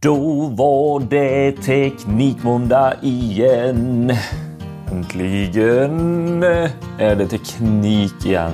[0.00, 4.12] Då var det Teknikmåndag igen.
[4.92, 6.42] Äntligen
[6.98, 8.52] är det teknik igen.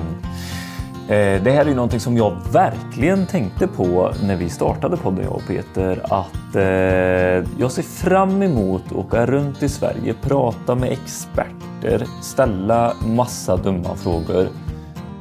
[1.07, 5.23] Eh, det här är ju någonting som jag verkligen tänkte på när vi startade podden
[5.23, 6.01] jag och Peter.
[6.03, 12.93] Att eh, jag ser fram emot att åka runt i Sverige, prata med experter, ställa
[13.07, 14.47] massa dumma frågor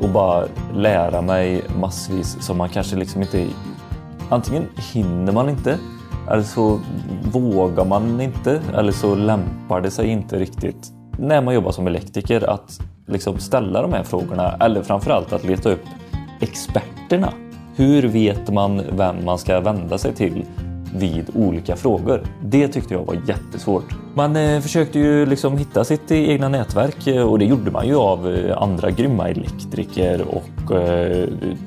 [0.00, 3.46] och bara lära mig massvis som man kanske liksom inte...
[4.28, 5.78] Antingen hinner man inte
[6.30, 6.80] eller så
[7.32, 12.50] vågar man inte eller så lämpar det sig inte riktigt när man jobbar som elektriker
[12.50, 15.84] att liksom ställa de här frågorna eller framförallt att leta upp
[16.40, 17.32] experterna.
[17.76, 20.44] Hur vet man vem man ska vända sig till
[20.94, 22.22] vid olika frågor.
[22.42, 23.94] Det tyckte jag var jättesvårt.
[24.14, 27.88] Man eh, försökte ju liksom hitta sitt e-, egna nätverk eh, och det gjorde man
[27.88, 30.44] ju av eh, andra grymma elektriker och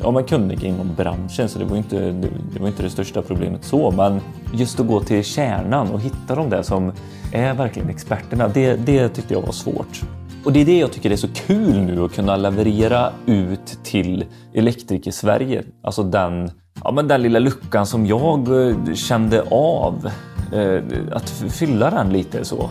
[0.04, 2.12] ja, man kunniga inom branschen så det var, inte,
[2.54, 3.91] det var inte det största problemet så.
[3.91, 4.21] Men
[4.54, 6.91] just att gå till kärnan och hitta de där som
[7.32, 10.02] är verkligen experterna, det, det tyckte jag var svårt.
[10.46, 14.26] Och det är det jag tycker är så kul nu att kunna leverera ut till
[14.54, 15.63] elektriker-Sverige.
[15.84, 16.52] Alltså den
[16.84, 20.10] ja, men den lilla luckan som jag eh, kände av.
[20.54, 22.70] Eh, att fylla den lite så.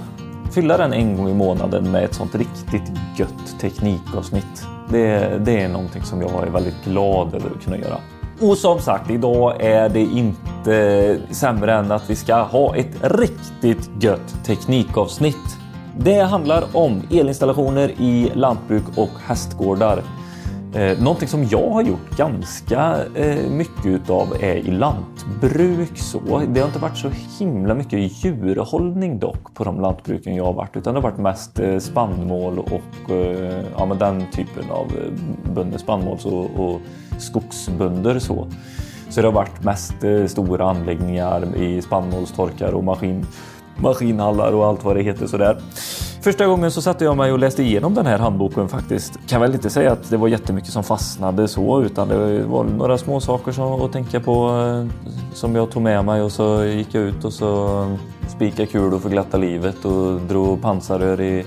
[0.53, 4.67] Fylla den en gång i månaden med ett sånt riktigt gött teknikavsnitt.
[4.91, 7.97] Det, det är någonting som jag är väldigt glad över att kunna göra.
[8.41, 13.91] Och som sagt, idag är det inte sämre än att vi ska ha ett riktigt
[14.01, 15.59] gött teknikavsnitt.
[15.99, 20.03] Det handlar om elinstallationer i lantbruk och hästgårdar.
[20.77, 25.98] Eh, någonting som jag har gjort ganska eh, mycket utav är i lantbruk.
[25.98, 26.20] Så.
[26.48, 30.77] Det har inte varit så himla mycket djurhållning dock på de lantbruken jag har varit
[30.77, 35.52] utan det har varit mest eh, spannmål och eh, ja, men den typen av eh,
[35.54, 36.80] bönder, spannmåls och, och
[37.19, 38.19] skogsbönder.
[38.19, 38.47] Så.
[39.08, 43.27] så det har varit mest eh, stora anläggningar i spannmålstorkar och maskin,
[43.77, 45.58] maskinhallar och allt vad det heter sådär.
[46.27, 49.19] Första gången så satte jag mig och läste igenom den här handboken faktiskt.
[49.28, 52.98] Kan väl inte säga att det var jättemycket som fastnade så utan det var några
[52.98, 56.94] små saker som, att tänka på eh, som jag tog med mig och så gick
[56.94, 57.86] jag ut och så
[58.28, 61.44] spikade kulor för glatta livet och drog pansarrör i,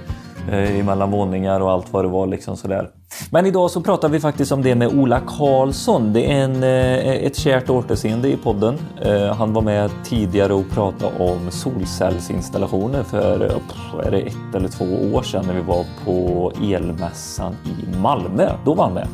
[0.53, 2.89] eh, emellan våningar och allt vad det var liksom sådär.
[3.31, 6.13] Men idag så pratar vi faktiskt om det med Ola Karlsson.
[6.13, 8.77] Det är en, eh, ett kärt återseende i podden.
[9.01, 14.67] Eh, han var med tidigare och pratade om solcellsinstallationer för eh, är det ett eller
[14.67, 18.51] två år sedan när vi var på elmässan i Malmö.
[18.65, 19.07] Då var han med.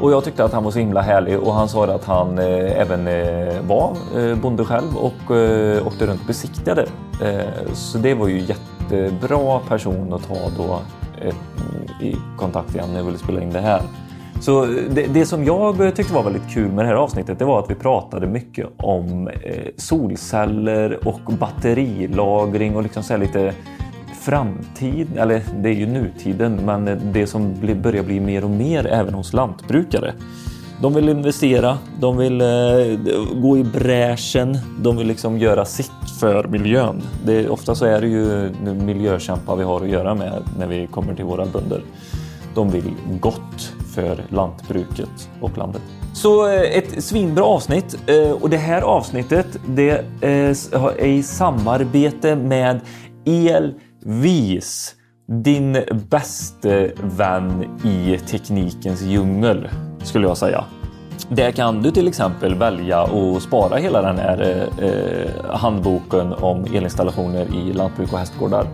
[0.00, 2.80] Och jag tyckte att han var så himla härlig och han sa att han eh,
[2.80, 6.86] även eh, var eh, bonde själv och eh, åkte runt och besiktigade.
[7.22, 8.40] Eh, så det var ju
[8.92, 10.80] Eh, jättebra person att ta då
[11.22, 11.34] eh,
[12.06, 13.82] i kontakt igen när jag ville spela in det här.
[14.40, 17.44] Så eh, det, det, som jag tyckte var väldigt kul med det här avsnittet det
[17.44, 23.54] var att vi pratade mycket om eh, solceller och batterilagring och liksom så lite
[24.20, 29.14] framtid, eller det är ju nutiden, men det som börjar bli mer och mer även
[29.14, 30.14] hos lantbrukare.
[30.82, 32.46] De vill investera, de vill eh,
[33.34, 37.02] gå i bräschen, de vill liksom göra sitt för miljön.
[37.24, 41.14] Det, ofta så är det ju miljökämpar vi har att göra med när vi kommer
[41.14, 41.82] till våra bönder.
[42.54, 45.82] De vill gott för lantbruket och landet.
[46.12, 50.56] Så eh, ett svinbra avsnitt eh, och det här avsnittet det eh,
[50.98, 52.80] är i samarbete med
[53.26, 54.94] Elvis.
[55.26, 55.78] Din
[56.10, 59.68] bäste vän i teknikens djungel
[60.02, 60.64] skulle jag säga.
[61.28, 67.46] Där kan du till exempel välja att spara hela den här eh, handboken om elinstallationer
[67.54, 68.66] i lantbruk och hästgårdar.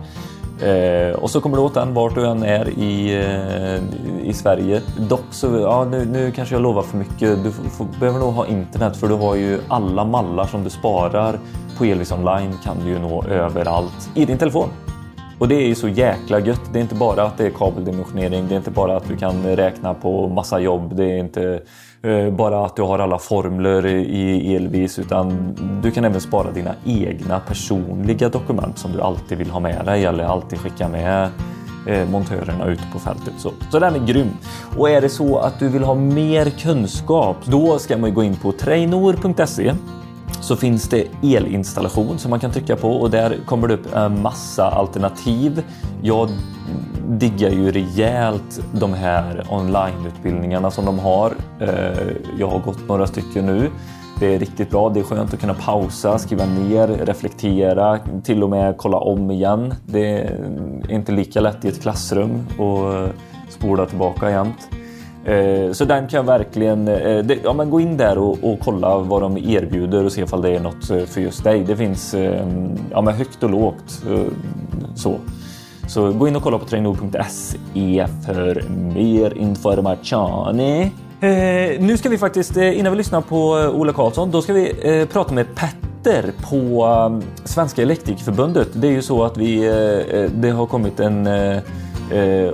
[0.61, 4.81] Eh, och så kommer du åt den vart du än är i, eh, i Sverige.
[4.97, 7.43] Dock så, ja, nu, nu kanske jag lovar för mycket.
[7.43, 11.39] Du får, behöver nog ha internet för du har ju alla mallar som du sparar
[11.77, 14.69] på Elvis online kan du ju nå överallt i din telefon.
[15.39, 16.61] Och det är ju så jäkla gött.
[16.73, 18.47] Det är inte bara att det är kabeldimensionering.
[18.47, 20.95] Det är inte bara att du kan räkna på massa jobb.
[20.95, 21.61] Det är inte
[22.01, 26.75] eh, bara att du har alla formler i Elvis utan du kan även spara dina
[26.85, 31.29] egna personliga dokument som du alltid vill ha med dig eller alltid skicka med
[31.87, 33.33] eh, montörerna ute på fältet.
[33.37, 34.29] Så, så den är grym.
[34.77, 38.35] Och är det så att du vill ha mer kunskap då ska man gå in
[38.35, 39.73] på trainor.se
[40.41, 44.21] så finns det elinstallation som man kan trycka på och där kommer det upp en
[44.21, 45.63] massa alternativ.
[46.01, 46.29] Jag
[47.07, 51.31] diggar ju rejält de här onlineutbildningarna som de har.
[51.59, 52.07] Eh,
[52.39, 53.71] jag har gått några stycken nu.
[54.19, 54.89] Det är riktigt bra.
[54.89, 59.73] Det är skönt att kunna pausa, skriva ner, reflektera, till och med kolla om igen.
[59.85, 63.09] Det är inte lika lätt i ett klassrum och eh,
[63.49, 64.69] spola tillbaka jämt.
[65.27, 69.21] Eh, så den kan verkligen, eh, ja, men gå in där och, och, kolla vad
[69.21, 71.63] de erbjuder och se ifall det är något eh, för just dig.
[71.67, 74.03] Det finns ehm, ja, men högt och lågt.
[74.95, 75.15] Så.
[75.87, 78.63] Så gå in och kolla på trainor.se för
[78.93, 80.59] mer information.
[80.59, 85.07] Eh, nu ska vi faktiskt, innan vi lyssnar på Ola Karlsson, då ska vi eh,
[85.07, 88.67] prata med Petter på Svenska Elektrikerförbundet.
[88.73, 91.27] Det är ju så att vi, eh, det har kommit en
[92.11, 92.53] Eh, eh,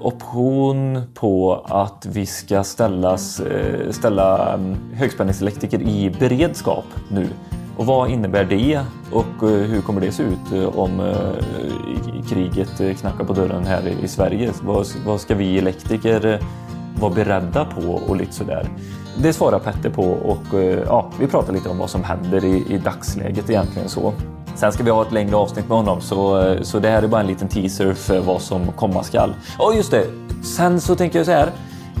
[0.00, 7.28] option på att vi ska ställas, eh, ställa mm, högspänningselektriker i beredskap nu.
[7.76, 8.80] Och vad innebär det
[9.12, 11.14] och eh, hur kommer det se ut eh, om
[12.28, 14.52] kriget knackar på dörren här i Sverige?
[14.62, 16.40] Vad, vad ska vi elektriker
[17.00, 18.68] vara beredda på och lite sådär?
[19.22, 22.78] Det svarar Petter på och ja, vi pratar lite om vad som händer i, i
[22.78, 24.12] dagsläget egentligen så.
[24.54, 27.20] Sen ska vi ha ett längre avsnitt med honom så, så det här är bara
[27.20, 29.34] en liten teaser för vad som komma skall.
[29.58, 30.06] Ja, just det,
[30.42, 31.50] sen så tänker jag så här.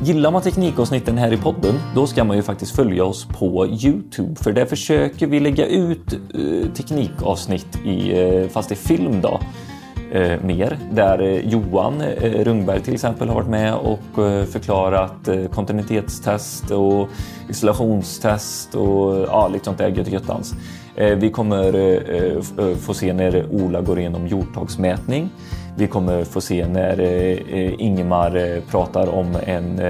[0.02, 4.36] Gillar man teknikavsnitten här i podden, då ska man ju faktiskt följa oss på Youtube.
[4.36, 9.40] För där försöker vi lägga ut eh, teknikavsnitt i, eh, fast i film då.
[10.12, 10.78] Eh, mer.
[10.92, 17.08] Där eh, Johan eh, Rungberg till exempel har varit med och eh, förklarat kontinuitetstest och
[17.48, 20.28] isolationstest och ja, lite sånt där gött
[20.96, 25.30] Eh, vi kommer eh, eh, få se när Ola går igenom jordtagsmätning.
[25.76, 27.00] Vi kommer få se när
[27.80, 29.80] Ingemar pratar om en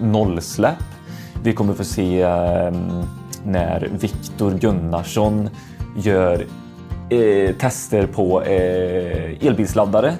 [0.00, 0.84] nollsläpp.
[1.42, 3.02] Vi kommer få se ehm,
[3.44, 5.50] när Viktor Gunnarsson
[5.96, 6.46] gör
[7.58, 8.42] tester på
[9.40, 10.14] elbilsladdare.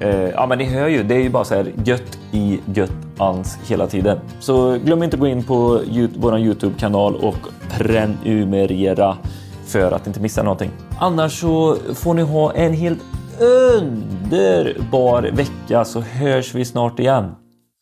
[0.00, 2.92] Eh, ja, men ni hör ju, det är ju bara så här gött i gött
[3.18, 4.18] ans hela tiden.
[4.40, 5.80] Så glöm inte att gå in på
[6.16, 7.36] vår Youtube-kanal och
[7.70, 9.16] prenumerera
[9.66, 10.70] för att inte missa någonting.
[10.98, 13.00] Annars så får ni ha en helt
[13.40, 17.34] underbar vecka så hörs vi snart igen.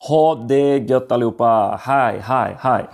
[0.09, 1.81] Ha det gött allihopa!
[1.83, 2.85] Hej, hej, hej!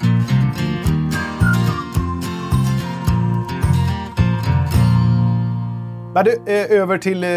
[6.14, 7.30] Men du, eh, över till eh,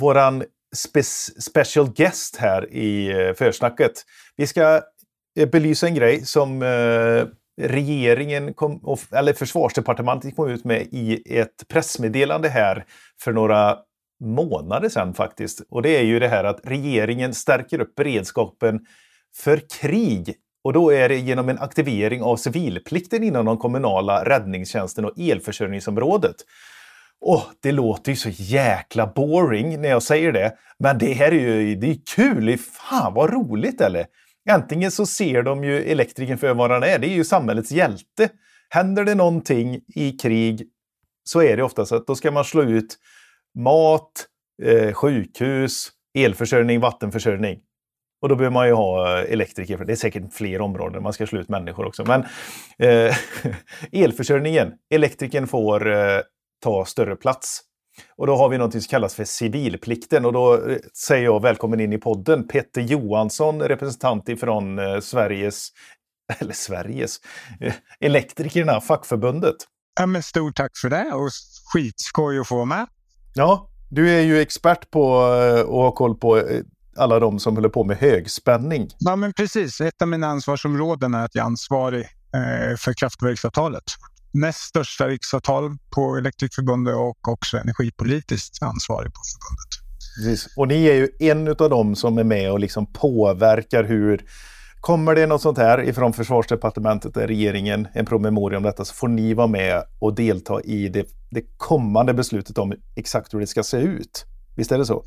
[0.00, 0.42] våran
[0.74, 3.92] spe special guest här i eh, försnacket.
[4.36, 4.82] Vi ska
[5.38, 7.24] eh, belysa en grej som eh,
[7.62, 12.84] regeringen, kom, eller försvarsdepartementet kom ut med i ett pressmeddelande här
[13.22, 13.76] för några
[14.24, 15.62] månader sedan faktiskt.
[15.70, 18.80] Och det är ju det här att regeringen stärker upp beredskapen
[19.36, 20.34] för krig.
[20.64, 26.36] Och då är det genom en aktivering av civilplikten inom de kommunala räddningstjänsten och elförsörjningsområdet.
[27.20, 30.52] Och det låter ju så jäkla boring när jag säger det.
[30.78, 32.58] Men det här är ju det är kul!
[32.58, 34.06] Fan vad roligt eller?
[34.50, 38.28] Antingen så ser de ju elektrikern för vad han är, det är ju samhällets hjälte.
[38.68, 40.68] Händer det någonting i krig
[41.24, 42.98] så är det ofta så att då ska man slå ut
[43.58, 44.26] mat,
[44.62, 45.88] eh, sjukhus,
[46.18, 47.60] elförsörjning, vattenförsörjning.
[48.22, 51.12] Och då behöver man ju ha eh, elektriker, för det är säkert fler områden man
[51.12, 52.04] ska slå ut människor också.
[52.04, 52.24] Men
[52.78, 53.16] eh,
[53.92, 56.20] elförsörjningen, elektrikern får eh,
[56.60, 57.62] ta större plats.
[58.16, 61.80] Och då har vi något som kallas för civilplikten och då eh, säger jag välkommen
[61.80, 65.68] in i podden Petter Johansson, representant ifrån eh, Sveriges,
[66.38, 67.20] eller Sveriges,
[67.60, 69.56] eh, Elektrikerna, fackförbundet.
[70.00, 71.30] Ja, men stort tack för det och
[71.72, 72.86] skitskoj att få vara med.
[73.34, 76.42] Ja, du är ju expert på att ha koll på
[76.96, 78.88] alla de som håller på med högspänning.
[78.98, 79.80] Ja, men precis.
[79.80, 82.06] Ett av mina ansvarsområden är att jag är ansvarig
[82.78, 83.84] för kraftverksavtalet
[84.34, 89.84] näst största riksavtal på Elektrikförbundet och också energipolitiskt ansvarig på förbundet.
[90.16, 90.56] Precis.
[90.56, 94.24] Och ni är ju en av dem som är med och liksom påverkar hur
[94.84, 99.08] Kommer det något sånt här ifrån försvarsdepartementet, eller regeringen, en promemoria om detta, så får
[99.08, 103.62] ni vara med och delta i det, det kommande beslutet om exakt hur det ska
[103.62, 104.24] se ut.
[104.56, 105.04] Visst är det så?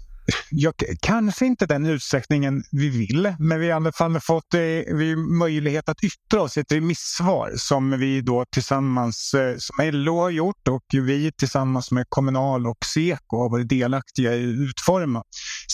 [0.51, 4.59] Ja, kanske inte den utsträckningen vi vill, men vi har i alla fall fått eh,
[4.95, 10.19] vi möjlighet att yttra oss i ett remissvar som vi då tillsammans, eh, som LO
[10.19, 15.23] har gjort och vi tillsammans med Kommunal och Seko har varit delaktiga i att utforma.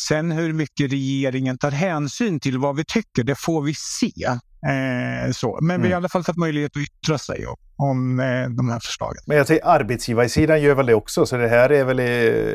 [0.08, 4.40] Sen hur mycket regeringen tar hänsyn till vad vi tycker, det får vi se.
[4.66, 5.60] Eh, så.
[5.62, 5.82] Men mm.
[5.82, 8.80] vi har i alla fall fått möjlighet att yttra sig om, om eh, de här
[8.80, 9.24] förslagen.
[9.26, 11.98] Men jag säger arbetsgivarsidan gör väl det också, så det här är väl,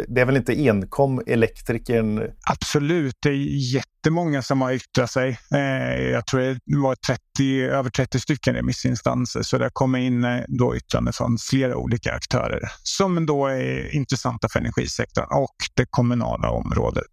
[0.09, 2.23] det är väl inte enkom elektrikern?
[2.51, 5.39] Absolut, det är jättemånga som har yttrat sig.
[5.55, 10.41] Eh, jag tror det var 30, över 30 stycken remissinstanser, så det kommer in eh,
[10.49, 16.51] då yttranden från flera olika aktörer som då är intressanta för energisektorn och det kommunala
[16.51, 17.11] området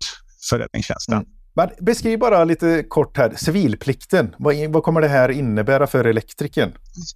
[0.50, 1.14] för räddningstjänsten.
[1.14, 1.35] Mm.
[1.56, 4.36] Men beskriv bara lite kort här, civilplikten.
[4.40, 6.72] Vad, vad kommer det här innebära för elektrikern?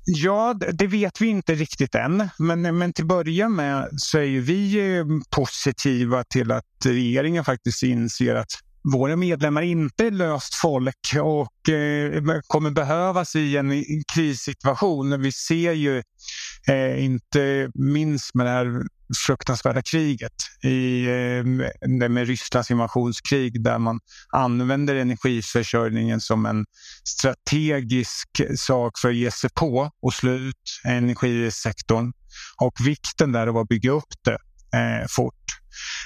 [0.05, 2.29] Ja, det vet vi inte riktigt än.
[2.37, 5.05] Men, men till börja med så är vi eh,
[5.35, 8.51] positiva till att regeringen faktiskt inser att
[8.93, 15.21] våra medlemmar inte är löst folk och eh, kommer behövas i en krissituation.
[15.21, 16.03] Vi ser ju
[16.67, 18.81] eh, inte minst med det här
[19.25, 23.99] fruktansvärda kriget i, eh, med Rysslands invasionskrig där man
[24.29, 26.65] använder energiförsörjningen som en
[27.03, 32.11] strategisk sak för att ge sig på och slå ut energisektorn
[32.61, 34.37] och vikten där av att bygga upp det
[34.77, 35.35] eh, fort.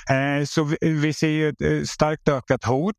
[0.10, 2.96] Eh, så vi, vi ser ju ett eh, starkt ökat hot.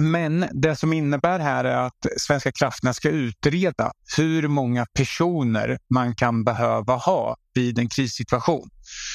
[0.00, 6.14] Men det som innebär här är att Svenska kraftnät ska utreda hur många personer man
[6.14, 8.68] kan behöva ha vid en krissituation.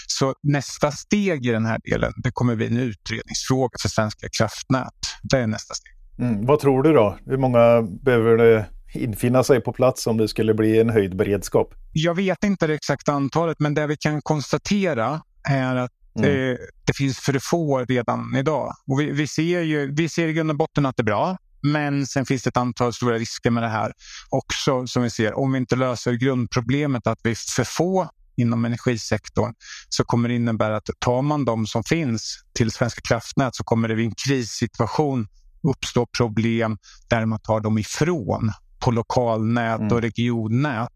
[0.08, 4.94] Så nästa steg i den här delen det kommer bli en utredningsfråga för Svenska kraftnät.
[5.24, 5.94] Det är nästa steg.
[6.20, 6.46] Mm.
[6.46, 7.18] Vad tror du då?
[7.26, 11.74] Hur många behöver det infinna sig på plats om det skulle bli en höjd beredskap?
[11.94, 16.30] Jag vet inte det exakta antalet, men det vi kan konstatera är att Mm.
[16.30, 18.74] Det, det, finns för få redan idag.
[18.88, 21.38] Och vi, vi, ser ju, vi ser i grund och botten att det är bra.
[21.62, 23.94] Men sen finns det ett antal stora risker med det här
[24.30, 25.38] också som vi ser.
[25.38, 29.54] Om vi inte löser grundproblemet att vi är för få inom energisektorn
[29.90, 33.88] så kommer det innebära att tar man de som finns till Svenska kraftnät så kommer
[33.88, 35.28] det vid en krissituation
[35.70, 39.92] uppstå problem där man tar dem ifrån på lokalnät mm.
[39.92, 40.94] och regionnät.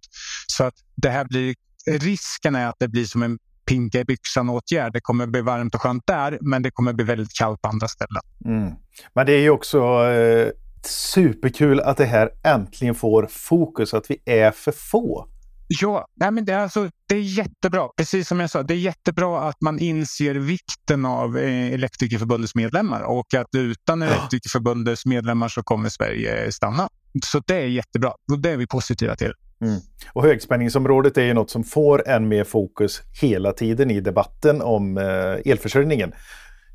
[0.47, 1.55] Så att det här blir,
[1.91, 4.93] risken är att det blir som en pinka i byxan-åtgärd.
[4.93, 7.87] Det kommer bli varmt och skönt där, men det kommer bli väldigt kallt på andra
[7.87, 8.21] ställen.
[8.45, 8.73] Mm.
[9.15, 10.47] Men det är ju också eh,
[10.85, 15.27] superkul att det här äntligen får fokus, att vi är för få.
[15.67, 17.87] Ja, nej men det, är alltså, det är jättebra.
[17.97, 23.01] Precis som jag sa, det är jättebra att man inser vikten av eh, Elektrikerförbundets medlemmar
[23.01, 26.89] och att utan Elektrikerförbundets medlemmar så kommer Sverige stanna.
[27.25, 29.33] Så det är jättebra det är vi positiva till.
[29.61, 29.79] Mm.
[30.13, 34.97] Och högspänningsområdet är ju något som får än mer fokus hela tiden i debatten om
[34.97, 36.13] eh, elförsörjningen.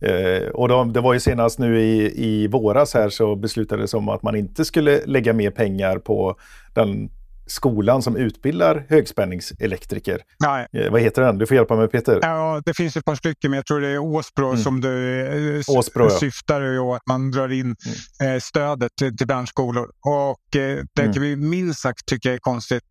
[0.01, 4.09] Eh, och de, det var ju senast nu i, i våras här så beslutades om
[4.09, 6.37] att man inte skulle lägga mer pengar på
[6.75, 7.11] den
[7.47, 10.21] skolan som utbildar högspänningselektriker.
[10.45, 10.67] Nej.
[10.73, 11.39] Eh, vad heter den?
[11.39, 12.19] Du får hjälpa mig Peter.
[12.23, 14.63] Ja, det finns ett par stycken, men jag tror det är Åsbro mm.
[14.63, 15.21] som du
[15.57, 16.97] eh, Åsbro, syftar ja.
[16.97, 17.77] att man drar in
[18.21, 18.35] mm.
[18.35, 19.89] eh, stödet till, till branschskolor.
[20.01, 21.13] Och eh, det mm.
[21.13, 22.83] kan vi minst sagt tycka är konstigt.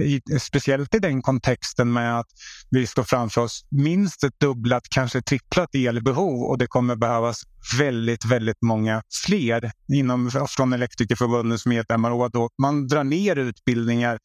[0.00, 2.26] I, speciellt i den kontexten med att
[2.70, 7.42] vi står framför oss minst ett dubblat, kanske tripplat elbehov och det kommer behövas
[7.78, 12.10] väldigt, väldigt många fler inom, från Elektrikerförbundets medlemmar.
[12.10, 14.18] Och då man drar ner utbildningar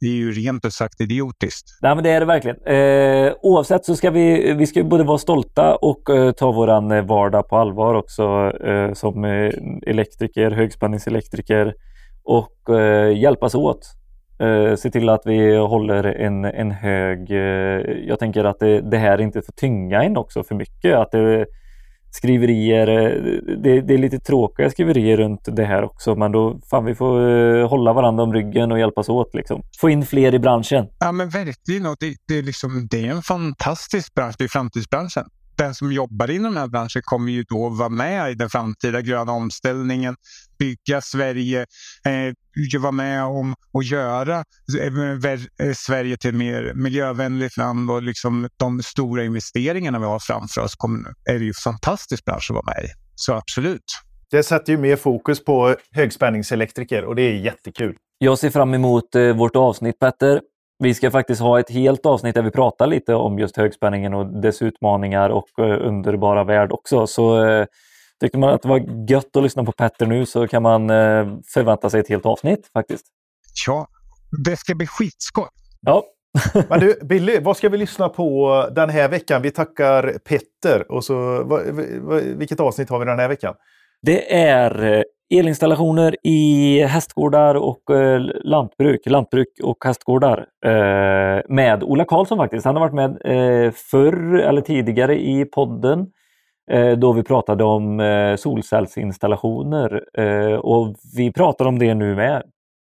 [0.00, 1.78] det är ju rent ut sagt idiotiskt.
[1.82, 2.56] Nej, men det är det verkligen.
[2.66, 7.04] Eh, oavsett så ska vi, vi ska både vara stolta och eh, ta våran eh,
[7.04, 9.52] vardag på allvar också eh, som eh,
[9.86, 11.74] elektriker, högspänningselektriker
[12.24, 13.99] och eh, hjälpas åt.
[14.40, 17.30] Eh, se till att vi håller en, en hög...
[17.30, 17.38] Eh,
[18.08, 20.96] jag tänker att det, det här inte får tynga in också för mycket.
[20.96, 21.46] Att det,
[22.10, 22.88] skriverier.
[22.88, 23.22] Eh,
[23.62, 27.28] det, det, är lite tråkiga skriverier runt det här också, men då fan vi får
[27.28, 29.34] eh, hålla varandra om ryggen och hjälpas åt.
[29.34, 29.62] Liksom.
[29.80, 30.86] Få in fler i branschen.
[30.98, 31.86] Ja, men verkligen.
[31.86, 34.34] Och det, det, är liksom, det är en fantastisk bransch.
[34.38, 35.24] Det är framtidsbranschen
[35.60, 39.00] den som jobbar inom den här branschen kommer ju då vara med i den framtida
[39.00, 40.16] gröna omställningen,
[40.58, 41.66] bygga Sverige,
[42.06, 44.44] eh, vara med om att göra
[44.80, 50.18] eh, eh, Sverige till ett mer miljövänligt land och liksom de stora investeringarna vi har
[50.18, 52.88] framför oss kommer, är det ju fantastisk bransch att vara med i.
[53.14, 53.84] Så absolut.
[54.30, 57.96] Det sätter ju mer fokus på högspänningselektriker och det är jättekul.
[58.18, 60.40] Jag ser fram emot eh, vårt avsnitt Petter.
[60.82, 64.40] Vi ska faktiskt ha ett helt avsnitt där vi pratar lite om just högspänningen och
[64.40, 67.06] dess utmaningar och uh, underbara värld också.
[67.06, 67.66] Så uh,
[68.20, 71.38] tyckte man att det var gött att lyssna på Petter nu så kan man uh,
[71.54, 73.06] förvänta sig ett helt avsnitt faktiskt.
[73.66, 73.86] Ja,
[74.44, 75.48] det ska bli skitskoj.
[75.80, 76.04] Ja.
[76.68, 79.42] Men du, Billy, vad ska vi lyssna på den här veckan?
[79.42, 80.92] Vi tackar Petter.
[80.92, 81.62] Och så, vad,
[82.00, 83.54] vad, vilket avsnitt har vi den här veckan?
[84.02, 92.38] Det är elinstallationer i hästgårdar och eh, lantbruk, lantbruk och hästgårdar eh, med Ola Karlsson
[92.38, 92.64] faktiskt.
[92.66, 93.10] Han har varit med
[93.66, 96.06] eh, förr eller tidigare i podden
[96.70, 102.42] eh, då vi pratade om eh, solcellsinstallationer eh, och vi pratar om det nu med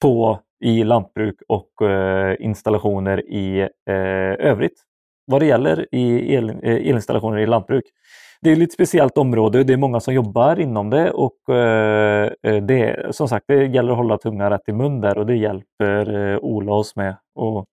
[0.02, 4.82] på i lantbruk och eh, installationer i eh, övrigt
[5.26, 7.84] vad det gäller i el, eh, elinstallationer i lantbruk
[8.42, 9.64] det är ett lite speciellt område.
[9.64, 13.92] Det är många som jobbar inom det och eh, eh, det, som sagt, det gäller
[13.92, 17.66] att hålla tungan rätt i mun där och det hjälper eh, Ola oss med att,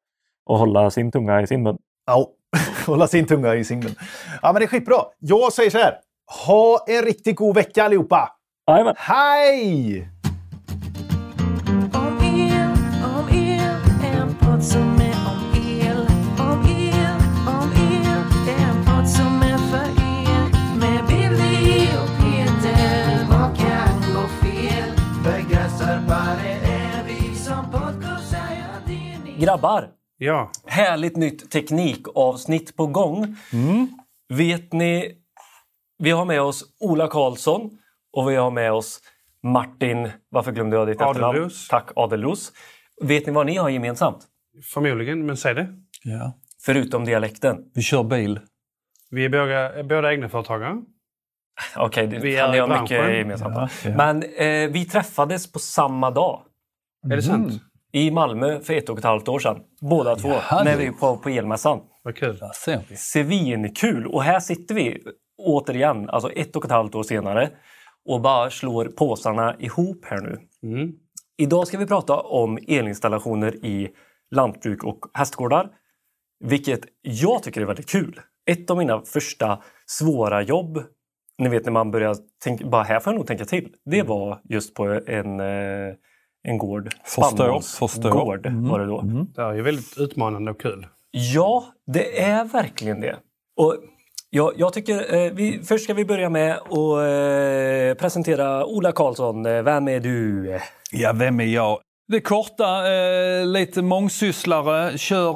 [0.51, 1.79] att hålla sin tunga i sin mun.
[2.07, 2.27] Ja,
[2.87, 3.95] hålla sin tunga i sin mun.
[4.43, 4.97] Ja, men det är skitbra.
[5.19, 5.95] Jag säger så här.
[6.47, 8.33] Ha en riktigt god vecka allihopa!
[8.71, 8.95] Amen.
[8.99, 10.18] Hej!
[29.49, 29.89] Grabbar!
[30.19, 30.51] Ja.
[30.67, 33.37] Härligt nytt teknikavsnitt på gång.
[34.29, 35.15] Vet ni,
[35.99, 37.71] vi har med oss Ola Karlsson
[38.13, 39.01] och vi har med oss
[39.43, 41.25] Martin, varför glömde jag ditt efternamn?
[41.25, 41.69] Adelros.
[41.69, 42.53] Tack, Adelros.
[43.03, 44.27] Vet ni vad ni har gemensamt?
[44.73, 45.69] Förmodligen, men säg det.
[46.05, 46.33] Ja.
[46.63, 47.57] Förutom dialekten.
[47.75, 48.41] Vi kör bil.
[49.11, 50.77] Vi är båda, båda egna företagare.
[51.77, 53.55] Okej, det Vi kan är ni i ha mycket gemensamt.
[53.57, 53.97] Ja, ja.
[53.97, 56.43] Men eh, vi träffades på samma dag
[57.11, 57.63] Är det sant?
[57.99, 59.61] I Malmö för ett och ett halvt år sedan.
[59.81, 61.81] Båda två, Jaha, när vi var på elmässan.
[62.03, 62.39] Vad kul.
[62.97, 64.07] Svinkul!
[64.07, 65.03] Och här sitter vi
[65.39, 67.51] återigen, alltså ett och ett halvt år senare
[68.09, 70.39] och bara slår påsarna ihop här nu.
[70.63, 70.93] Mm.
[71.39, 73.89] Idag ska vi prata om elinstallationer i
[74.31, 75.69] lantbruk och hästgårdar.
[76.45, 78.21] Vilket jag tycker är väldigt kul.
[78.51, 80.83] Ett av mina första svåra jobb,
[81.39, 83.75] ni vet när man börjar tänka, bara här får jag nog tänka till.
[83.85, 85.95] Det var just på en, eh,
[86.43, 86.89] en gård.
[87.05, 88.11] Spannmålsgård förstår.
[88.69, 89.05] var det då.
[89.35, 90.87] Det är ju väldigt utmanande och kul.
[91.11, 93.17] Ja, det är verkligen det.
[93.61, 93.77] Och
[94.31, 99.47] jag, jag tycker, eh, vi, först ska vi börja med att eh, presentera Ola Karlsson.
[99.47, 100.59] Eh, Vem är du?
[100.93, 101.79] Ja, vem är jag?
[102.11, 105.31] Det korta, eh, lite mångsysslare, kör,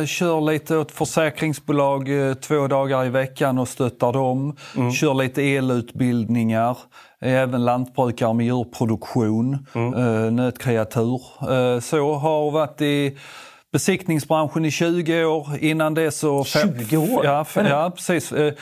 [0.00, 4.56] eh, kör lite åt försäkringsbolag eh, två dagar i veckan och stöttar dem.
[5.00, 6.78] Kör lite elutbildningar,
[7.20, 11.20] är även lantbrukare med djurproduktion, eh, nötkreatur.
[11.40, 13.18] Eh, så har varit i
[13.72, 15.48] besiktningsbranschen i 20 år.
[15.60, 16.44] Innan det så...
[16.44, 17.24] 20 år?
[17.24, 18.32] Ja, ja precis.
[18.32, 18.54] Eh,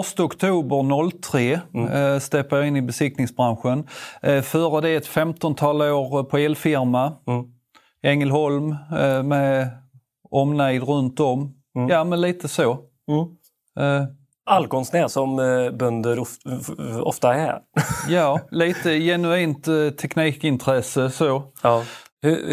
[0.00, 3.88] 1 oktober 03 eh, steppade jag in i besiktningsbranschen.
[4.22, 7.12] Eh, före det ett 15-tal år på elfirma.
[8.02, 9.68] Ängelholm eh, med
[10.30, 11.54] omnejd runt om.
[11.88, 12.70] Ja, men lite så.
[13.80, 14.04] Eh,
[14.46, 16.24] Allkonstnär som eh, bönder
[17.02, 17.60] ofta är.
[18.08, 21.42] ja, lite genuint eh, teknikintresse så.
[21.62, 21.82] Ja.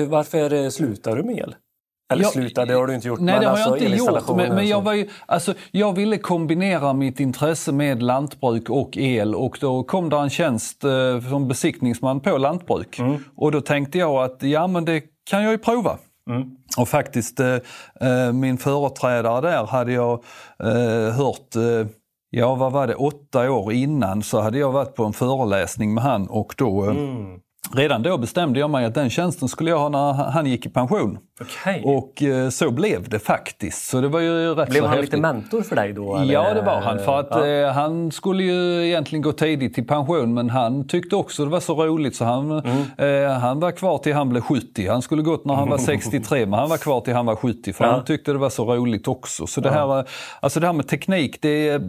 [0.07, 1.55] Varför eh, slutar du med el?
[2.11, 3.19] Eller Jag- sluta, det har du inte gjort.
[3.19, 4.35] Nej, men det har alltså jag inte gjort.
[4.35, 9.35] Men, men jag, var ju, alltså, jag ville kombinera mitt intresse med lantbruk och el
[9.35, 12.99] och då kom det en tjänst eh, som besiktningsman på lantbruk.
[12.99, 13.23] Mm.
[13.35, 15.97] Och då tänkte jag att ja men det kan jag ju prova.
[16.29, 16.49] Mm.
[16.77, 17.55] Och faktiskt eh,
[18.01, 20.23] eh, min företrädare där hade jag
[20.63, 21.87] eh, hört eh,
[22.33, 26.03] Ja, vad var det, åtta år innan så hade jag varit på en föreläsning med
[26.03, 27.39] han och då eh, Mm.
[27.73, 30.69] Redan då bestämde jag mig att den tjänsten skulle jag ha när han gick i
[30.69, 31.17] pension.
[31.41, 31.83] Okej.
[31.85, 33.87] Och eh, så blev det faktiskt.
[33.89, 35.09] Så det var ju rätt Blev han häftigt.
[35.13, 36.15] lite mentor för dig då?
[36.15, 36.33] eller?
[36.33, 36.99] Ja, det var han.
[36.99, 37.47] För att Ja.
[37.47, 41.59] eh, han skulle ju egentligen gå tidigt i pension men han tyckte också det var
[41.59, 43.25] så roligt så han, Mm.
[43.25, 44.87] eh, han var kvar till han blev 70.
[44.89, 47.73] Han skulle gått när han var 63 men han var kvar till han var 70
[47.73, 47.91] för Ja.
[47.91, 49.47] han tyckte det var så roligt också.
[49.47, 50.05] Så det här, eh,
[50.39, 51.81] alltså det här med teknik, det,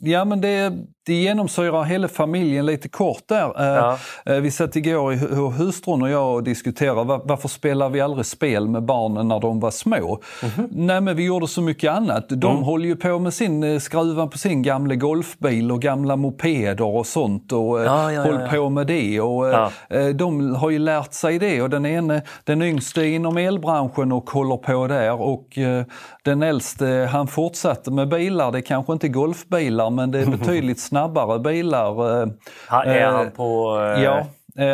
[0.00, 0.72] ja, men det,
[1.06, 3.52] det genomsyrar hela familjen lite kort där.
[3.56, 3.98] Ja.
[4.40, 5.12] Vi satt igår
[5.50, 9.60] hustrun och jag och diskuterade var, varför spelar vi aldrig spel med barnen när de
[9.60, 10.18] var små?
[10.42, 10.68] Mhm.
[10.70, 12.24] Nej men vi gjorde så mycket annat.
[12.28, 12.62] De Mm.
[12.62, 17.06] håller ju på med sin, eh, skruva på sin gamla golfbil och gamla mopeder och
[17.06, 18.48] sånt och eh, Ja, ja, håller ja.
[18.48, 19.20] på med det.
[19.20, 23.36] Och, eh, De har ju lärt sig det och den ene, den yngste är inom
[23.36, 25.58] elbranschen och håller på där och
[26.24, 28.52] den äldste han fortsatte med bilar.
[28.52, 32.02] Det är kanske inte golfbilar men det är betydligt snabbare bilar.
[32.86, 33.78] är han på...
[34.04, 34.26] Ja,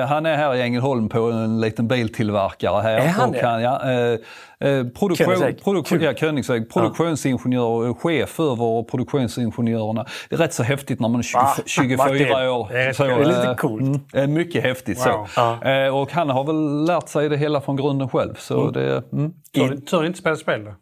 [0.09, 2.99] han är här i Ängelholm på en liten biltillverkare här.
[2.99, 3.47] Är han och det?
[3.47, 5.65] han, ja, eh, eh, produktion, Koenigsegg.
[5.65, 10.07] produktion, ja, Koenigsegg, produktionsingenjör, eh, chef över produktionsingenjörerna.
[10.29, 11.55] Det är rätt så häftigt när man är 20, Va?
[11.67, 12.69] 24 Martin, år.
[12.73, 13.05] det är Så.
[13.05, 13.83] Det är lite eh, coolt.
[13.83, 15.27] mm, eh, mycket häftigt Wow.
[15.35, 15.69] så.
[15.69, 18.35] Eh, och han har väl lärt sig det hela från grunden själv.
[18.39, 19.33] Så det, mm.
[19.55, 20.75] Tur tur inte spela spel då.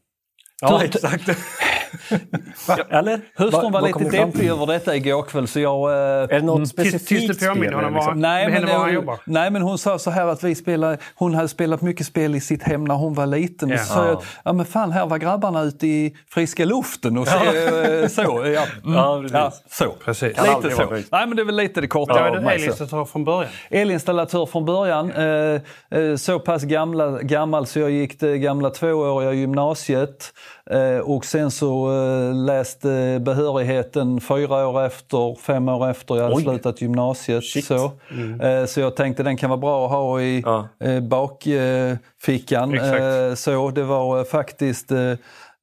[0.61, 1.29] Ja, exakt.
[2.69, 3.21] Ja, Eller?
[3.37, 5.91] Hustrun Vad- var vad lite deppig över detta igår kväll så jag...
[5.91, 8.21] eh, Är det något Tills- specifikt tills du påminner spel, honom liksom?
[8.21, 9.19] Nej men, var han jobbar.
[9.25, 12.41] nej men hon sa så här att vi spelar, hon hade spelat mycket spel i
[12.41, 13.69] sitt hem när hon var liten.
[13.69, 13.75] Ja.
[13.75, 17.19] Och så sa jag att, ja men fan här var grabbarna ute i friska luften
[17.19, 17.37] och så.
[17.37, 18.23] eh, så
[18.55, 18.65] ja.
[18.85, 18.95] Mm.
[18.95, 19.33] Ja, precis.
[19.35, 19.91] ja, så.
[20.05, 20.23] Precis.
[20.63, 20.91] Lite så.
[20.91, 23.25] Nej men det är väl lite det korta Då är av du mig, elinstallatör från
[23.25, 23.51] början.
[23.71, 25.13] Elinstallatör från början.
[25.13, 25.61] Eh,
[26.01, 30.33] eh, så pass gamla, gammal så jag gick det gamla tvååriga gymnasiet.
[30.71, 36.35] Eh, och sen så eh, läste behörigheten fyra år efter, fem år efter jag hade
[36.35, 36.43] Oj.
[36.43, 37.45] slutat gymnasiet.
[37.45, 37.65] Shit.
[37.65, 37.85] Så.
[38.43, 40.69] Eh, så jag tänkte den kan vara bra att ha i Ja.
[41.03, 42.75] bakfickan.
[42.75, 43.39] Exakt.
[43.39, 44.93] Så det var faktiskt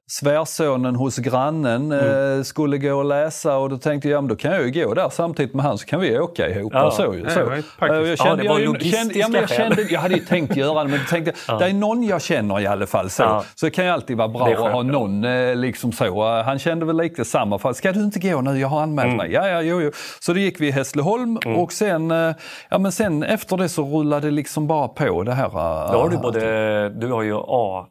[0.07, 2.37] svärsonen hos grannen Mm.
[2.37, 4.83] eh, skulle gå och läsa och då tänkte jag, ja, men då kan jag ju
[4.85, 6.73] gå där samtidigt med han så kan vi åka ihop.
[6.75, 6.91] Ja.
[6.91, 7.23] så, ju.
[7.23, 7.45] Ja, så.
[7.45, 7.81] praktiskt.
[7.81, 10.83] Eh, jag, Ja, kände, var jag, kände, ja, jag, kände, jag hade ju tänkt göra
[10.83, 13.09] det men tänkte, det är någon jag känner i alla fall.
[13.09, 13.43] Så, Ja.
[13.55, 14.81] så det kan ju alltid vara bra att ha ja.
[14.83, 16.37] någon eh, liksom så.
[16.37, 17.59] Eh, Han kände väl lite samma.
[17.59, 17.75] Fall.
[17.75, 18.59] Ska du inte gå nu?
[18.59, 19.17] Jag har anmält Mm.
[19.17, 19.31] mig.
[19.31, 19.91] Ja, ja, jo, jo.
[20.19, 22.31] Så det gick vi i Hässleholm och sen, eh,
[22.69, 25.45] ja, men sen efter det så rullade det liksom bara på det här.
[25.45, 27.35] eh, Då har du både, du har ju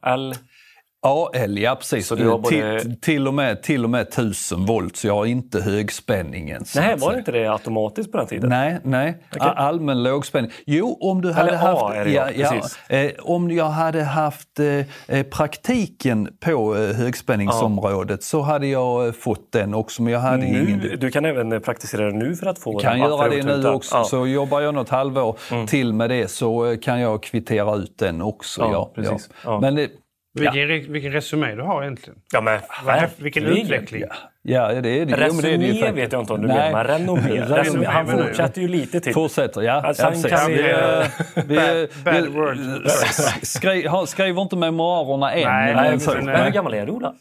[0.03, 0.35] AL,
[1.07, 2.07] AL, ja precis.
[2.07, 5.14] Så du har både- till, till, och med, till och med 1000 volt, så jag
[5.14, 6.64] har inte högspänningen.
[6.77, 8.51] nej var det inte det automatiskt på den tiden?
[8.51, 9.17] Nej, nej.
[9.40, 10.51] A- allmän lågspänning.
[10.67, 11.83] Jo, om du hade Eller haft...
[11.83, 12.79] A ja, precis.
[12.88, 19.12] eh, om jag hade haft eh, eh, praktiken på eh, högspänningsområdet så hade jag eh,
[19.12, 20.64] fått den också, men jag hade ingen...
[20.79, 23.69] Nu, du kan även praktisera det nu för att få kan den göra det nu
[23.69, 23.95] också.
[23.95, 23.99] Ja.
[23.99, 24.05] Mm.
[24.09, 28.23] Så jobbar jag något halvår till med det så eh, kan jag kvittera ut den
[28.23, 28.61] också.
[28.62, 29.31] Ja, Ja, precis.
[29.45, 29.61] Ja.
[29.61, 29.88] Men det,
[30.35, 32.18] Vilken, re- vilken resumé du har egentligen.
[32.33, 34.03] Ja, men häf- Vilken utveckling.
[34.42, 34.90] ja, det är det.
[34.99, 35.97] Jo, det är det ju Resumé faktiskt.
[35.97, 36.57] vet jag inte om du Nej.
[36.57, 37.20] menar, men renommé.
[37.31, 37.87] Renomé resumé.
[37.87, 39.12] Han fortsätter ju lite till.
[39.14, 39.73] Fortsätter, ja.
[39.73, 41.07] Alltså, ja kan vi, ju- eh,
[41.47, 42.57] vi, Bad- bad word.
[43.42, 45.42] skri, skriver inte memoarerna än.
[45.49, 47.14] Nej, men men- men hur gammal är du Ola?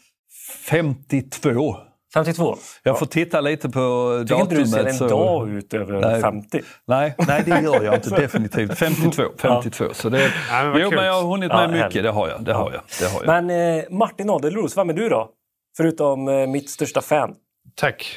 [0.68, 1.76] 52.
[2.14, 2.56] 52?
[2.82, 4.92] Jag får titta lite på Tycker inte du ser datumet.
[4.92, 6.20] en så- dag ut över Nej.
[6.20, 6.60] 50?
[6.86, 8.10] Nej, nej, det gör jag inte.
[8.20, 8.78] Definitivt.
[8.78, 9.22] 52.
[9.38, 9.84] 52.
[9.92, 10.96] Så det, men vad jo, kul.
[10.98, 11.82] men jag har hunnit Ja, med mycket.
[11.82, 12.02] härligt.
[12.02, 12.44] Det har jag.
[12.44, 13.44] Det har jag, det har jag.
[13.44, 15.30] Men eh, Martin Adelros, vem är du då?
[15.76, 17.34] Förutom eh, mitt största fan.
[17.74, 18.16] Tack.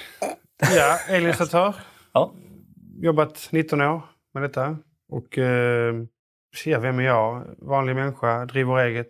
[0.76, 1.74] Ja, elinstallatör.
[2.14, 2.32] Ja.
[3.02, 4.02] Jobbat 19 år
[4.34, 4.78] med detta.
[5.12, 5.94] Och eh,
[6.66, 7.44] ja, vem är jag?
[7.58, 9.10] Vanlig människa, driver eget.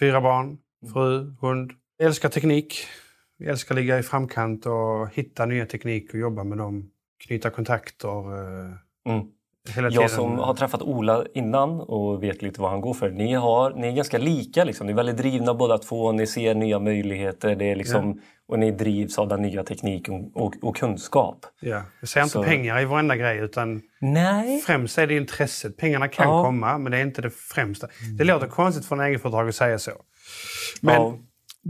[0.00, 0.58] Fyra barn,
[0.92, 1.72] fru, hund.
[2.02, 2.86] Älskar teknik.
[3.44, 6.90] Älskar ligga i framkant och hitta nya teknik och jobba med dem.
[7.26, 8.08] Knyta kontakter.
[8.08, 8.72] Eh,
[9.12, 9.26] Mm.
[9.74, 10.02] hela tiden.
[10.02, 13.10] Jag som har träffat Ola innan och vet lite vad han går för.
[13.10, 14.64] Ni, har, ni är ganska lika.
[14.64, 14.86] Liksom.
[14.86, 16.12] Ni är väldigt drivna båda två.
[16.12, 17.56] Ni ser nya möjligheter.
[17.56, 21.46] Det är liksom, Och ni drivs av den nya tekniken och, och kunskap.
[21.60, 21.82] Ja.
[22.00, 24.60] Jag ser inte Så- pengar i varenda grej utan Nej.
[24.60, 25.76] främst är det intresset.
[25.76, 26.44] Pengarna kan Ja.
[26.44, 27.88] komma men det är inte det främsta.
[28.18, 29.92] Det låter konstigt för en egenföretagare att säga så.
[30.80, 31.18] Men Ja.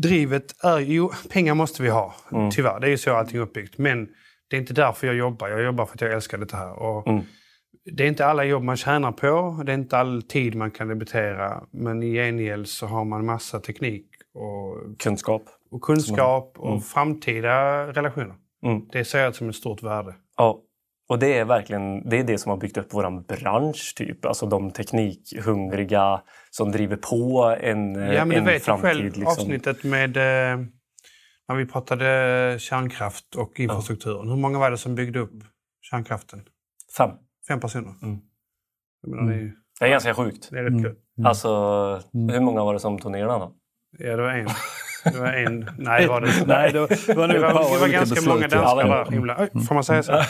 [0.03, 2.15] Drivet är ju, pengar måste vi ha.
[2.33, 2.51] Mm.
[2.51, 3.79] Tyvärr, det är ju så allting är uppbyggt.
[3.79, 4.09] Men
[4.51, 5.49] det är inte därför jag jobbar.
[5.49, 6.73] Jag jobbar för att jag älskar det här.
[6.83, 7.25] Och Mm.
[7.97, 9.63] Det är inte alla jobb man tjänar på.
[9.67, 11.63] Det är inte all tid man kan debitera.
[11.73, 15.43] Men i gengäld så har man massa teknik och, Kunskap.
[15.71, 18.35] och kunskap och framtida relationer.
[18.65, 18.89] Mm.
[18.93, 20.15] Det ser jag som ett stort värde.
[20.37, 20.61] Ja.
[21.09, 23.95] Och det är verkligen det, är det som har byggt upp våran bransch.
[23.97, 24.25] typ.
[24.25, 28.83] Alltså de teknikhungriga som driver på en, eh, Ja, men du vet framtid.
[28.85, 29.27] själv liksom.
[29.27, 30.59] avsnittet med eh,
[31.49, 34.29] när vi pratade kärnkraft och infrastrukturen.
[34.29, 35.33] Hur många var det som byggde upp
[35.83, 36.43] kärnkraften?
[36.99, 37.11] Fem.
[37.49, 37.95] Fem personer.
[38.03, 38.19] Mm.
[39.07, 40.49] Menar, det, är, Det är ganska sjukt.
[40.51, 40.97] det är rätt kul.
[41.25, 41.49] Alltså,
[42.13, 43.53] hur många var det som tog ner den då?
[43.99, 44.49] Ja, det var en.
[45.13, 45.71] Det var en.
[45.79, 46.47] Nej, var det.
[46.47, 49.11] Nej, det var, det var Det var, det var ganska många danskar där.
[49.11, 50.13] Himla, oj, får man säga så?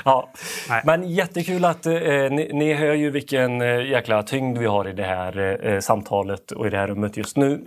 [0.04, 0.30] Ja,
[0.68, 0.82] Nej.
[0.84, 1.92] men jättekul att eh,
[2.30, 6.52] ni, ni hör ju vilken eh, jäkla tyngd vi har i det här eh, samtalet
[6.52, 7.60] och i det här rummet just nu.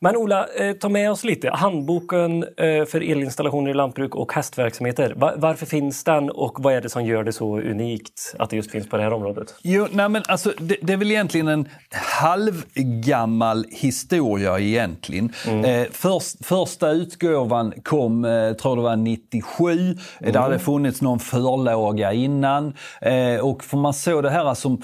[0.00, 1.50] Men Ola, eh, ta med oss lite.
[1.50, 5.12] Handboken eh, för elinstallationer i lantbruk och hästverksamheter.
[5.16, 8.56] Va- varför finns den och vad är det som gör det så unikt att det
[8.56, 9.54] just finns på det här området?
[9.62, 15.32] Jo, nej men alltså, det, det är väl egentligen en halvgammal historia egentligen.
[15.64, 19.90] Eh, först, första utgåvan kom, eh, tror det var 97.
[20.20, 21.18] Eh, Det hade funnits någon
[21.66, 22.74] förlaga innan.
[23.00, 24.82] Eh, och för man såg det här som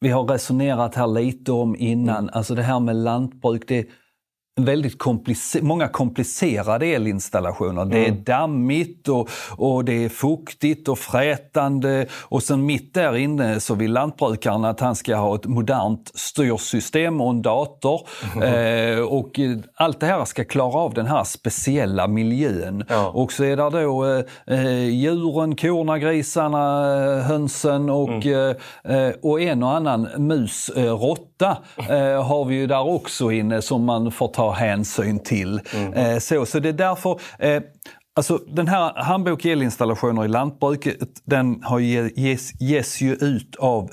[0.00, 3.68] vi har resonerat här lite om innan, alltså det här med lantbruk.
[3.68, 3.86] Det är
[4.60, 7.84] väldigt komplice- många komplicerade elinstallationer.
[7.84, 13.60] Det är dammigt och, och det är fuktigt och frätande och sen mitt där inne
[13.60, 18.00] så vill lantbrukaren att han ska ha ett modernt styrsystem och en dator.
[18.42, 22.84] Eh, och eh, allt det här ska klara av den här speciella miljön.
[22.88, 23.08] Ja.
[23.08, 26.86] Och så är det då eh, eh, djuren, korna, grisarna,
[27.22, 32.66] hönsen och, eh, eh, och en och annan mus, eh, råtta eh, har vi ju
[32.66, 35.60] där också inne som man får ta hänsyn till.
[35.94, 37.62] Eh, så, så det är därför eh,
[38.16, 43.90] Alltså den här handbok elinstallationer i lantbruket, den har ge, ges, ges ju ut av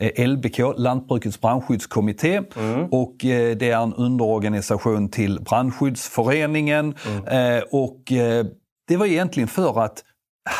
[0.00, 2.40] eh, LBK, Lantbrukets brandskyddskommitté.
[2.90, 6.94] Och eh, det är en underorganisation till Brandskyddsföreningen.
[7.26, 8.46] Eh, och eh,
[8.88, 10.02] det var egentligen för att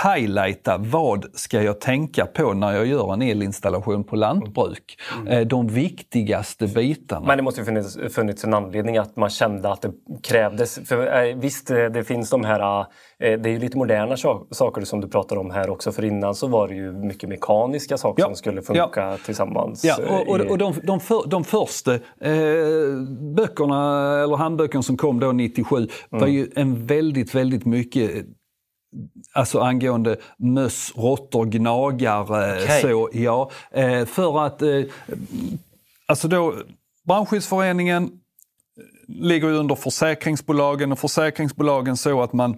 [0.05, 4.99] highlighta vad ska jag tänka på när jag gör en elinstallation på lantbruk.
[5.27, 5.49] Mm.
[5.49, 7.27] De viktigaste bitarna.
[7.27, 10.89] Men det måste ju funnits, funnits en anledning att man kände att det krävdes.
[10.89, 12.87] För visst, det finns de här
[13.19, 14.17] det är ju lite moderna
[14.51, 15.93] saker som du pratar om här också.
[15.93, 18.27] För innan så var det ju mycket mekaniska saker ja.
[18.27, 19.17] som skulle funka ja.
[19.25, 19.85] tillsammans.
[19.85, 22.01] Ja, och, och, och de, de, för, de första eh,
[23.37, 25.89] böckerna, eller handböckerna som kom då 97, mm.
[26.11, 28.27] var ju en väldigt, väldigt mycket
[29.33, 32.63] Alltså angående möss, råttor, gnagare.
[32.63, 32.83] Okay.
[32.83, 34.83] Så, ja, eh, för att eh,
[36.07, 36.55] alltså då
[37.07, 38.11] Brandskyddsföreningen
[39.09, 42.57] ligger under försäkringsbolagen och försäkringsbolagen så att man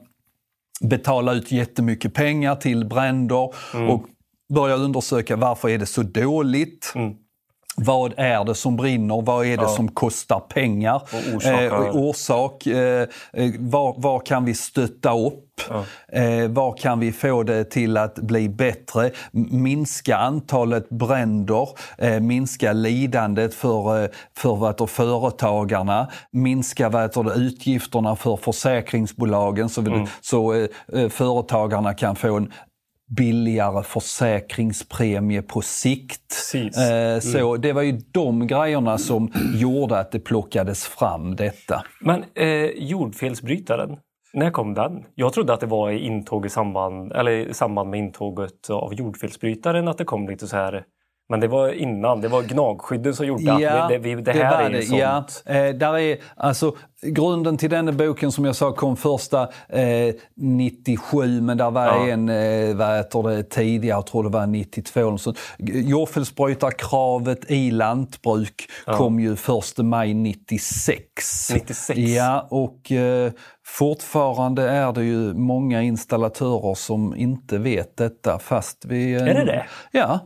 [0.81, 3.91] betalar ut jättemycket pengar till bränder mm.
[3.91, 4.07] och
[4.55, 6.93] börjar undersöka varför är det så dåligt.
[6.95, 7.15] Mm.
[7.81, 9.23] Vad är det som brinner?
[9.23, 9.69] Vad är det ja.
[9.69, 11.03] som kostar pengar?
[11.35, 12.67] Och eh, orsak.
[12.67, 15.45] Eh, eh, var, kan vi stötta upp?
[15.69, 15.85] Ja.
[16.19, 19.11] Eh, var kan vi få det till att bli bättre?
[19.51, 28.37] Minska antalet bränder, eh, minska lidandet för, eh, för vad företagarna, minska vad utgifterna för
[28.37, 30.07] försäkringsbolagen så, mm.
[30.21, 32.53] så eh, företagarna kan få en
[33.09, 36.55] billigare försäkringspremie på sikt.
[36.55, 37.21] Eh, mm.
[37.21, 41.83] Så det var ju de grejerna som gjorde att det plockades fram detta.
[42.01, 43.97] Men eh, jordfelsbrytaren,
[44.33, 45.05] när kom den?
[45.15, 48.95] Jag trodde att det var i intåg i samband, eller i samband med intåget av
[48.95, 50.85] jordfelsbrytaren att det kom lite så här
[51.29, 54.65] men det var innan, det var gnagskydden som gjorde ja, att det, det, det här
[54.65, 55.43] är ju sånt.
[55.47, 60.15] Ja, eh, där är, alltså, grunden till den boken som jag sa kom första eh,
[60.37, 62.09] 97 men där var ja.
[62.09, 65.19] en eh, vad heter det, tidigare, jag tror det var 92.
[65.19, 68.93] Så, jordfelsbrytarkravet i lantbruk ja.
[68.93, 69.39] kom ju 1
[69.79, 71.05] maj 96.
[71.55, 71.99] 96?
[71.99, 73.33] Ja, och eh,
[73.67, 79.15] fortfarande är det ju många installatörer som inte vet detta fast vi...
[79.15, 79.67] är det det?
[79.93, 80.21] Ja.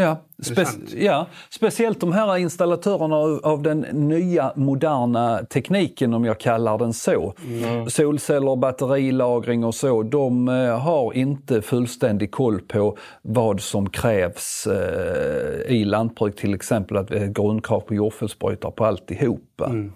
[0.00, 0.64] Ja, spe
[0.96, 6.92] ja, speciellt de här installatörerna av, av, den nya moderna tekniken om jag kallar den
[6.92, 7.34] så.
[7.46, 7.90] Mm.
[7.90, 10.02] Solceller, batterilagring och så.
[10.02, 16.36] De eh, har inte fullständig koll på vad som krävs eh, i lantbruk.
[16.36, 19.66] Till exempel att vi har grundkrav på jordfelsbrytare på alltihopa.
[19.66, 19.92] Mm.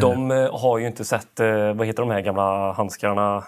[0.00, 3.44] De eh, har ju inte sett, eh, vad heter de här gamla handskarna?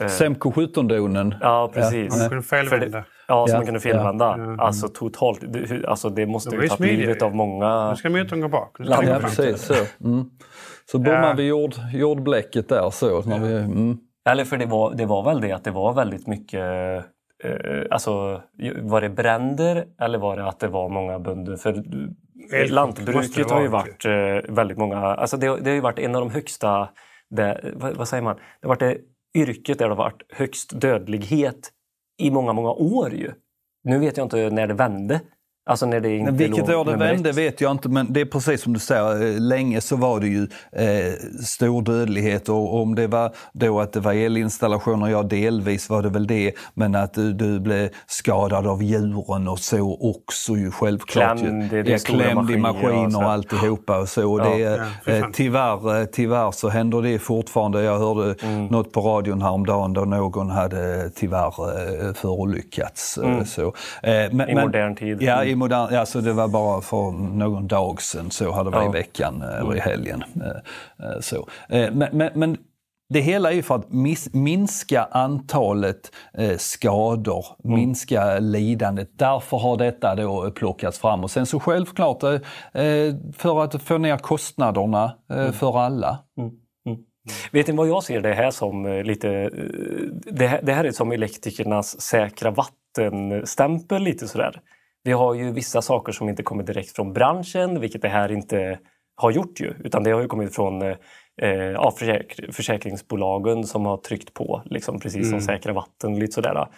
[0.00, 1.34] Eh, Semco 17-donen.
[1.40, 2.14] Ja, precis.
[2.16, 2.28] Ja.
[2.30, 3.58] Man kunde Ja, som ja.
[3.58, 4.34] man kunde felvända.
[4.38, 4.56] Ja.
[4.58, 5.40] Alltså totalt.
[5.52, 7.90] Det, alltså, det måste ju tagit livet av många...
[7.90, 8.76] Nu ska motorn gå bak.
[8.78, 9.62] Ja, precis.
[9.62, 10.24] Så, mm.
[10.90, 12.90] så bommar vi jord, jordbläcket där.
[12.90, 13.98] Så, när vi, mm.
[14.30, 16.60] Eller för det var, det var väl det att det var väldigt mycket
[17.44, 18.42] eh, alltså,
[18.82, 21.56] var det bränder eller var det att det var många bönder?
[21.56, 21.84] För
[22.68, 24.96] lantbruket har ju varit eh, väldigt många...
[24.96, 26.88] Alltså det, det har ju varit en av de högsta...
[27.30, 28.36] Det, vad, vad, säger man?
[28.36, 28.96] Det har varit det
[29.34, 31.72] yrket där det har varit högst dödlighet
[32.22, 33.32] i många, många år ju.
[33.84, 35.20] Nu vet jag inte när det vände.
[35.70, 38.62] Alltså när det inte Vilket år det vände vet jag inte men det är precis
[38.62, 41.12] som du säger, eh, länge så var det ju eh,
[41.44, 46.08] stor dödlighet och om det var då att det var elinstallationer, ja delvis var det
[46.08, 51.38] väl det, men att du, du blev skadad av djuren och så också ju självklart.
[51.38, 54.20] Klämd, det, det klämd i maskiner och, och alltihopa och så.
[54.20, 54.58] Ja, det,
[55.06, 57.82] ja, eh, tyvärr, eh, tyvärr så händer det fortfarande.
[57.82, 58.66] Jag hörde mm.
[58.66, 63.18] något på radion häromdagen då någon hade tyvärr förolyckats.
[63.18, 63.44] Mm.
[63.44, 63.72] Så.
[64.02, 65.22] Men, I modern tid.
[65.22, 68.84] Ja, i modern, alltså det var bara för någon dag sedan, så hade det varit
[68.84, 68.98] ja.
[68.98, 69.90] i veckan eller i mm.
[69.90, 70.24] helgen.
[70.36, 71.48] Eh, eh, så.
[71.68, 72.56] Eh, men, men, men
[73.08, 73.92] det hela är ju för att
[74.32, 76.12] minska antalet
[76.56, 77.76] skador, mm.
[77.76, 79.10] minska lidandet.
[79.18, 81.24] Därför har detta då plockats fram.
[81.24, 82.20] Och sen så självklart
[83.36, 85.52] för att få ner kostnaderna mm.
[85.52, 86.18] för alla.
[86.38, 86.50] Mm.
[87.52, 89.50] Vet ni vad jag ser det här som lite...
[90.24, 94.60] Det här, det här är som elektrikernas säkra vattenstämpel lite sådär.
[95.02, 98.78] Vi har ju vissa saker som inte kommer direkt från branschen, vilket det här inte
[99.16, 104.34] har gjort ju, utan det har ju kommit från eh, försäk försäkringsbolagen som har tryckt
[104.34, 105.40] på, liksom, precis som mm.
[105.40, 106.18] säkra vatten.
[106.18, 106.68] Lite sådär.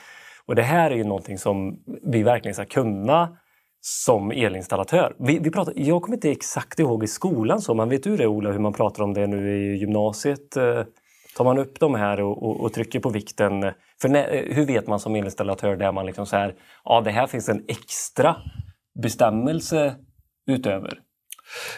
[0.47, 3.37] Och det här är ju någonting som vi verkligen ska kunna
[3.81, 5.17] som elinstallatör.
[5.19, 8.27] Vi, vi pratar, jag kommer inte exakt ihåg i skolan, så, men vet du det
[8.27, 10.57] Ola, hur man pratar om det nu i gymnasiet?
[11.33, 13.73] Eh, tar man upp de här och, och, och trycker på vikten?
[14.01, 17.27] För när, hur vet man som elinstallatör där man liksom så här, ja det här
[17.27, 18.37] finns en extra
[19.03, 19.95] bestämmelse
[20.47, 20.99] utöver?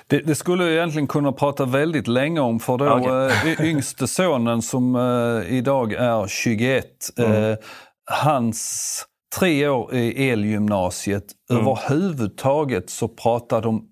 [0.07, 3.53] Det, det, skulle jag egentligen kunna prata väldigt länge om för då okay.
[3.53, 6.85] äh, yngste sonen som äh, idag är 21,
[7.19, 7.51] mm.
[7.51, 7.59] äh,
[8.05, 9.05] hans
[9.39, 11.63] tre år i elgymnasiet, mm.
[11.63, 13.89] överhuvudtaget så pratar de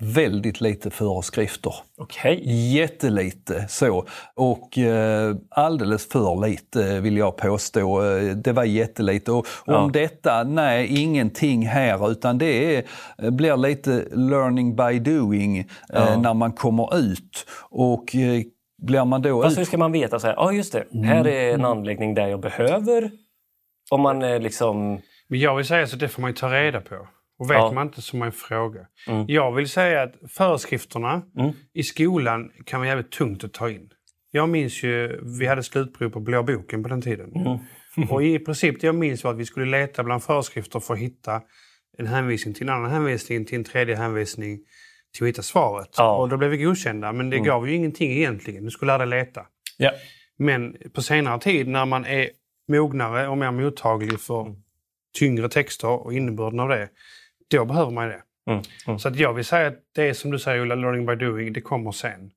[0.00, 1.74] väldigt lite föreskrifter.
[1.98, 2.42] Okej.
[2.76, 4.06] Jättelite så.
[4.34, 8.02] Och eh, alldeles för lite vill jag påstå.
[8.04, 9.32] Eh, Det var jättelite.
[9.32, 9.78] Och Ja.
[9.78, 12.84] om detta, nej ingenting här utan det är,
[13.22, 16.16] eh, blir lite learning by doing eh, Ja.
[16.20, 17.46] när man kommer ut.
[17.70, 18.42] Och eh,
[18.82, 19.68] blir man då Fast hur ut...
[19.68, 23.10] ska man veta så här, ja just det, här är en anläggning där jag behöver.
[23.90, 25.00] Om man är liksom...
[25.28, 26.94] Men jag vill säga så det får man ju ta reda på.
[27.42, 27.72] Och vet Ja.
[27.72, 28.86] man inte så man ju fråga.
[29.08, 29.24] Mm.
[29.28, 31.52] Jag vill säga att föreskrifterna Mm.
[31.74, 33.90] i skolan kan vara jävligt tungt att ta in.
[34.30, 37.32] Jag minns ju, vi hade slutprov på Blå boken på den tiden.
[37.36, 37.58] Mm.
[38.10, 41.00] Och i princip det jag minns var att vi skulle leta bland föreskrifter för att
[41.00, 41.42] hitta
[41.98, 44.58] en hänvisning till en annan hänvisning, till en tredje hänvisning,
[45.14, 45.88] till att hitta svaret.
[45.96, 46.16] Ja.
[46.16, 47.46] Och då blev vi godkända, men det Mm.
[47.46, 48.64] gav ju ingenting egentligen.
[48.64, 49.46] Du skulle lära dig leta.
[49.78, 49.90] Ja.
[50.38, 52.28] Men på senare tid när man är
[52.68, 54.54] mognare och mer mottaglig för Mm.
[55.18, 56.88] tyngre texter och innebörden av det,
[57.52, 58.20] då behöver man det.
[58.50, 58.62] Mm.
[58.86, 58.98] Mm.
[58.98, 61.52] Så att jag vill säga att det är som du säger Ulla, learning by doing,
[61.52, 62.30] det kommer sen.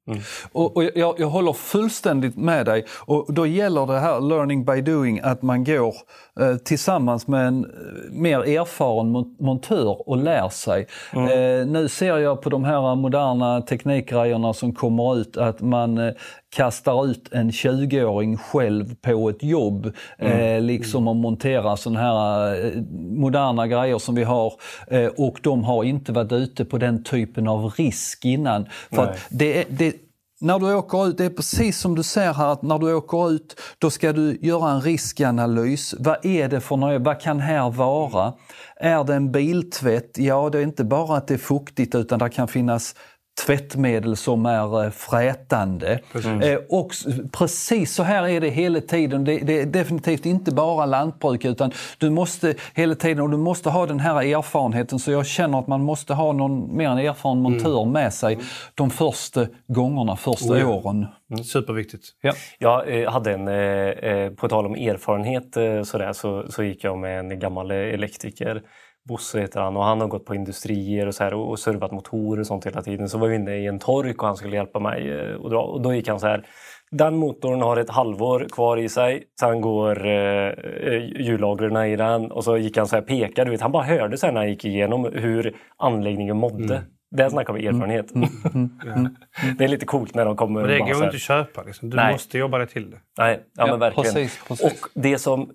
[0.51, 2.85] Och, och jag, jag håller fullständigt med dig.
[3.05, 5.95] Och då gäller det här learning by doing att man går
[6.39, 10.87] eh, tillsammans med en eh, mer erfaren mon- montör och lär sig.
[11.13, 16.13] Eh, nu ser jag på de här moderna teknikgrejerna som kommer ut att man eh,
[16.55, 19.93] kastar ut en 20-åring själv på ett jobb.
[20.17, 22.81] Eh, liksom att montera sådana här eh,
[23.17, 24.53] moderna grejer som vi har.
[24.87, 28.65] Eh, och de har inte varit ute på den typen av risk innan.
[28.91, 29.95] För det, det,
[30.41, 33.31] när du åker ut, det är precis som du ser här, att när du åker
[33.31, 35.95] ut då ska du göra en riskanalys.
[35.99, 37.01] Vad är det för något?
[37.01, 38.33] Vad kan här vara?
[38.75, 40.17] Är det en biltvätt?
[40.17, 42.95] Ja, det är inte bara att det är fuktigt utan det kan finnas
[43.35, 45.99] tvättmedel som är eh, frätande.
[46.41, 46.91] Eh, och
[47.31, 49.23] precis så här är det hela tiden.
[49.23, 53.69] Det, det är definitivt inte bara lantbruk utan du måste hela tiden och du måste
[53.69, 54.99] ha den här erfarenheten.
[54.99, 58.39] Så jag känner att man måste ha någon mer en erfaren montör med sig
[58.75, 60.67] de första gångerna, första Oh ja.
[60.67, 61.05] åren.
[61.43, 62.05] Superviktigt.
[62.21, 62.33] Ja.
[62.59, 65.53] Jag eh, hade en, på tal om erfarenhet
[65.87, 68.61] sådär, så, så gick jag med en gammal elektriker.
[69.07, 71.91] Bosse heter han och han har gått på industrier och, så här, och, och servat
[71.91, 73.09] motorer och sånt hela tiden.
[73.09, 75.61] Så var vi inne i en tork och han skulle hjälpa mig eh, att dra.
[75.61, 76.45] Och då gick han så här.
[76.91, 79.23] Den motorn har ett halvår kvar i sig.
[79.39, 83.45] Sen går eh, eh, hjullagren i den och så gick han så här pekade.
[83.45, 86.83] Du vet, han bara hörde sen när han gick igenom hur anläggningen mådde.
[87.11, 88.13] Där snackar vi erfarenhet.
[89.57, 91.63] det är lite coolt när de kommer Och det går inte att köpa.
[91.63, 91.89] Liksom.
[91.89, 92.11] Du Nej.
[92.11, 92.97] måste jobba dig till det.
[93.17, 94.13] Nej, ja, men verkligen.
[94.13, 94.65] precis, precis.
[94.65, 95.49] Och det som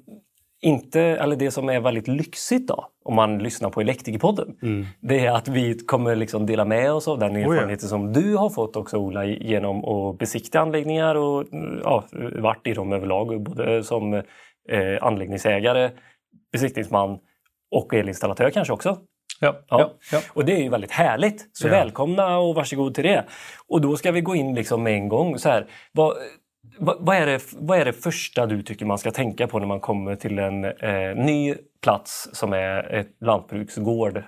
[0.62, 4.56] inte, eller det som är väldigt lyxigt då, om man lyssnar på Elektrikerpodden,
[5.00, 8.50] det är att vi kommer liksom dela med oss av den erfarenheten som du har
[8.50, 11.44] fått också Ola genom att besikta anläggningar och
[11.84, 12.04] ja,
[12.38, 14.22] varit i dem överlag, både som eh,
[15.00, 15.90] anläggningsägare,
[16.52, 17.18] besiktningsman
[17.70, 18.98] och elinstallatör kanske också.
[19.40, 19.56] Ja,
[20.12, 20.20] Ja.
[20.32, 21.48] Och det är ju väldigt härligt.
[21.52, 21.70] Så Ja.
[21.72, 23.24] välkomna och varsågod till det.
[23.68, 25.38] Och då ska vi gå in liksom med en gång.
[25.38, 26.16] Så här, vad,
[26.80, 29.66] vad, vad, är det, vad är det första du tycker man ska tänka på när
[29.66, 34.22] man kommer till en eh, ny plats som är ett lantbruksgård?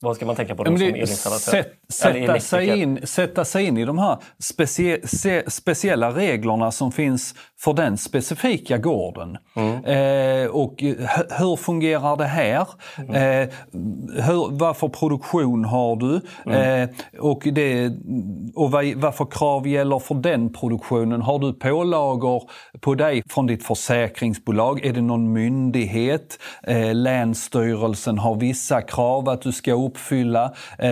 [0.00, 1.38] Vad ska man tänka på då det, sätt,
[1.88, 7.34] sätta, sig in, sätta sig in i de här specie, se, speciella reglerna som finns
[7.64, 9.38] för den specifika gården.
[9.54, 9.84] Mm.
[9.84, 10.94] Eh, och eh,
[11.38, 12.68] hur fungerar det här?
[12.98, 13.14] Mm.
[13.14, 13.48] Eh,
[14.24, 16.20] hur, vad för produktion har du?
[16.46, 16.82] Mm.
[16.82, 16.88] Eh,
[17.20, 17.92] och det,
[18.54, 21.22] och vad, vad för krav gäller för den produktionen?
[21.22, 22.42] Har du pålagor
[22.80, 24.84] på dig från ditt försäkringsbolag?
[24.84, 26.38] Är det någon myndighet?
[26.62, 30.52] Eh, länsstyrelsen har vissa krav att du ska uppfylla.
[30.78, 30.90] Eh,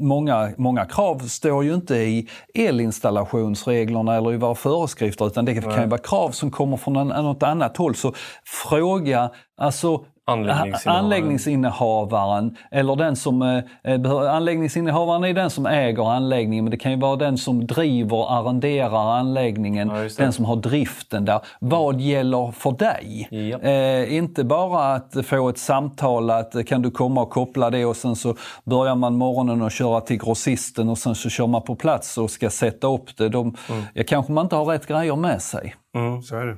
[0.00, 5.89] många, många krav står ju inte i elinstallationsreglerna eller i våra föreskrifter utan det kan
[5.98, 7.94] krav som kommer från något annat håll.
[7.94, 11.04] Så fråga alltså Anläggningsinnehavaren.
[11.04, 16.92] anläggningsinnehavaren eller den som, eh, behöver- anläggningsinnehavaren är den som äger anläggningen men det kan
[16.92, 21.40] ju vara den som driver, arrenderar anläggningen, Ja, den som har driften där.
[21.60, 23.28] Vad gäller för dig?
[23.30, 23.64] Japp.
[23.64, 27.84] Eh, inte bara att få ett samtal att eh, kan du komma och koppla det
[27.84, 31.62] och sen så börjar man morgonen och köra till grossisten och sen så kör man
[31.62, 33.28] på plats och ska sätta upp det.
[33.28, 33.56] De,
[33.94, 35.74] ja, kanske man inte har rätt grejer med sig.
[35.96, 36.22] Mm.
[36.22, 36.56] Så är det.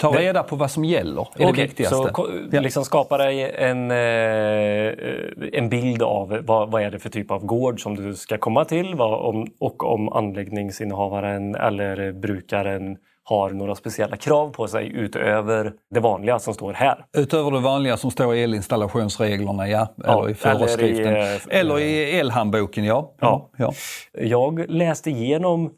[0.00, 1.96] Ta reda på vad som gäller, är det Okej, viktigaste.
[1.96, 2.60] Så Ja.
[2.60, 4.94] liksom skapa dig en, eh,
[5.52, 8.64] en bild av vad, vad är det för typ av gård som du ska komma
[8.64, 16.00] till om, och om anläggningsinnehavaren eller brukaren har några speciella krav på sig utöver det
[16.00, 17.04] vanliga som står här.
[17.16, 19.88] Utöver det vanliga som står i elinstallationsreglerna, ja.
[19.96, 21.16] Ja, eller i eller i, föreskriften.
[21.16, 23.14] eh, Eller i elhandboken, ja.
[23.20, 23.50] Ja.
[23.56, 23.72] ja.
[24.12, 25.70] Jag läste igenom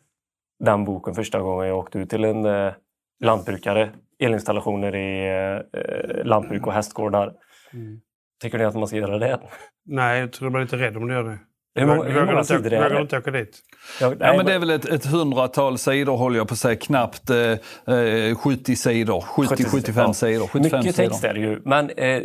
[0.64, 2.72] den boken första gången jag åkte ut till en eh,
[3.20, 3.90] lantbrukare.
[4.18, 7.33] Elinstallationer i eh, lantbruk och hästgårdar.
[7.72, 8.00] Mm.
[8.42, 9.40] Tycker ni att man ska göra det?
[9.87, 11.38] Nej, jag tror du blir lite rädd om du gör det.
[11.81, 13.00] Hur många, hur Vågar många inte- sidor är Vågar det?
[13.00, 13.61] inte åka dit.
[14.00, 17.31] Ja, men det är väl ett, ett hundratal sidor håller jag på att säga, knappt
[17.31, 19.20] eh, eh, 70 sidor.
[19.20, 20.12] 70-75 ja.
[20.14, 20.46] sidor.
[20.46, 21.09] 75 Mycket sidor.
[21.09, 21.61] text är det ju.
[21.64, 22.22] Men eh,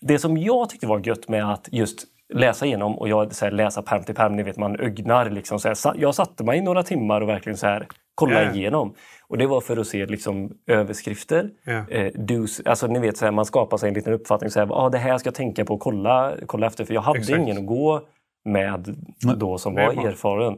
[0.00, 3.52] det som jag tyckte var gött med att just läsa igenom och jag så här,
[3.52, 5.30] läsa pärm till pärm, ni vet man ögnar.
[5.30, 8.50] Liksom, så här, jag satte mig i några timmar och verkligen så här, kolla Ja.
[8.52, 8.94] igenom.
[9.28, 11.50] Och det var för att se liksom, överskrifter.
[11.64, 11.88] Ja.
[11.90, 14.50] Eh, dos, alltså, ni vet, så här, man skapar sig en liten uppfattning.
[14.50, 16.84] Så här, ah, det här ska jag tänka på och kolla, kolla efter.
[16.84, 17.38] För jag hade Exakt.
[17.38, 18.00] ingen att gå
[18.44, 18.96] med
[19.36, 20.08] då som var bra.
[20.08, 20.56] erfaren.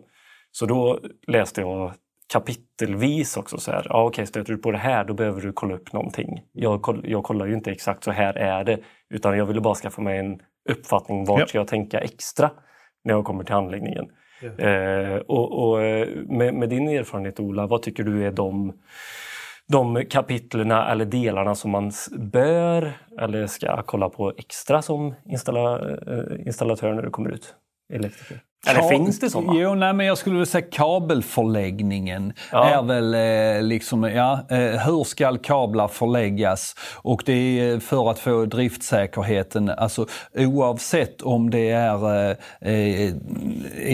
[0.52, 1.92] Så då läste jag
[2.32, 3.58] kapitelvis också.
[3.58, 6.42] Så här, ah, okej, stöter du på det här då behöver du kolla upp någonting.
[6.52, 8.78] Jag, koll, jag kollar ju inte exakt så här är det.
[9.10, 11.24] Utan jag ville bara skaffa mig en uppfattning.
[11.24, 11.46] Vart Ja.
[11.46, 12.50] ska jag tänka extra
[13.04, 14.06] när jag kommer till handläggningen?
[14.40, 14.64] Ja.
[14.64, 18.72] Eh, och och eh, med, med din erfarenhet Ola, vad tycker du är de,
[19.68, 26.46] de kapitlerna eller delarna som man bör eller ska kolla på extra som installa, eh,
[26.46, 27.54] installatör när du kommer ut?
[27.92, 28.40] Elektriker.
[28.70, 29.52] Eller Ka- finns det sådana?
[29.60, 32.64] Jo, nej, men jag skulle vilja säga kabelförläggningen Ja.
[32.64, 33.14] är väl
[33.56, 36.74] eh, liksom, ja, eh, hur ska kablar förläggas?
[37.02, 40.06] Och det är för att få driftsäkerheten, alltså
[40.38, 42.36] oavsett om det är eh,
[42.72, 43.12] eh,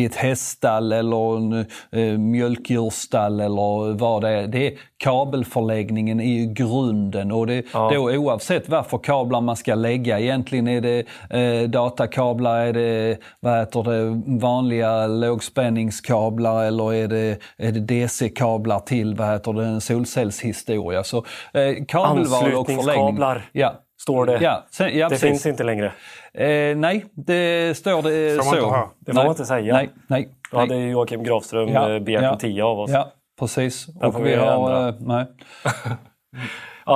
[0.04, 4.46] ett häststall eller en eh, mjölkdjursstall eller vad det är.
[4.46, 4.72] Det är
[5.02, 7.90] kabelförläggningen är ju grunden och det, Ja.
[7.94, 10.20] då oavsett vad för kablar man ska lägga.
[10.20, 17.38] Egentligen är det eh, datakablar, är det, vad heter det vanliga lågspänningskablar eller är det,
[17.56, 21.04] är det DC-kablar till vad heter det, en solcellshistoria.
[21.04, 21.16] Så
[21.54, 23.42] eh, kabelval och förläggning.
[23.52, 23.74] Ja.
[24.02, 24.38] Står det.
[24.40, 25.28] Ja, sen, ja det precis.
[25.28, 25.86] finns inte längre.
[26.34, 28.88] Eh, nej, det står det så.
[28.98, 29.74] Det får man inte säga.
[29.74, 30.28] Nej, nej.
[30.50, 30.68] Då nej.
[30.68, 32.32] hade Joakim Grafström Ja, ja, begärt ja.
[32.32, 32.90] en tia av oss.
[32.90, 33.12] Ja,
[33.48, 33.86] precis.
[34.12, 34.70] får Och vi har...
[34.70, 34.88] ändra.
[34.88, 35.26] Eh, nej.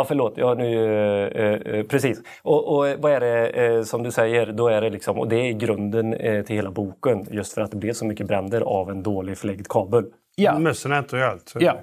[0.07, 0.33] förlåt.
[0.37, 0.85] Ja, nu,
[1.27, 2.23] eh, eh, precis.
[2.43, 4.47] Och, och vad är det eh, som du säger?
[4.53, 7.27] Då är det liksom, och det är grunden eh, till hela boken.
[7.31, 10.05] Just för att det blev så mycket bränder av en dålig förläggd kabel.
[10.39, 11.49] Ja, Mössen äter ju allt.
[11.49, 11.79] så- ja,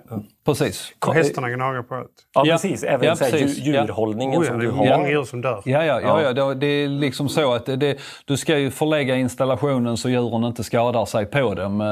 [0.46, 0.92] precis.
[1.08, 2.10] Och hästarna gnagar på allt.
[2.34, 2.54] Ja, Ja.
[2.54, 2.84] precis.
[2.84, 3.58] Även Ja, precis.
[3.58, 4.98] djur, djurhållningen Oh, ja, som det du är har.
[4.98, 5.62] många djur som dör.
[5.66, 6.22] Ja, ja, ja, Ja.
[6.22, 6.34] ja.
[6.34, 10.44] Det, det är liksom så att det, det, du ska ju förlägga installationen så djuren
[10.44, 11.82] inte skadar sig på dem.
[11.82, 11.88] eh,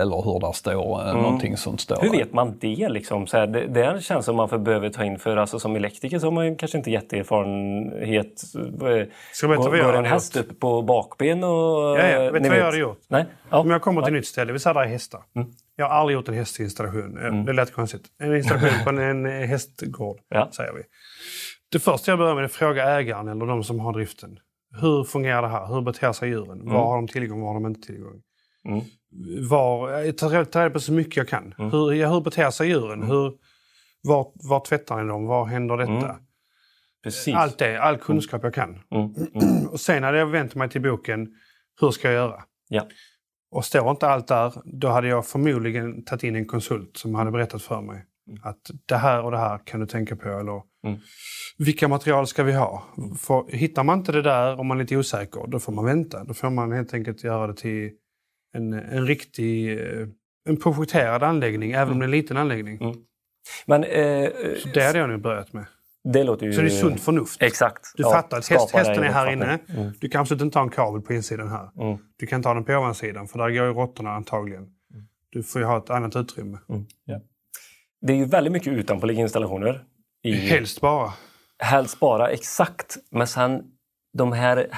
[0.00, 1.22] Eller hur där står, mm.
[1.22, 1.98] någonting som står.
[2.00, 2.88] Hur vet man det?
[2.88, 3.26] Liksom?
[3.26, 6.18] Så här, det, det känns som man för behöver ta in för alltså, som elektriker
[6.18, 8.38] så har man ju kanske inte jätteerfarenhet.
[8.38, 8.58] Ska
[9.46, 11.50] jag berätta Går, en häst upp på bakben och...
[11.98, 12.30] Ja, ja.
[12.30, 13.00] Vet du vad jag hade gjort?
[13.08, 13.24] Nej?
[13.50, 13.58] Ja.
[13.58, 15.20] Om jag kommer till ett nytt ställe, vi säger där är hästar.
[15.76, 17.18] Jag har aldrig gjort en hästinstallation.
[17.18, 18.02] Eh, Det lät konstigt.
[18.18, 20.50] En installation på en, eh, hästgård, Ja.
[20.52, 20.82] säger vi.
[21.72, 24.38] Det första jag börjar med är att fråga ägaren eller de som har driften.
[24.80, 25.66] Hur fungerar det här?
[25.66, 26.60] Hur beter sig djuren?
[26.64, 27.40] Var har de tillgång?
[27.40, 28.22] Var har de inte tillgång?
[28.68, 28.80] Mm.
[29.48, 31.54] Var, jag tar tar reda på så mycket jag kan.
[31.58, 33.02] Hur, ja, hur beter sig djuren?
[33.02, 33.32] Hur,
[34.02, 35.26] var, var tvättar ni dem?
[35.26, 36.16] Var händer detta?
[37.04, 37.34] Precis.
[37.34, 38.78] Allt det, all kunskap jag kan.
[38.94, 39.14] Mm.
[39.34, 39.66] Mm.
[39.72, 41.28] Och sen hade jag vänt mig till boken,
[41.80, 42.42] hur ska jag göra?
[42.68, 42.86] Ja.
[43.54, 47.30] Och står inte allt där, då hade jag förmodligen tagit in en konsult som hade
[47.30, 48.04] berättat för mig
[48.42, 50.28] att det här och det här kan du tänka på.
[50.28, 50.98] Eller Mm.
[51.58, 52.82] vilka material ska vi ha?
[53.18, 56.24] För, hittar man inte det där om man är lite osäker, då får man vänta.
[56.24, 57.90] Då får man helt enkelt göra det till
[58.56, 60.08] en, en riktig, eh,
[60.48, 62.78] en projekterad anläggning, även om det är en liten anläggning.
[62.82, 62.96] Mm.
[63.66, 64.30] Men eh,
[64.62, 65.64] Så det hade jag nog börjat med.
[66.12, 66.52] Det låter ju...
[66.52, 67.42] Så det är sunt förnuft.
[67.42, 67.92] Exakt.
[67.96, 69.58] Du Ja, fattar att häst, hästen är här inne.
[69.68, 69.92] Mm.
[70.00, 71.70] Du kan absolut inte ha en kabel på insidan här.
[71.80, 71.98] Mm.
[72.16, 74.66] Du kan ha den på ovansidan för där går ju råttorna antagligen.
[75.30, 76.58] Du får ju ha ett annat utrymme.
[78.00, 79.84] Det är ju väldigt mycket utanpåliggande installationer.
[80.22, 81.12] I, Helst bara.
[81.58, 82.96] helst bara exakt.
[83.10, 83.62] Men sen
[84.18, 84.68] de här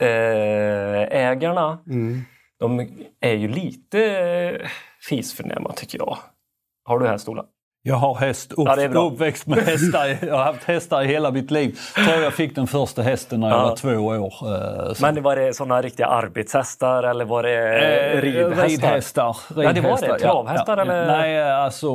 [0.00, 2.20] hästägarna, eh, Mm.
[2.58, 2.88] de
[3.20, 4.68] är ju lite eh,
[5.08, 6.18] fisförnäma tycker jag.
[6.84, 7.44] Har du häst Ola?
[7.84, 10.16] Jag har häst, upp, Ja, uppväxt med hästar.
[10.26, 11.78] Jag har haft hästar i hela mitt liv.
[11.96, 13.62] Jag tror jag fick den första hästen när jag Ja.
[13.68, 14.26] var två år.
[14.26, 15.02] eh, så.
[15.06, 17.52] Men var det sådana riktiga arbetshästar eller var det
[18.12, 18.68] Eh, ridhästar?
[18.68, 19.36] Ridhästar.
[19.48, 19.78] Ja, det var det.
[19.80, 21.06] ridhästar, Travhästar eller?
[21.06, 21.86] Nej, alltså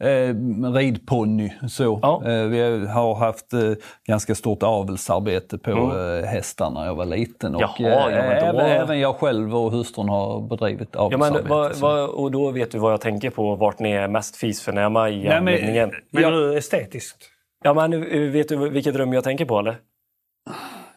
[0.00, 0.34] eh,
[0.74, 1.50] ridponny.
[1.68, 1.98] Så.
[2.02, 2.22] Ja.
[2.26, 3.60] Eh, vi har haft eh,
[4.06, 7.54] ganska stort avelsarbete på eh, hästar när jag var liten.
[7.54, 7.92] Och, Mm.
[7.92, 11.42] Jaha, ja, men även, även jag själv och hustrun har bedrivit Ja, avelsarbete.
[11.48, 11.86] men, vad, så.
[11.86, 15.21] vad, och då vet du vad jag tänker på, vart ni är mest fisförnäma i
[15.28, 15.92] men- anläggningen.
[16.10, 16.30] Men Ja.
[16.30, 17.28] du estetiskt?
[17.64, 19.76] Ja, men eh, vet du vilket rum jag tänker på eller?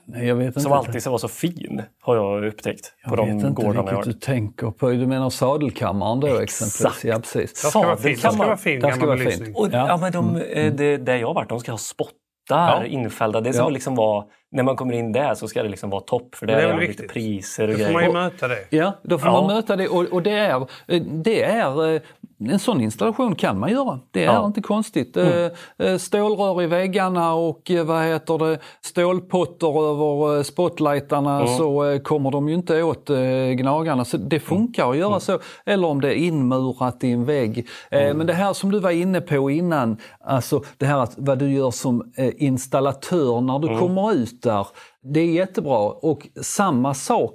[0.07, 0.59] Nej, jag vet inte.
[0.59, 2.93] Som alltid ska vara så fin, har jag upptäckt.
[3.03, 4.03] jag på de vet inte jag vilket har.
[4.03, 4.89] du tänker på.
[4.89, 7.03] Du menar sadelkammaren då exempelvis?
[7.05, 7.53] Ja, precis.
[7.63, 9.49] Det ska vara fin, det ska vara fin Det ska vara fint.
[9.57, 9.67] Ja.
[9.71, 9.97] Ja.
[9.97, 12.15] men de, eh, det, där jag har varit, de ska ha spottar
[12.49, 12.85] Ja.
[12.85, 13.41] infällda.
[13.41, 13.69] Det ska Ja.
[13.69, 16.35] liksom vara, när man kommer in där så ska det liksom vara topp.
[16.35, 18.23] För det, Det är är lite priser och Då får man ju grejer.
[18.29, 18.59] möta det.
[18.69, 19.41] Ja, då får Ja.
[19.41, 20.67] man möta det och, och det är,
[21.23, 22.01] det är eh,
[22.39, 23.99] en sån installation kan man göra.
[24.11, 24.45] Det är Ja.
[24.45, 25.17] inte konstigt.
[25.17, 25.51] Mm.
[25.79, 31.57] Eh, eh, Stålrör i väggarna och eh, vad heter det, stålpotter över spotlightarna Mm.
[31.57, 33.09] så kommer de ju inte åt
[33.55, 34.05] gnagarna.
[34.05, 34.99] Så det funkar att Mm.
[34.99, 35.39] göra så.
[35.65, 37.67] Eller om det är inmurat i en vägg.
[37.91, 38.17] Mm.
[38.17, 41.51] Men det här som du var inne på innan, alltså det här att vad du
[41.51, 44.67] gör som installatör när du kommer ut där.
[45.13, 47.33] Det är jättebra och samma sak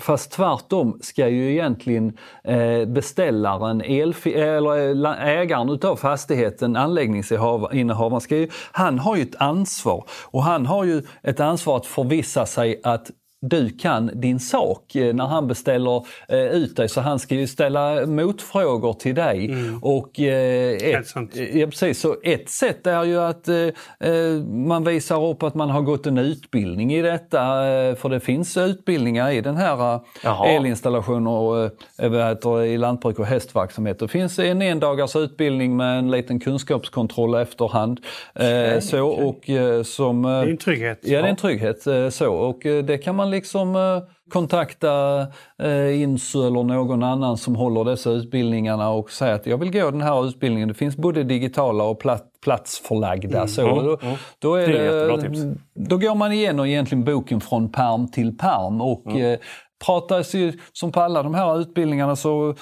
[0.00, 8.36] Fast tvärtom ska ju egentligen eh, beställaren, elfi- eller eh, ägaren utav fastigheten, anläggningsinnehavaren, ska
[8.36, 10.04] ju, han har ju ett ansvar.
[10.24, 13.10] Och han har ju ett ansvar att förvissa sig att
[13.42, 16.88] du kan din sak eh, när han beställer eh, ut dig.
[16.88, 19.54] Så han ska ju ställa motfrågor till dig.
[19.82, 21.36] Och, eh, ett, sant.
[21.52, 22.00] Ja, precis.
[22.00, 26.06] Så ett sätt är ju att eh, eh, man visar upp att man har gått
[26.06, 27.68] en utbildning i detta.
[27.68, 30.46] Eh, för det finns utbildningar i den här eh, Jaha.
[30.48, 33.98] elinstallation och eh, i lantbruk och hästverksamhet.
[33.98, 38.00] Det finns en endagars utbildning med en liten kunskapskontroll efterhand.
[38.34, 40.98] Eh, så, och, eh, som, eh, Det är en trygghet.
[41.02, 41.86] Ja, det är en trygghet.
[41.86, 42.32] eh, Så.
[42.32, 44.02] Och eh, det kan man liksom eh,
[44.32, 45.20] kontakta
[45.62, 49.90] eh, INSU eller någon annan som håller dessa utbildningarna och säga att jag vill gå
[49.90, 50.68] den här utbildningen.
[50.68, 53.46] Det finns både digitala och plat, platsförlagda.
[53.46, 53.96] Så, Mm, då,
[54.38, 59.06] då, är Det det, då går man igenom egentligen boken från perm till perm och
[59.06, 59.32] Mm.
[59.32, 59.38] eh,
[59.86, 62.54] pratas ju, som på alla de här utbildningarna så mm,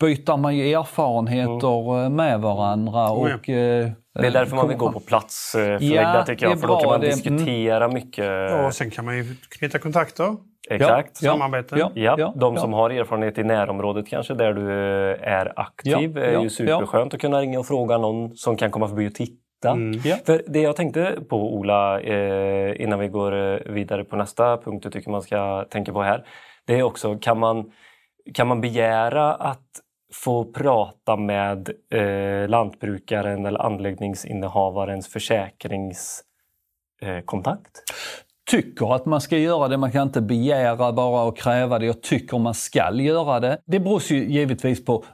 [0.00, 3.10] byter man ju erfarenheter eh, med varandra.
[3.10, 6.60] Och, eh, Det är därför man vill gå på plats eh, Ja, tycker jag.
[6.60, 8.64] För då kan man det- diskutera mycket.
[8.66, 9.24] Och sen kan man ju
[9.58, 10.36] knyta kontakter.
[10.70, 11.22] Exakt.
[11.22, 11.32] Ja.
[11.32, 11.76] Samarbete.
[11.78, 11.90] Ja.
[11.94, 12.60] Ja, de ja.
[12.60, 16.50] som har erfarenhet i närområdet kanske, där du eh, är aktiv, Ja, är ja, ju
[16.50, 19.76] superskönt att kunna ringa och fråga någon som kan komma förbi och titta.
[20.04, 20.16] Ja.
[20.26, 24.92] För det jag tänkte på Ola, eh, innan vi går vidare på nästa punkt jag
[24.92, 26.24] tycker man ska tänka på här.
[26.66, 27.64] Det är också, kan man,
[28.34, 29.66] kan man begära att
[30.12, 37.76] få prata med eh, lantbrukaren eller anläggningsinnehavarens försäkringskontakt?
[37.76, 37.82] Eh,
[38.50, 39.76] tycker att man ska göra det.
[39.76, 41.86] Man kan inte begära bara och kräva det.
[41.86, 43.58] Jag tycker man ska göra det.
[43.66, 45.04] Det beror ju givetvis på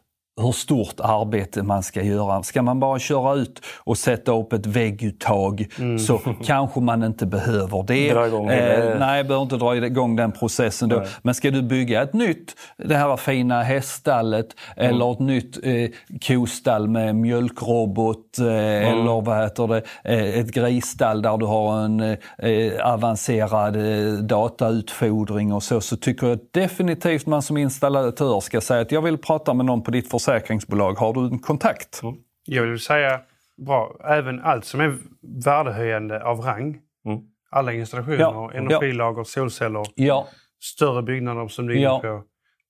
[0.40, 2.42] hur stort arbete man ska göra.
[2.42, 5.66] Ska man bara köra ut och sätta upp ett vägguttag
[6.06, 8.12] så kanske man inte behöver det.
[8.12, 10.96] Dra igång hela- nej, behöver inte dra igång den processen då.
[11.22, 15.90] Men ska du bygga ett nytt, det här fina häststallet eller ett nytt eh,
[16.26, 18.46] kostall med mjölkrobot eh,
[18.90, 25.52] eller vad heter det, eh, ett grisstall där du har en eh, avancerad eh, datautfodring
[25.52, 29.54] och så, så tycker jag definitivt man som installatör ska säga att jag vill prata
[29.54, 30.92] med någon på ditt försäkringsbolag.
[30.94, 32.00] Har du en kontakt?
[32.46, 33.20] Jag vill säga,
[33.66, 34.96] bra, även allt som är
[35.44, 36.78] värdehöjande av rang.
[37.06, 37.20] Mm.
[37.50, 40.26] Alla installationer, Ja, energilager, solceller, Ja,
[40.62, 41.92] större byggnader som du är Ja.
[41.94, 42.22] inne på,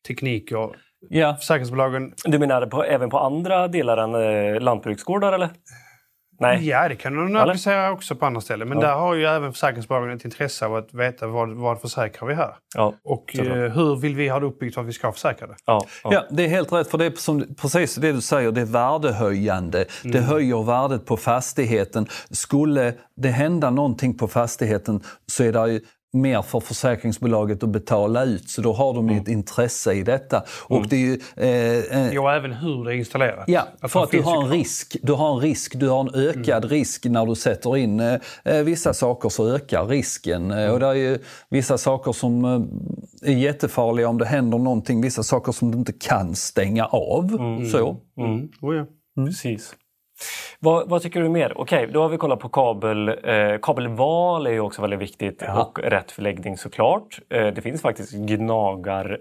[0.09, 0.69] tekniker.
[1.09, 1.37] ja.
[1.37, 4.15] Försäkringsbolagen, Du menar på, även på andra delar än
[4.55, 5.49] eh, lantbruksgårdar eller?
[6.43, 6.69] Nej.
[6.69, 8.69] ja det kan de applicera också på andra ställen.
[8.69, 12.35] Men där har ju även försäkringsbolagen ett intresse av att veta vad, vad försäkrar vi
[12.35, 12.55] här?
[12.75, 13.57] Ja, Och Såklart.
[13.57, 15.55] eh, hur vill vi ha det uppbyggt för att vi ska försäkra det?
[15.67, 16.11] ja, ja.
[16.13, 16.91] Ja, det är helt rätt.
[16.91, 19.85] För det är som, precis det du säger, det är värdehöjande.
[20.03, 22.07] Det höjer värdet på fastigheten.
[22.31, 25.81] Skulle det hända någonting på fastigheten så är det ju
[26.13, 28.51] mer för försäkringsbolaget att betala ut.
[28.51, 30.43] Så då har de ju ett intresse i detta.
[30.65, 33.45] Och det är ju, eh, eh, Ja, även hur det är installerat.
[33.47, 34.97] Ja, Att för att du har en risk.
[35.03, 38.63] Du har en risk, du har en ökad risk när du sätter in eh, eh,
[38.63, 40.51] vissa saker så ökar risken.
[40.51, 41.19] Eh, Och det är ju
[41.51, 45.93] vissa saker som eh, är jättefarliga om det händer någonting, vissa saker som du inte
[45.93, 47.29] kan stänga av.
[47.73, 47.97] Så.
[48.19, 48.49] Mm.
[48.61, 48.87] Oh, ja.
[49.27, 49.75] Precis.
[50.61, 51.53] Vad, vad tycker du mer?
[51.61, 53.09] Okej, då har vi kollat på kabel.
[53.09, 53.15] Eh,
[53.63, 57.19] kabelval är ju också väldigt viktigt och rätt förläggning såklart.
[57.35, 59.19] Eh, det finns faktiskt gnagar...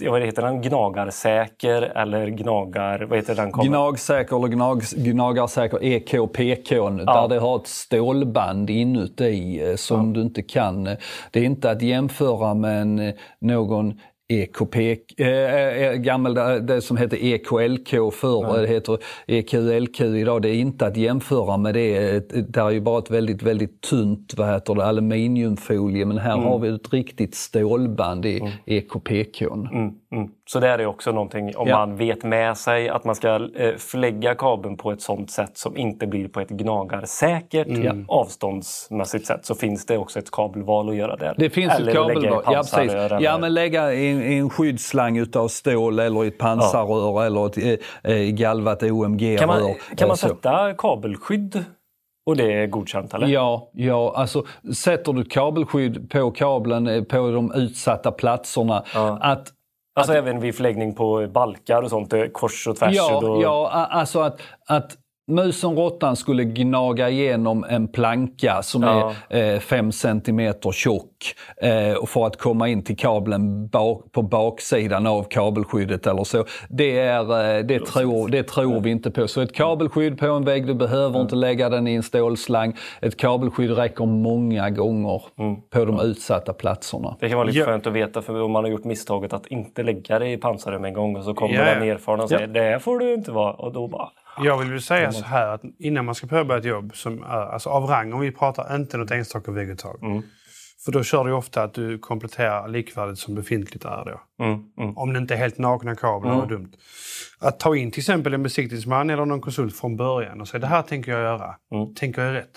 [0.00, 0.62] Ja, vad heter den?
[0.62, 3.00] Gnagarsäker eller gnagar...
[3.02, 3.72] Vad heter den kabeln?
[3.72, 6.90] Gnagsäker eller gnag, gnagarsäker EKPK Ja.
[6.90, 10.86] där det har ett stålband inuti eh, som du inte kan.
[10.86, 10.96] eh,
[11.30, 14.00] Det är inte att jämföra med en, eh, någon
[14.32, 14.76] EKP,
[15.16, 16.34] eh, eh, gammal,
[16.66, 20.42] det som hette EKLK förr, det heter EQLQ idag.
[20.42, 22.20] Det är inte att jämföra med det.
[22.48, 26.58] Det är ju bara ett väldigt, väldigt tunt vad heter det, aluminiumfolie men här har
[26.58, 29.42] vi ett riktigt stålband i EKPK.
[29.42, 30.28] Mm, mm.
[30.52, 31.78] Så det är också någonting om Ja.
[31.78, 35.76] man vet med sig att man ska eh, förlägga kabeln på ett sånt sätt som
[35.76, 37.68] inte blir på ett gnagarsäkert
[38.08, 41.34] avståndsmässigt sätt så finns det också ett kabelval att göra där.
[41.38, 42.42] Det finns eller ett kabelval.
[42.46, 42.92] Ja, precis.
[43.20, 48.30] ja, men lägga i en, skyddsslang utav stål eller ett pansarrör eller ett eh, eh,
[48.30, 49.38] galvat OMG-rör.
[49.38, 49.60] Kan man,
[49.96, 50.28] kan eh, man så.
[50.28, 51.64] sätta kabelskydd
[52.26, 53.26] och det är godkänt eller?
[53.26, 54.44] Ja, ja, alltså
[54.74, 58.84] sätter du kabelskydd på kabeln eh, på de utsatta platserna.
[58.94, 59.18] Ja.
[59.20, 59.52] Att
[59.94, 62.94] Alltså även vid förläggning på balkar och sånt, eh, kors och tvärs?
[62.94, 63.42] Ja, då...
[63.42, 69.12] ja alltså att, att musen råttan skulle gnaga igenom en planka som Ja.
[69.28, 75.06] är 5 centimeter tjock eh, och för att komma in till kabeln bak, på baksidan
[75.06, 76.44] av kabelskyddet eller så.
[76.68, 79.28] Det, är, eh, det, tror, det tror vi inte på.
[79.28, 82.76] Så ett kabelskydd på en vägg, du behöver inte lägga den i en stålslang.
[83.00, 85.22] Ett kabelskydd räcker många gånger
[85.70, 87.16] på de utsatta platserna.
[87.20, 87.64] Det kan vara lite Ja.
[87.64, 90.78] skönt att veta för om man har gjort misstaget att inte lägga det i pansare
[90.78, 91.64] med en gång och så kommer ja.
[91.64, 94.08] den erfarna och säger det här får du inte vara och då bara
[94.38, 97.52] Jag vill väl säga så här att innan man ska påbörja ett jobb som är
[97.52, 100.22] alltså av rang, om vi pratar inte något enstaka vägguttag.
[100.84, 104.44] För då kör du ofta att du kompletterar likvärdigt som befintligt är då.
[104.44, 104.96] mm, mm.
[104.98, 106.48] Om det inte är helt nakna kablar, mm.
[106.48, 106.72] dumt.
[107.40, 110.66] Att ta in till exempel en besiktningsman eller någon konsult från början och säga det
[110.66, 111.54] här tänker jag göra.
[111.74, 111.94] Mm.
[111.94, 112.52] Tänker jag rätt?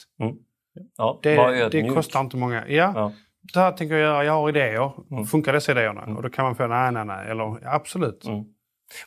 [0.97, 2.67] Ja, var Det, det kostar inte många.
[2.67, 3.11] Ja, Ja.
[3.53, 4.23] det här tänker jag göra.
[4.23, 4.91] Jag har idéer.
[5.25, 6.01] Funkar dessa idéerna?
[6.01, 7.31] Och då kan man få nej, nej, nej.
[7.31, 8.25] Eller ja, absolut.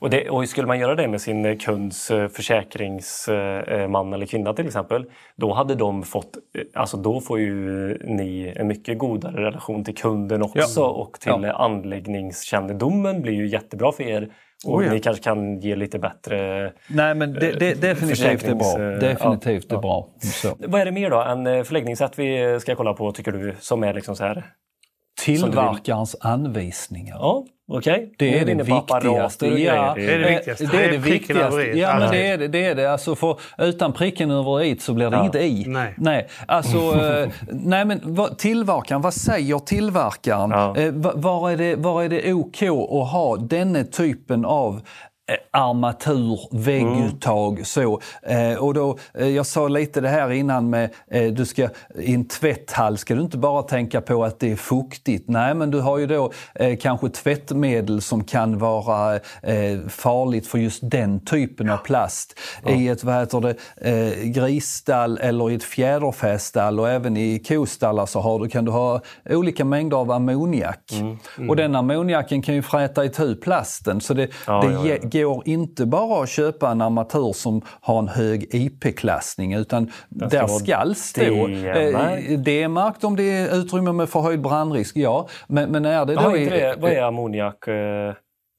[0.01, 4.53] Och, det, och skulle man göra det med sin eh, kunds eh, försäkringsman eller kvinna
[4.53, 5.05] till exempel,
[5.37, 7.55] då hade de fått, eh, alltså då får ju
[8.05, 11.53] ni en mycket godare relation till kunden också och till Ja.
[11.53, 14.29] anläggningskännedomen blir ju jättebra för er.
[14.67, 14.93] Och Oh ja.
[14.93, 16.73] ni kanske kan ge lite bättre...
[16.89, 18.83] Nej men det, det, definitivt är bra.
[18.93, 20.09] eh, Definitivt ja, är bra.
[20.21, 20.57] Så.
[20.59, 23.83] Vad är det mer då än eh, förläggningssätt vi ska kolla på tycker du som
[23.85, 24.45] är liksom så här?
[25.25, 27.17] Tillverkarens anvisningar.
[27.21, 28.13] Ja, okej.
[28.19, 29.47] Det är det apparater viktigaste.
[29.47, 29.93] Ja.
[29.97, 30.67] Det är det eh, viktigaste.
[30.67, 31.61] Det är det viktigaste.
[31.63, 32.49] Ja, men det är det.
[32.49, 32.93] det, är det.
[32.93, 35.23] Alltså för, utan pricken över i så blir det Ja.
[35.23, 35.65] inget i.
[35.69, 35.95] Nej.
[35.97, 36.29] nej.
[36.47, 40.51] Alltså, eh, nej men vad, tillverkaren, vad säger tillverkaren?
[40.51, 40.77] Ja.
[40.77, 44.81] Eh, va- var, är det, var är det OK att ha denna typen av eh,
[45.51, 48.01] armatur, vägguttag så.
[48.23, 52.15] Eh, och då, eh, jag sa lite det här innan med, eh, du ska, i
[52.15, 55.29] en tvätthall ska du inte bara tänka på att det är fuktigt.
[55.29, 60.59] Nej, men du har ju då eh, kanske tvättmedel som kan vara eh, farligt för
[60.59, 62.39] just den typen av plast.
[62.67, 63.55] I ett, vad heter det,
[63.91, 68.71] eh, grisstall eller i ett fjäderfästall och även i kostallar så har du, kan du
[68.71, 69.01] ha
[69.31, 70.93] olika mängder av ammoniak.
[71.49, 74.01] Och den ammoniaken kan ju fräta itu plasten.
[74.01, 75.18] Så det, Ja, det ja, ja.
[75.23, 80.49] Går inte bara att köpa en armatur som har en hög IP-klassning utan där vara
[80.49, 81.47] ska stå
[82.45, 83.05] D-märkt.
[83.05, 85.29] eh, om det är utrymme med förhöjd brandrisk, ja.
[85.47, 86.37] Men, men är det då...
[86.37, 86.77] Inte det.
[86.81, 87.69] Vad är ammoniak?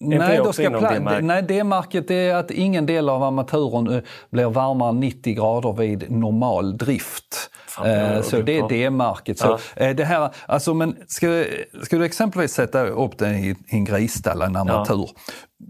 [0.02, 1.24] Nej, det då ska pla- D-märkt?
[1.26, 6.12] nej, D-märket är att ingen del av armaturen eh, blir varmare än 90 grader vid
[6.12, 7.50] normal drift.
[7.68, 8.70] Fan, det Eh, Så det är av.
[8.70, 9.39] D-märket.
[9.39, 11.43] Så, eh, det här, alltså, men ska,
[11.84, 15.10] ska du exempelvis sätta upp den i, en grisstall, en armatur.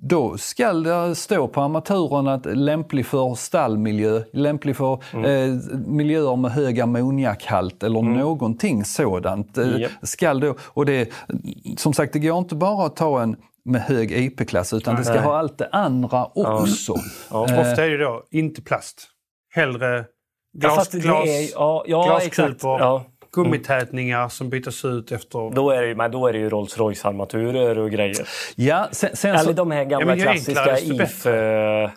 [0.01, 5.25] Då ska det stå på armaturen att lämplig för stallmiljö, lämplig för Mm.
[5.25, 9.57] eh, miljöer med hög ammoniakhalt eller någonting sådant.
[9.77, 9.91] Japp.
[10.03, 11.09] Skall då, och det,
[11.77, 13.36] som sagt, det går inte bara att ta en
[13.66, 15.24] med hög IP-klass utan det ska Nej.
[15.24, 16.93] ha allt det andra också.
[17.30, 19.07] Ofta är det då inte plast.
[19.55, 20.05] Hellre
[20.51, 22.36] Ja, glas, det glas, är, ja, ja exakt.
[22.36, 23.05] glaskulpor, Ja.
[23.36, 25.55] gummitätningar som byts ut efter...
[25.55, 28.28] Då är det ju men då är det ju Rolls Royce-armaturer och grejer.
[28.55, 31.26] Ja, sen, sen Eller så, de här gamla men ju klassiska IF...
[31.26, 31.89] eh,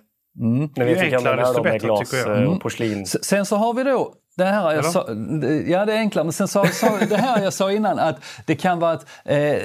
[0.77, 2.43] När vi Ju fick enklare, desto dem med bättre, tycker jag.
[2.53, 3.03] eh, porslin.
[3.03, 5.07] S- Sen så har vi då det här jag sa,
[5.67, 8.17] ja det är enklare, men sen sa, sa det här jag sa innan att
[8.47, 9.57] det kan vara att eh,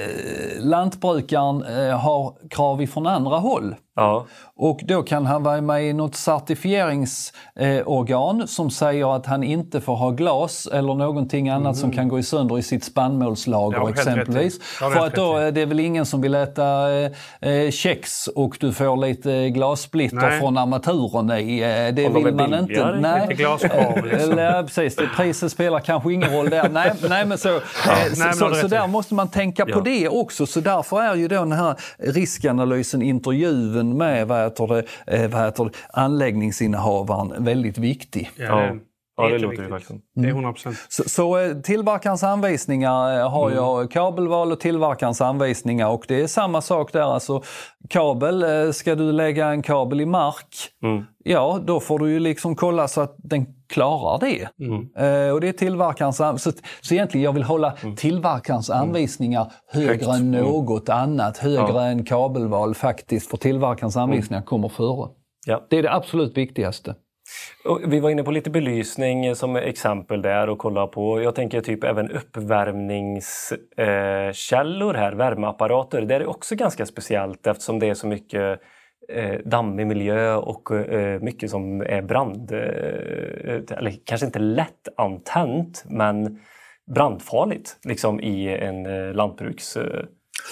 [0.58, 3.74] lantbrukaren eh, har krav ifrån andra håll.
[3.98, 4.26] Ja.
[4.60, 9.80] Och då kan han vara med i något certifieringsorgan eh, som säger att han inte
[9.80, 13.90] får ha glas eller någonting annat som kan gå i sönder i sitt spannmålslager Ja,
[13.90, 14.60] exempelvis.
[14.80, 15.42] Ja, För att då i.
[15.42, 20.16] är det väl ingen som vill äta eh, eh, kex och du får lite glassplitter
[20.16, 20.40] Nej.
[20.40, 21.58] från armaturen i.
[21.60, 22.96] Eh, det de vill man inte.
[23.00, 23.26] Nej.
[23.28, 23.42] lite
[24.02, 24.38] liksom.
[24.38, 24.96] Ja, precis.
[24.96, 26.68] Det, priset spelar kanske ingen roll där.
[26.68, 27.54] Nej, nej men så, eh,
[27.86, 29.80] nej, så, men så, så där måste man tänka på Ja.
[29.80, 30.46] det också.
[30.46, 35.44] Så därför är ju då den här riskanalysen, intervjun med vad heter det, eh, vad
[35.44, 38.30] heter det, anläggningsinnehavaren väldigt viktig.
[38.36, 38.74] Ja.
[39.20, 40.02] Ja, det låter ju verkligen.
[40.14, 40.76] Det är 100 procent.
[40.88, 43.56] Så, så eh, tillverkarens anvisningar eh, har Mm.
[43.64, 47.00] jag kabelval och tillverkarens anvisningar och det är samma sak där.
[47.00, 47.42] Alltså,
[47.88, 51.04] kabel, ska du lägga en kabel i mark, Mm.
[51.24, 54.48] ja då får du ju liksom kolla så att den klarar det.
[54.66, 54.88] Mm.
[54.96, 56.36] Eh, och det är tillverkarens så,
[56.80, 60.00] så egentligen jag vill hålla tillverkarens anvisningar högre Mm.
[60.00, 60.08] Högt.
[60.20, 60.44] än Mm.
[60.44, 61.38] något annat.
[61.38, 61.86] Högre Ja.
[61.86, 65.08] än kabelval faktiskt, för tillverkarens anvisningar kommer före.
[65.46, 65.66] Ja.
[65.70, 66.94] Det är det absolut viktigaste.
[67.64, 71.22] Och vi var inne på lite belysning som exempel där och kolla på.
[71.22, 76.02] Jag tänker typ även uppvärmningskällor här, värmeapparater.
[76.02, 78.60] Det är också ganska speciellt eftersom det är så mycket
[79.12, 82.52] eh, dammig miljö och eh, mycket som är brand...
[82.52, 86.40] Eh, eller kanske inte lätt antänt men
[86.94, 89.76] brandfarligt liksom i en eh, lantbruks...
[89.76, 90.04] Eh,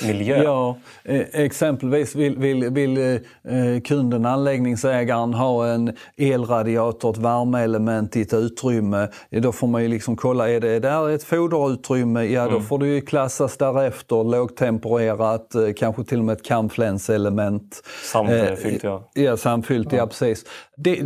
[0.03, 0.43] miljö.
[0.43, 8.23] Ja, eh, exempelvis vill, vill, vill eh, kunden, anläggningsägaren, ha en elradiator, ett värmeelement i
[8.23, 9.09] ett utrymme.
[9.31, 12.25] Då får man ju liksom kolla, är det där ett foderutrymme?
[12.25, 12.63] Ja, då mm.
[12.63, 14.25] får det ju klassas därefter.
[14.25, 17.83] Lågtempererat, eh, kanske till och med ett kampflänselement.
[18.03, 19.11] Samfyllt, ja.
[19.15, 20.45] Ja, samfyllt, ja, ja precis.
[20.79, 21.03] Det,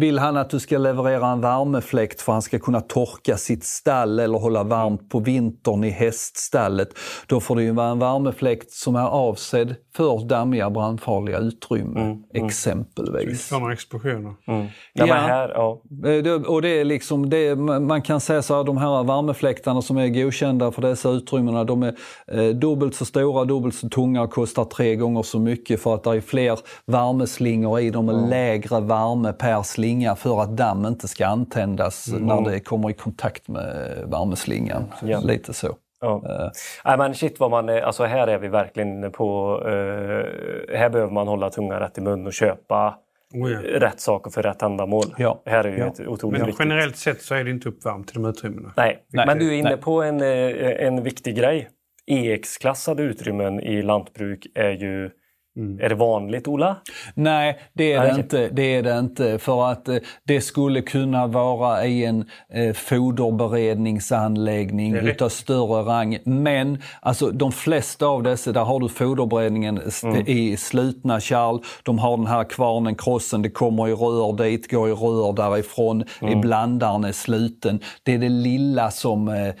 [0.00, 3.64] vill han att du ska leverera en värmefläkt för att han ska kunna torka sitt
[3.64, 6.88] stall eller hålla varmt på vintern i häststallet,
[7.26, 12.24] då får det ju vara en värmefläkt som är avsedd för dammiga brandfarliga utrymmen, mm,
[12.34, 12.46] mm.
[12.46, 13.46] exempelvis.
[13.46, 14.34] Sådana explosioner.
[14.46, 14.66] Mm.
[14.92, 15.14] Ja, ja.
[15.14, 15.82] Här, ja.
[16.06, 19.96] Eh, och det är liksom, det, man kan säga så här, de här värmefläktarna som
[19.96, 21.94] är godkända för dessa utrymmena, de är
[22.26, 26.02] eh, dubbelt så stora, dubbelt så tunga och kostar tre gånger så mycket för att
[26.02, 31.08] det är fler värmeslingor i dem med lägre värme per slinga för att damm inte
[31.08, 32.26] ska antändas mm.
[32.26, 34.84] när det kommer i kontakt med värmeslingan.
[35.02, 35.20] Ja.
[35.20, 35.76] Lite så.
[36.02, 36.22] Ja.
[36.26, 36.50] Uh.
[36.84, 39.58] Nej, men shit vad man, alltså här är vi verkligen på...
[39.60, 42.98] Uh, här behöver man hålla tungan rätt i mun och köpa
[43.34, 43.60] oh ja.
[43.80, 45.14] rätt saker för rätt ändamål.
[45.18, 45.42] Ja.
[45.46, 45.86] Här är ju ja.
[45.86, 46.66] ett otroligt Men viktigt.
[46.66, 48.72] generellt sett så är det inte uppvärmt till de utrymmena.
[48.76, 49.26] Nej, Nej.
[49.26, 49.78] men du är inne Nej.
[49.78, 51.68] på en, eh, en viktig grej.
[52.06, 55.10] EX-klassade utrymmen i lantbruk är ju
[55.56, 55.80] Mm.
[55.80, 56.76] Är det vanligt, Ola?
[57.14, 59.38] Nej, det är det, inte, det är det inte.
[59.38, 66.18] För att eh, det skulle kunna vara i en eh, foderberedningsanläggning utav större rang.
[66.24, 70.26] Men alltså, de flesta av dessa, där har du foderberedningen mm.
[70.26, 71.58] i slutna kärl.
[71.82, 76.04] De har den här kvarnen, krossen, det kommer i rör dit, går i rör därifrån.
[76.20, 76.40] Mm.
[76.40, 77.80] Blandaren är sluten.
[78.02, 79.52] Det är det lilla som eh, eh,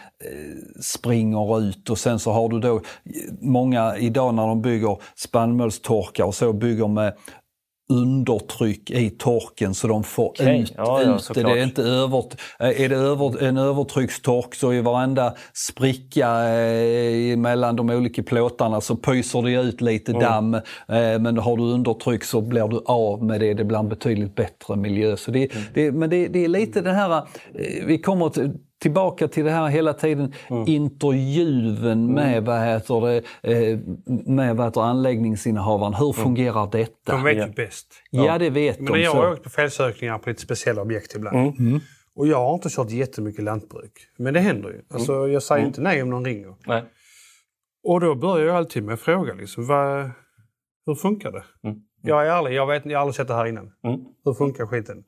[0.80, 2.80] springer ut och sen så har du då
[3.40, 7.12] många idag när de bygger spannmåls torkar och så bygger med
[7.92, 10.62] undertryck i torken så de får okay.
[10.62, 11.40] ut, ja, ja, ut det.
[11.40, 12.24] är inte över,
[12.58, 15.34] är det över, en övertryckstork så i varenda
[15.68, 20.22] spricka eh, mellan de olika plåtarna så pyser det ut lite mm.
[20.22, 20.54] damm.
[20.54, 20.60] Eh,
[21.20, 23.54] men har du undertryck så blir du av med det.
[23.54, 25.16] Det blir en betydligt bättre miljö.
[25.16, 25.64] Så det, mm.
[25.74, 28.50] det men det, det, är lite det här, eh, vi kommer till
[28.82, 30.64] tillbaka till det här hela tiden, mm.
[30.66, 32.44] intervjun med, mm.
[32.44, 33.78] vad heter det, eh,
[34.26, 35.94] med vad heter anläggningsinnehavaren.
[35.94, 36.24] Hur mm.
[36.24, 37.12] fungerar detta?
[37.12, 37.94] De vet ju bäst.
[38.10, 39.00] Ja, ja det vet Men de.
[39.00, 41.36] Jag har åkt på felsökningar på lite speciella objekt ibland.
[41.36, 41.54] Mm.
[41.58, 41.80] mm.
[42.14, 43.92] Och jag har inte kört jättemycket lantbruk.
[44.18, 44.80] Men det händer ju.
[44.90, 45.32] Alltså, mm.
[45.32, 46.54] Jag säger inte nej om någon ringer.
[46.66, 46.84] Nej.
[47.84, 50.10] Och då börjar jag alltid med att fråga liksom, vad,
[50.86, 51.44] hur funkar det?
[52.02, 53.72] Jag är ärlig, jag, vet, jag har aldrig sett det här innan.
[54.24, 55.04] Hur funkar skiten?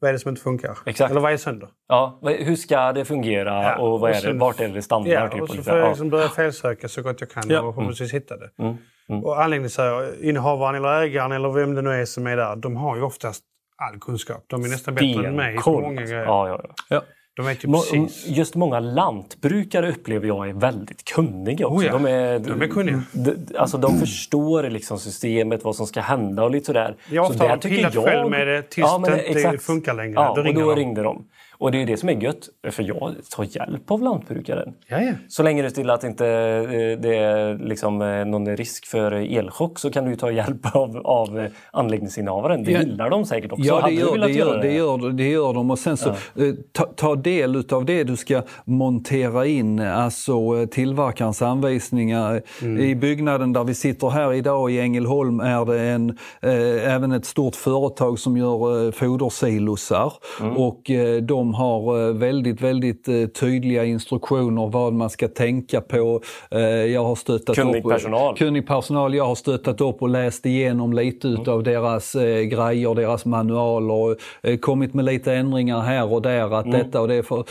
[0.00, 0.78] Vad är det som inte funkar?
[0.86, 1.10] Exakt.
[1.10, 1.68] Eller vad är sönder?
[1.88, 5.12] Ja, hur ska det fungera ja, och, vad är det, vart är det standard?
[5.12, 7.60] Ja, typ, och så får jag liksom börja felsöka så gott jag kan ja.
[7.60, 8.22] och förhoppningsvis mm.
[8.22, 8.50] hitta det.
[8.58, 8.76] Mm.
[9.08, 9.24] Mm.
[9.24, 13.02] Och anläggningsinnehavaren eller ägaren eller vem det nu är som är där, de har ju
[13.02, 13.44] oftast
[13.76, 14.44] all kunskap.
[14.46, 16.24] De är nästan bättre än mig på många grejer.
[16.24, 17.02] Ja, ja, ja.
[17.38, 18.26] Ju precis.
[18.26, 21.78] Just många lantbrukare upplever jag är väldigt kunniga också.
[21.78, 23.02] Oh ja, de, är, de är kunniga.
[23.12, 26.96] De, alltså de förstår liksom systemet, vad som ska hända och lite sådär.
[27.10, 28.04] Jag ofta så har de pillat jag...
[28.04, 30.12] själv med det tills ja, det inte funkar längre.
[30.14, 30.76] Ja, då, och då de.
[30.76, 31.24] ringde de.
[31.60, 34.74] Och det är det som är gött, för jag tar hjälp av lantbrukaren.
[34.88, 35.14] Jaja.
[35.28, 39.78] Så länge är till att inte eh, det är liksom eh, någon risk för elchock
[39.78, 42.64] så kan du ta hjälp av, av eh, anläggningsinnehavaren.
[42.64, 42.80] Det ja.
[42.80, 43.64] gillar de säkert också.
[43.64, 45.70] Ja, det gör, det, gör, det, gör, det gör de.
[45.70, 46.44] Och sen så ja.
[46.72, 52.42] ta, ta del av det du ska montera in, alltså tillverkarens anvisningar.
[52.62, 52.80] Mm.
[52.80, 56.10] I byggnaden där vi sitter här idag i Ängelholm är det en,
[56.42, 60.12] eh, även ett stort företag som gör eh, fodersilosar.
[60.40, 60.56] Mm.
[60.56, 65.80] Och eh, de de har eh, väldigt, väldigt eh, tydliga instruktioner vad man ska tänka
[65.80, 66.20] på.
[66.50, 68.36] Eh, jag har stöttat kunnig upp, personal.
[68.36, 69.14] Kunnig personal.
[69.14, 71.48] Jag har stöttat upp och läst igenom lite mm.
[71.48, 74.16] av deras grejer, deras manualer.
[74.56, 76.58] Kommit med lite ändringar här och där.
[76.58, 76.78] Att mm.
[76.78, 77.44] detta och det, är för,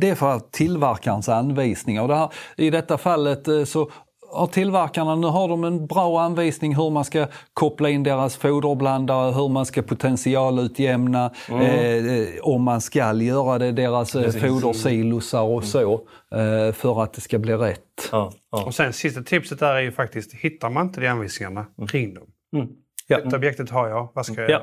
[0.00, 2.02] det är för tillverkarens anvisningar.
[2.02, 3.90] Och det här, I detta fallet så
[4.30, 9.32] har tillverkarna, nu har de en bra anvisning hur man ska koppla in deras foderblandare,
[9.32, 12.06] hur man ska potentialutjämna, mm.
[12.06, 15.92] eh, om man ska göra det, deras eh, fodersilosar och så,
[16.34, 18.08] eh, för att det ska bli rätt.
[18.12, 18.64] Ja, ja.
[18.64, 21.86] Och sen sista tipset där är ju faktiskt, hittar man inte de anvisningarna, mm.
[21.86, 22.26] ring dem.
[22.56, 22.68] Mm.
[23.06, 23.20] Ja.
[23.20, 24.52] Detta objektet har jag, vad ska jag ja.
[24.52, 24.62] göra?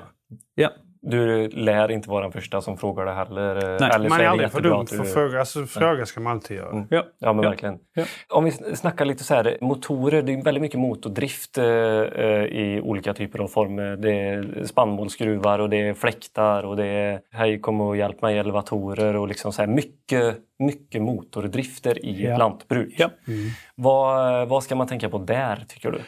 [0.56, 0.70] Ja.
[1.06, 3.56] Du lär inte vara den första som frågar det heller.
[3.56, 5.40] Eh, Nej, Eller man är aldrig för dum för att fråga.
[5.40, 6.72] Alltså, fråga ska man alltid göra.
[6.72, 6.88] Mm.
[6.90, 7.04] Ja.
[7.20, 7.50] ja, men ja.
[7.50, 7.80] verkligen.
[7.94, 8.04] Ja.
[8.30, 10.22] Om vi snackar lite så här, motorer.
[10.22, 13.96] Det är väldigt mycket motordrift eh, eh, i olika typer av former.
[13.96, 18.38] Det är spannmålsskruvar och det är fläktar och det är hej kom och hjälp mig
[18.38, 22.38] elevatorer och liksom så här mycket, mycket motordrifter i ja.
[22.38, 22.96] lantbruk.
[22.98, 23.10] Ja.
[23.28, 23.50] Mm.
[23.76, 26.02] Vad, vad ska man tänka på där tycker du?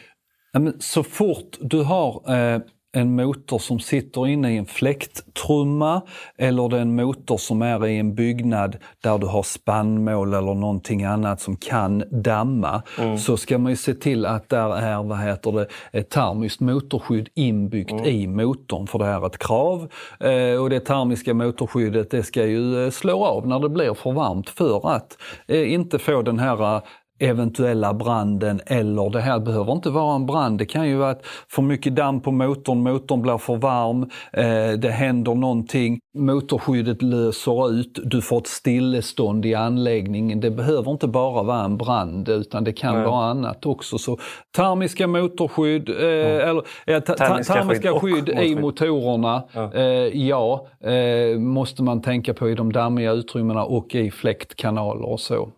[0.79, 2.59] Så fort du har eh,
[2.97, 6.01] en motor som sitter inne i en fläkttrumma
[6.37, 10.53] eller det är en motor som är i en byggnad där du har spannmål eller
[10.53, 13.17] någonting annat som kan damma mm.
[13.17, 17.29] så ska man ju se till att där är vad heter det, ett termiskt motorskydd
[17.33, 18.05] inbyggt mm.
[18.05, 19.91] i motorn för det är ett krav.
[20.19, 24.11] Eh, och det termiska motorskyddet det ska ju eh, slå av när det blir för
[24.11, 25.17] varmt för att
[25.47, 26.81] eh, inte få den här
[27.19, 30.59] eventuella branden eller det här behöver inte vara en brand.
[30.59, 34.01] Det kan ju vara att för mycket damm på motorn, motorn blir för varm,
[34.33, 40.39] eh, det händer någonting, motorskyddet löser ut, du får ett stillestånd i anläggningen.
[40.39, 43.05] Det behöver inte bara vara en brand utan det kan Nej.
[43.05, 43.97] vara annat också.
[43.97, 44.17] Så
[44.55, 46.49] termiska motorskydd, eh, mm.
[46.49, 52.33] eller eh, termiska, termiska skydd, skydd i motorerna, ja, eh, ja eh, måste man tänka
[52.33, 55.49] på i de dammiga utrymmena och i fläktkanaler och så.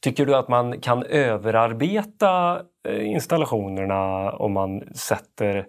[0.00, 5.66] Tycker du att man kan överarbeta eh, installationerna om man sätter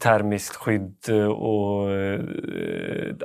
[0.00, 1.90] termiskt skydd och...
[1.90, 2.20] Eh,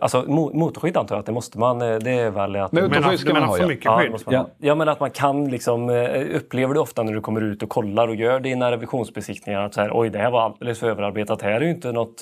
[0.01, 1.81] alltså motorskydd antar jag att det måste man.
[1.81, 2.71] Eh, det är väl att...
[2.71, 4.11] Motorskydd ska man ha, för mycket skydd?
[4.11, 4.49] Ja, ja.
[4.57, 5.89] ja, men att man kan liksom...
[6.33, 9.81] Upplever du ofta när du kommer ut och kollar och gör dina revisionsbesiktningar att så
[9.81, 11.41] här, oj det här var alldeles för överarbetat.
[11.41, 12.21] Här är ju inte något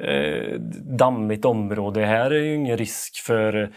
[0.00, 0.60] eh,
[0.98, 2.04] dammigt område.
[2.04, 3.68] Här är ju ingen risk för eh,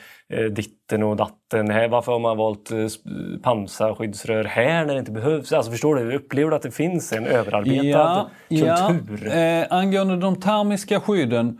[0.49, 1.69] ditten och datten.
[1.69, 2.77] Här, varför har man valt eh,
[3.43, 5.53] pansarskyddsrör här när det inte behövs?
[5.53, 9.25] Alltså förstår du, upplever du att det finns en överarbetad ja, kultur?
[9.25, 9.33] Ja.
[9.33, 11.59] Eh, angående de termiska skydden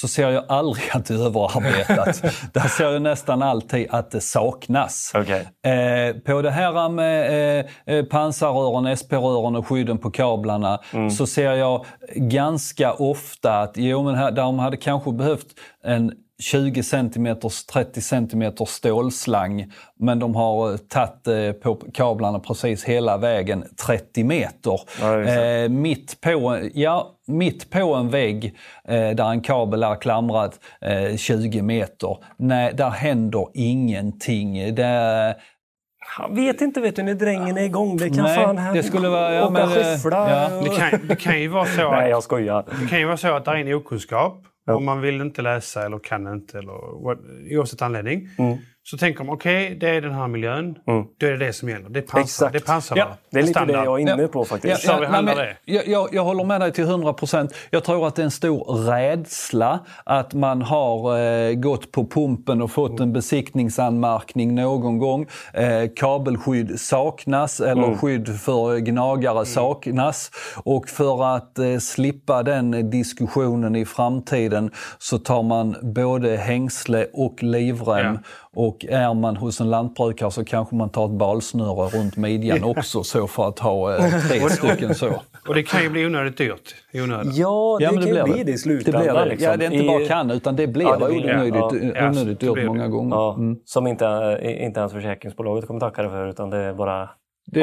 [0.00, 2.22] så ser jag aldrig att det är överarbetat.
[2.52, 5.12] Där ser jag nästan alltid att det saknas.
[5.14, 5.72] Okay.
[5.72, 11.10] Eh, på det här med eh, eh pansarrören, SP-rören och skydden på kablarna mm.
[11.10, 15.46] så ser jag ganska ofta att jo, men här, de hade kanske behövt
[15.84, 16.12] en
[16.42, 17.36] 20 cm,
[17.72, 24.80] 30 cm stålslang men de har tagit eh, på kablarna precis hela vägen 30 meter.
[25.00, 28.56] Ja, eh, mitt, på, ja, mitt på en vägg
[28.88, 32.16] eh, där en kabel är klamrad eh, 20 meter.
[32.38, 34.74] Nej, där händer ingenting.
[34.74, 35.36] Det,
[36.18, 37.96] jag vet inte vet du, när drängen är igång.
[37.96, 38.82] Det kan Nej, fan hända.
[38.82, 39.34] Det skulle vara...
[39.34, 40.30] Ja, Åka skyffla.
[40.30, 40.60] Ja.
[40.62, 41.92] Det, kan, det kan ju vara så att...
[41.92, 42.64] Nej, jag skojar.
[42.80, 44.42] Det kan ju vara så att det är en okunskap.
[44.66, 44.74] Ja.
[44.74, 46.72] Och man vill inte läsa eller kan inte, eller,
[47.56, 48.28] oavsett anledning.
[48.38, 48.58] Mm.
[48.90, 50.78] Så tänker man, okej, okay, det är den här miljön.
[50.86, 51.04] Mm.
[51.18, 51.88] Då är det det som gäller.
[51.88, 53.76] Det är pansar, det är pansar ja, Det är lite standard.
[53.76, 54.84] det jag är inne på faktiskt.
[54.84, 57.54] Ja, ja, nej, men, jag, jag, jag, håller med dig till 100 procent.
[57.70, 62.62] Jag tror att det är en stor rädsla att man har eh, gått på pumpen
[62.62, 65.26] och fått en besiktningsanmärkning någon gång.
[65.52, 65.66] Eh,
[65.96, 67.98] kabelskydd saknas eller mm.
[67.98, 69.46] skydd för gnagare mm.
[69.46, 70.30] saknas.
[70.56, 77.42] Och för att eh, slippa den diskussionen i framtiden så tar man både hängsle och
[77.42, 78.18] livrem
[78.56, 83.02] och är man hos en lantbrukare så kanske man tar ett balsnöre runt midjan också
[83.02, 85.12] så för att ha eh, tre stycken så.
[85.48, 86.74] Och det kan ju bli onödigt dyrt.
[86.94, 87.36] Onödigt.
[87.36, 89.02] Ja, det, ja, det kan ju bli det i slutändan.
[89.02, 89.28] Det blir det.
[89.28, 89.50] Liksom.
[89.50, 92.08] Ja, det är inte bara kan utan det blir ja, det blir onödigt, ja.
[92.08, 93.16] onödigt dyrt många gånger.
[93.16, 93.58] Ja, mm.
[93.64, 97.08] Som inte, inte ens försäkringsbolaget kommer tacka dig för utan det är bara
[97.46, 97.60] det,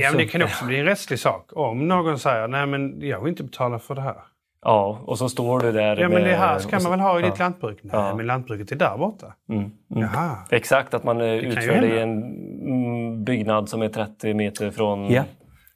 [0.00, 1.50] ja, men det kan också bli en rättslig sak.
[1.52, 4.16] Om någon säger nej men jag vill inte betala för det här.
[4.62, 5.96] Ja, och så står du där.
[5.96, 7.30] Ja, men det här ska man väl ha i ja.
[7.30, 7.78] ditt lantbruk?
[7.82, 8.14] Nej, ja.
[8.14, 9.34] men lantbruket är där borta.
[9.48, 9.60] Mm.
[9.60, 9.72] Mm.
[9.88, 10.36] Jaha.
[10.50, 12.22] Exakt, att man det utför det i en
[12.62, 15.24] mm, byggnad som är 30 meter från ja.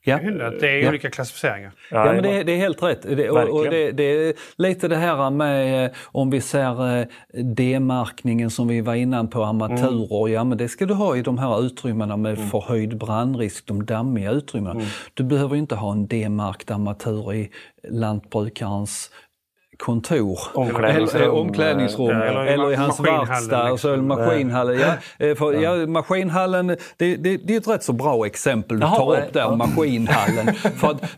[0.03, 0.18] Ja.
[0.61, 0.89] Det är ja.
[0.89, 1.72] olika klassificeringar.
[1.91, 3.03] Ja, ja men det, det, är helt rätt.
[3.03, 7.07] Det, och, och det, det, är lite det här med eh, om vi ser eh,
[7.45, 10.20] D-markningen som vi var innan på armaturer.
[10.20, 10.33] Mm.
[10.33, 12.49] Ja men det ska du ha i de här utrymmena med mm.
[12.49, 14.74] förhöjd brandrisk, de dammiga utrymmena.
[14.74, 14.87] Mm.
[15.14, 17.51] Du behöver inte ha en D-marked armatur i
[17.89, 19.11] lantbrukarens
[19.81, 23.93] kontor, omklädningsrum, eller, omklädningsrum eller, eller, i hans verkstad, liksom.
[23.93, 24.78] eller maskinhallen.
[24.78, 28.87] Ja, eh, för, ja, maskinhallen, det, det, det, är ett rätt så bra exempel du
[28.87, 30.55] tar upp där, maskinhallen.
[30.55, 31.11] för att,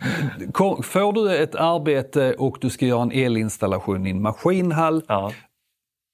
[0.86, 5.32] får du ett arbete och du ska göra en elinstallation i en maskinhall, ja.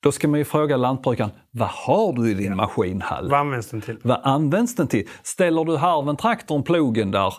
[0.02, 3.30] Då ska man ju fråga lantbrukaren, vad har du i din maskinhall?
[3.30, 3.98] Vad används den till?
[4.02, 5.08] Vad används den till?
[5.22, 7.34] Ställer du harven, traktorn, plogen där,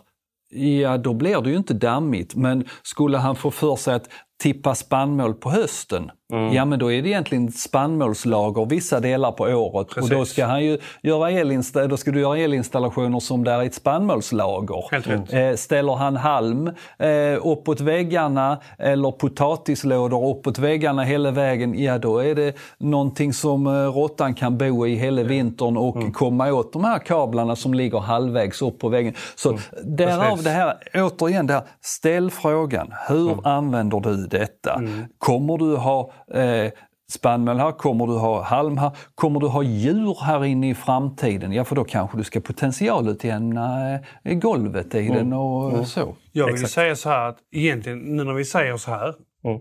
[0.49, 2.35] ja då blir det ju inte dammigt.
[2.35, 4.09] Men skulle han få för sig att
[4.43, 6.53] tippa spannmål på hösten, Mm.
[6.53, 10.11] Ja men då är det egentligen spannmålslager vissa delar på året Precis.
[10.11, 13.65] och då ska, han ju göra elinsta då ska du göra elinstallationer som där är
[13.65, 14.83] ett spannmålslager.
[14.91, 16.67] Helt eh, ställer han halm
[16.99, 23.67] eh, uppåt väggarna eller potatislådor uppåt väggarna hela vägen, ja då är det någonting som
[23.67, 26.11] eh, råttan kan bo i hela vintern och mm.
[26.11, 29.13] komma åt de här kablarna som ligger halvvägs upp på väggen.
[29.35, 29.61] Så mm.
[29.83, 33.45] därav det här, återigen, det här, ställ frågan, hur mm.
[33.45, 34.73] använder du detta?
[34.73, 35.05] Mm.
[35.17, 36.71] Kommer du ha eh,
[37.11, 37.71] spannmål här?
[37.71, 38.91] Kommer du ha halm här?
[39.15, 41.51] Kommer du ha djur här inne i framtiden?
[41.51, 46.15] Ja, för då kanske du ska potentialutjämna eh, golvet i den och så.
[46.31, 49.15] Jag vill säga så här att egentligen nu när vi säger så här.
[49.43, 49.59] Mm.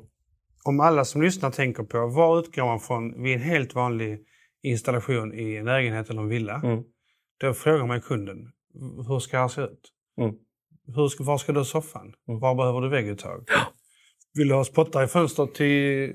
[0.64, 4.18] Om alla som lyssnar tänker på vad utgår man från vid en helt vanlig
[4.62, 6.60] installation i en lägenhet eller en villa.
[6.64, 6.82] Mm.
[7.40, 8.36] Då frågar man kunden,
[9.08, 9.92] hur ska det här se ut?
[10.20, 10.34] Mm.
[10.94, 12.12] Hur ska, var ska du ha soffan?
[12.24, 13.44] Var behöver du vägguttag?
[14.34, 16.12] Vill du ha spottar i fönstret till,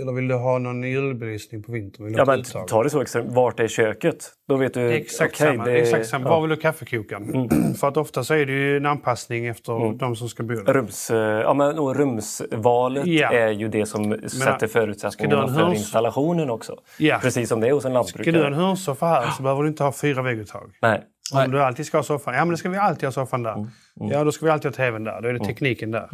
[0.00, 2.14] eller vill du ha någon julbelysning på vintern?
[2.16, 3.32] Ja, men ta det så extremt.
[3.32, 4.32] Vart är köket?
[4.48, 4.90] Då vet du...
[4.92, 5.64] Exakt okej, samma.
[5.64, 6.24] det- Exakt samma.
[6.24, 6.30] ja.
[6.30, 7.48] Var vill du kaffekokaren?
[7.80, 10.72] För att ofta så är det ju en anpassning efter de som ska bo där.
[10.74, 13.32] Rums, eh, ja, men, och rumsvalet Ja.
[13.32, 16.76] är ju det som sätter ska du förutsättningarna för hörs- installationen också.
[16.98, 17.18] Ja.
[17.22, 18.54] Precis som det är hos en Ska du ha en lantbrukare.
[18.54, 20.70] hörnsoffa här så behöver du inte ha fyra vägguttag.
[20.82, 21.02] Nej.
[21.34, 23.66] Om du alltid ska ha soffan, ja men då ska vi alltid ha soffan där.
[23.94, 25.20] Ja, då ska vi alltid ha tvn där.
[25.22, 26.08] Då är det tekniken där.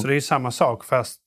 [0.00, 1.20] Så det är ju samma sak fast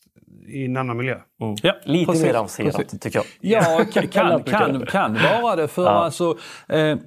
[0.47, 1.15] i en annan miljö.
[1.63, 3.25] Ja, Lite precis, mer avancerat tycker jag.
[3.41, 5.67] Ja, kan, kan, kan, kan vara det.
[5.67, 5.89] För Ja.
[5.89, 6.37] alltså,
[6.69, 6.97] Eh,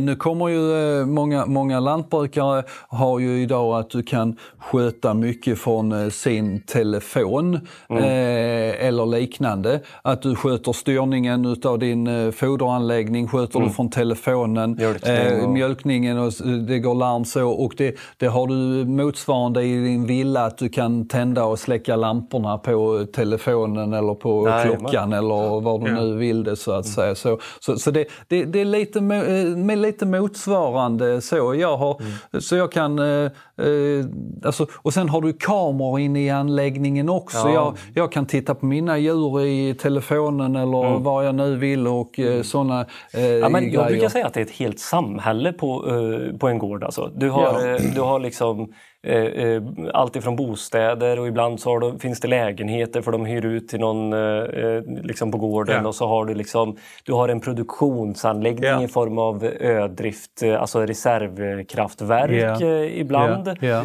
[0.00, 5.58] nu kommer ju eh, många, många lantbrukare har ju idag att du kan sköta mycket
[5.58, 7.54] från eh, sin telefon
[7.90, 9.80] eh, eller liknande.
[10.02, 14.74] Att du sköter styrningen utav din eh, foderanläggning, sköter du från telefonen.
[14.78, 16.32] Mjölkning eh, och- mjölkningen och
[16.68, 20.68] det går larm så och det, det har du motsvarande i din villa att du
[20.68, 24.78] kan tända och släcka lamporna på telefonen eller på Jajamän.
[24.78, 26.00] klockan eller vad du Ja.
[26.00, 27.14] nu vill det så att säga.
[27.14, 31.54] Så, så, så det, det, det är lite, eh, med lite motsvarande så.
[31.54, 31.96] Jag har,
[32.40, 34.04] så jag kan, eh, eh,
[34.44, 37.38] alltså, och sen har du kameror inne i anläggningen också.
[37.38, 37.52] Ja.
[37.54, 42.18] Jag, jag kan titta på mina djur i telefonen eller vad jag nu vill och
[42.18, 45.84] eh, sådana eh, Ja, men jag brukar säga att det är ett helt samhälle på,
[45.88, 46.84] eh, på en gård.
[46.84, 47.10] Alltså.
[47.16, 47.68] Du har, Ja.
[47.74, 48.72] eh, du har liksom
[49.04, 49.62] eh, eh,
[49.94, 53.80] allt ifrån bostäder och ibland så du, finns det lägenheter för de hyr ut till
[53.80, 55.88] någon eh, eh, liksom på gården Ja.
[55.88, 58.82] och så har du liksom du har en produktionsanläggning Ja.
[58.82, 63.48] i form av ödrift, eh, alltså reservkraftverk eh, ibland.
[63.60, 63.82] Ja.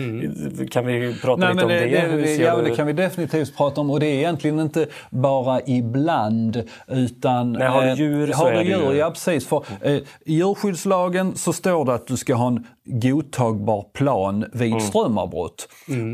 [0.71, 1.99] Kan vi prata Nej, lite om det?
[2.11, 4.85] Hur ser ja, du- det kan vi definitivt prata om och det är egentligen inte
[5.09, 7.53] bara ibland utan...
[7.53, 9.47] Nej, har du eh, djur så har är du det djur, ju- ja precis.
[9.47, 14.67] För, eh, I djurskyddslagen så står det att du ska ha en godtagbar plan vid
[14.71, 14.79] Mm.
[14.81, 15.67] strömavbrott.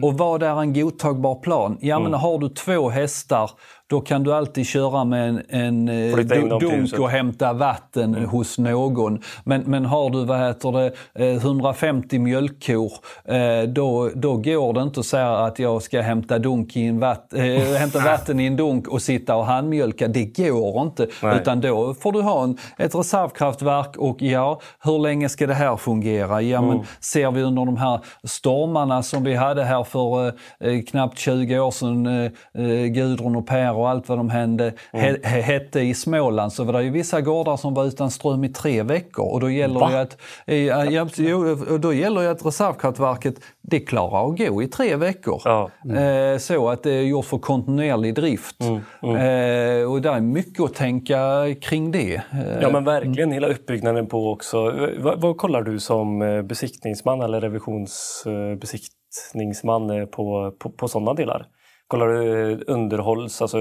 [0.04, 1.78] Och vad är en godtagbar plan?
[1.82, 2.12] Ja Mm.
[2.12, 3.52] men har du två hästar
[3.90, 8.30] då kan du alltid köra med en, en eh, till dunk och hämta vatten Mm.
[8.30, 9.20] hos någon.
[9.44, 10.92] Men, men har du vad heter det,
[11.32, 12.92] eh, 150 mjölkkor,
[13.26, 17.00] eh, då, då går det inte att säga att jag ska hämta, dunk i en
[17.00, 17.44] vatt, eh,
[17.80, 20.08] hämta vatten i en dunk och sitta och handmjölka.
[20.08, 21.08] Det går inte.
[21.24, 21.38] Nej.
[21.42, 25.78] Utan då får du ha en, ett reservkraftverk och ja, hur länge ska det här
[25.78, 26.42] fungera?
[26.42, 26.70] Ja, Mm.
[26.70, 31.60] men ser vi under de här stormarna som vi hade här för eh, knappt 20
[31.60, 32.32] år sedan, eh,
[32.66, 35.06] eh, Gudrun och Per och allt vad de hände, Mm.
[35.06, 38.44] he, he, hette i Småland så var det ju vissa gårdar som var utan ström
[38.44, 39.90] i tre veckor och då gäller Va?
[39.90, 40.18] det att,
[40.48, 45.42] eh, ja, jo, då gäller att reservkraftverket det klarar att gå i tre veckor.
[45.46, 45.70] Ja.
[45.98, 48.62] Eh, så att det är gjort för kontinuerlig drift.
[48.62, 48.82] Mm,
[49.16, 51.18] Eh, och det är mycket att tänka
[51.62, 52.16] kring det.
[52.16, 52.22] Eh,
[52.62, 54.74] Ja men verkligen hela uppbyggnaden på också.
[54.98, 61.46] Vad, vad kollar du som eh, besiktningsman eller revisionsbesiktningsman eh, på, på, på sådana delar?
[61.88, 63.58] Kollar du eh, underhålls, alltså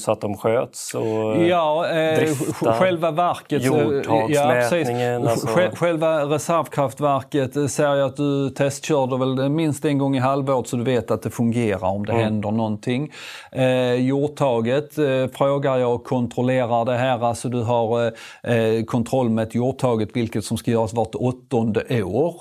[0.00, 0.94] så att de sköts?
[0.94, 3.62] Och, Ja, eh, drifta, sj- själva verket.
[3.62, 5.44] eh, jordtagsmätningen, precis.
[5.44, 5.46] alltså.
[5.58, 10.68] Sj- Själva reservkraftverket eh, ser jag att du testkörde väl minst en gång i halvåret
[10.68, 12.24] så du vet att det fungerar om det Mm.
[12.24, 13.12] händer någonting.
[13.52, 15.04] Eh, jordtaget eh,
[15.36, 17.24] frågar jag och kontrollerar det här.
[17.24, 18.12] Alltså du har
[18.42, 22.34] eh, eh, kontroll med jordtaget vilket som ska göras vart åttonde år.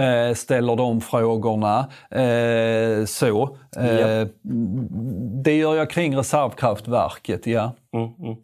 [0.00, 1.78] Eh, ställer de frågorna.
[2.10, 3.56] Eh, så.
[3.76, 4.28] Eh,
[5.44, 7.72] Det gör jag kring reservkraftverket, ja.
[7.94, 8.28] Mm, mm.
[8.28, 8.38] Om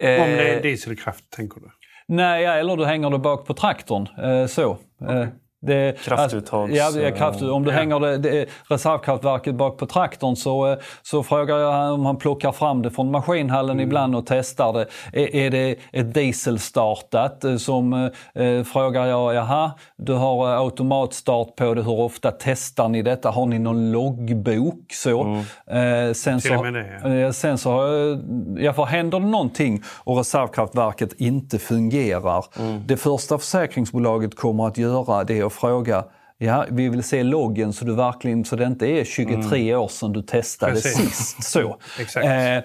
[0.00, 1.70] det Eh, är dieselkraft, tänker du?
[2.08, 4.08] Nej, eller du hänger det bak på traktorn.
[4.22, 4.78] Eh, så.
[5.08, 5.28] Eh,
[5.66, 7.76] det, Kraftuttags- Ja, det är kraft, om du Ja.
[7.76, 12.52] hänger det, det reservkraftverket bak på traktorn så, eh, så frågar jag om han plockar
[12.52, 14.86] fram det från maskinhallen ibland och testar det.
[15.12, 17.92] Är, är det ett dieselstartat eh, som
[18.34, 23.30] eh, frågar jag, jaha, du har eh, automatstart på det, hur ofta testar ni detta?
[23.30, 24.92] Har ni någon loggbok?
[24.92, 25.20] Så.
[25.66, 27.08] Eh, sen Till så, det, ja.
[27.14, 28.18] Eh, Sen så har jag,
[28.58, 32.44] ja, för händer det någonting och reservkraftverket inte fungerar.
[32.86, 36.04] Det första försäkringsbolaget kommer att göra det är att fråga
[36.38, 40.12] Ja, vi vill se loggen så, du verkligen, så det inte är 23 år sedan
[40.12, 41.10] du testade Precis.
[41.10, 41.42] sist.
[41.42, 41.76] Så.
[42.22, 42.56] Eh,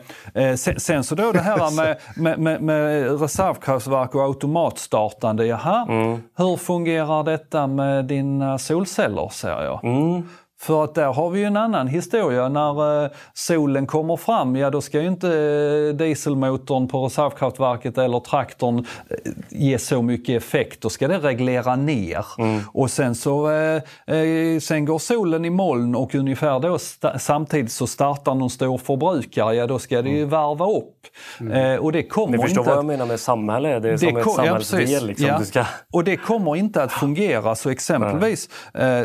[0.43, 5.45] eh, sen, sen så då det här med, med, med, med reservkraftverk och automatstartande.
[5.45, 5.85] Jaha,
[6.37, 9.83] hur fungerar detta med dina solceller ser jag?
[9.83, 10.29] mm.
[10.61, 12.49] För att där har vi ju en annan historia.
[12.49, 18.19] När eh, solen kommer fram, ja då ska ju inte eh, dieselmotorn på reservkraftverket eller
[18.19, 20.81] traktorn eh, ge så mycket effekt.
[20.81, 22.25] Då ska det reglera ner.
[22.37, 22.61] Mm.
[22.73, 23.31] Och sen så
[24.61, 26.77] sen går solen i moln och ungefär då
[27.19, 31.01] samtidigt så startar någon stor förbrukare, ja då ska det ju varva upp.
[31.53, 32.47] Eh, och det kommer Ni Mm.
[32.47, 33.79] förstår inte vad jag menar med samhälle?
[33.79, 34.79] Det är som ett ja, samhällsdel.
[34.79, 35.01] precis.
[35.01, 35.27] liksom.
[35.27, 35.43] Ja.
[35.43, 35.65] ska...
[35.93, 37.55] Och det kommer inte att fungera.
[37.55, 39.03] Så exempelvis eh,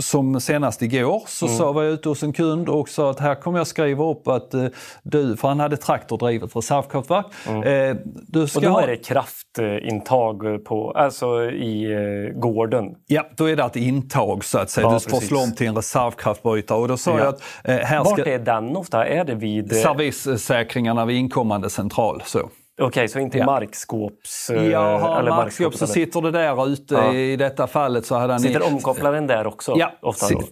[0.00, 1.58] som senast igår så Mm.
[1.58, 4.28] sa var jag ute hos en kund och sa att här kommer jag skriva upp
[4.28, 4.66] att eh,
[5.02, 7.26] du, för han hade traktordrivet reservkraftverk.
[7.46, 8.70] Eh, du ska Mm.
[8.70, 12.84] Och då ha, är det kraftintag på, alltså i eh, gården.
[13.06, 14.86] Ja, då är det ett intag så att säga.
[14.86, 16.78] Ja, du får slå om till en reservkraftbrytare.
[16.78, 17.18] Och då sa Ja.
[17.18, 19.06] jag att eh, här Vart ska är den ofta?
[19.06, 19.72] Är det vid...
[19.72, 22.22] eh, servissäkringarna vid inkommande central.
[22.26, 22.50] Så.
[22.82, 23.46] Okej, så inte i Ja.
[23.46, 24.50] markskåps...
[24.50, 26.94] eh, Ja, eller markskåp så sitter det där ute.
[26.94, 27.12] Ja.
[27.14, 28.40] I detta fallet så hade han...
[28.44, 29.74] i- Sitter omkopplaren där också?
[29.76, 29.92] Ja,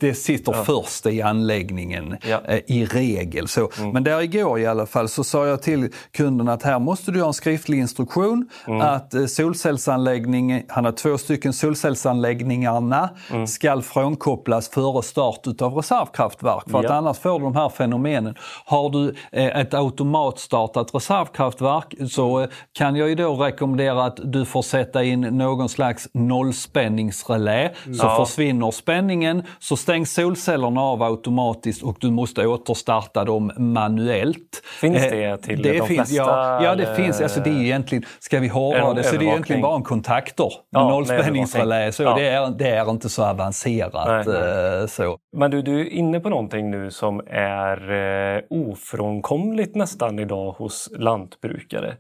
[0.01, 2.39] det sitter först i anläggningen Ja.
[2.39, 2.51] Mm.
[2.67, 3.49] eh, i regel.
[3.49, 3.71] Så.
[3.93, 7.21] Men där igår i alla fall så sa jag till kunden att här måste du
[7.21, 8.81] ha en skriftlig instruktion Mm.
[8.81, 13.47] att eh, solcellsanläggning, han har två stycken solcellsanläggningarna Mm.
[13.47, 16.93] ska frånkopplas före start utav reservkraftverk för att Ja.
[16.95, 18.35] annars får du de här fenomenen.
[18.65, 24.45] Har du eh, ett automatstartat reservkraftverk så eh, kan jag ju då rekommendera att du
[24.45, 27.71] får sätta in någon slags nollspänningsrelä.
[27.85, 28.25] Så Ja.
[28.27, 34.63] försvinner spänningen så stängs solcellerna av automatiskt och du måste återstarta dem manuellt.
[34.81, 37.21] Finns Eh, det till det de finns, flesta, Ja, ja det eller- finns.
[37.21, 40.53] Alltså det är egentligen, ska vi hårdra det så det är egentligen bara en kontaktor
[40.71, 41.93] Ja, nollspänningsrelä.
[41.93, 42.25] Så övervakning.
[42.27, 44.07] det, är, det är inte så avancerat.
[44.09, 44.81] Nej, nej.
[44.81, 45.17] eh, Så.
[45.37, 51.95] Men du, du är inne på någonting nu som är ofrånkomligt nästan idag hos lantbrukare.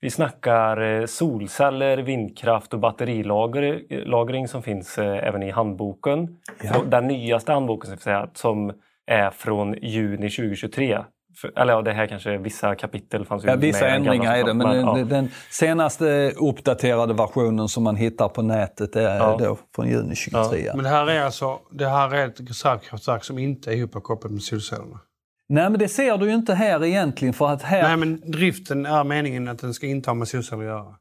[0.00, 6.36] Vi snackar eh, solceller, vindkraft och batterilagring som finns eh, även i handboken.
[6.62, 6.82] Ja.
[6.86, 8.72] Den nyaste handboken ska jag säga, som
[9.06, 10.98] är från juni 2023.
[11.40, 14.44] För, eller ja, det här kanske vissa kapitel fanns ju Ja, vissa med ändringar är
[14.44, 14.94] det, men, ja.
[14.94, 19.36] den, den senaste uppdaterade versionen som man hittar på nätet är Ja.
[19.40, 20.64] då från juni 23.
[20.64, 20.72] Ja.
[20.74, 24.42] Men det här är alltså det här är ett reservkraftverk som inte är ihopkopplat med
[24.42, 25.00] solcellerna.
[25.48, 27.82] Nej, men det ser du ju inte här egentligen för att här...
[27.82, 30.94] Nej, men driften är meningen att den ska inte ha med solceller att göra.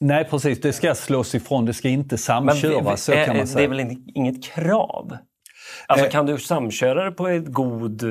[0.00, 0.60] Nej, precis.
[0.60, 1.64] Det ska slås ifrån.
[1.64, 3.68] Det ska inte Men samköras, så kan man Det är säga.
[3.68, 5.16] väl in- inget krav?
[5.86, 6.10] Alltså Eh.
[6.12, 8.02] kan du samköra det på ett god...
[8.02, 8.08] eh,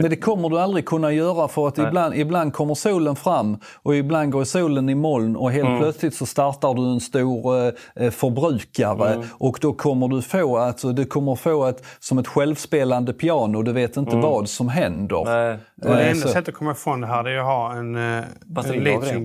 [0.00, 1.86] Men det kommer du aldrig kunna göra för att Nej.
[1.86, 5.66] ibland, ibland kommer solen fram och ibland går solen i moln och Mm.
[5.66, 9.26] helt plötsligt så startar du en stor eh, förbrukare Mm.
[9.32, 13.72] och då kommer du få, alltså, du kommer få ett, som ett självspelande piano, du
[13.72, 15.20] vet inte vad som händer.
[15.28, 15.34] Mm.
[15.34, 15.58] Nej.
[15.90, 17.72] Och det Eh, enda så- sättet att komma ifrån det här det är att ha
[17.74, 19.24] en, eh, en Batterilagring.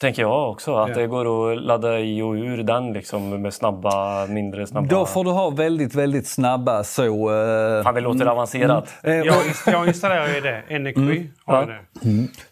[0.00, 0.74] Tänker jag också.
[0.76, 0.94] Att Ja.
[0.94, 4.86] det går att ladda i och ur den liksom med snabba, mindre snabba...
[4.88, 7.02] Då får du ha väldigt, väldigt snabba så...
[7.02, 8.88] Eh, Fan, det låter avancerat.
[9.02, 9.36] eh, Jag,
[9.66, 10.62] jag installerar ju det.
[10.74, 11.66] Energy jag Ja.
[11.66, 11.78] det.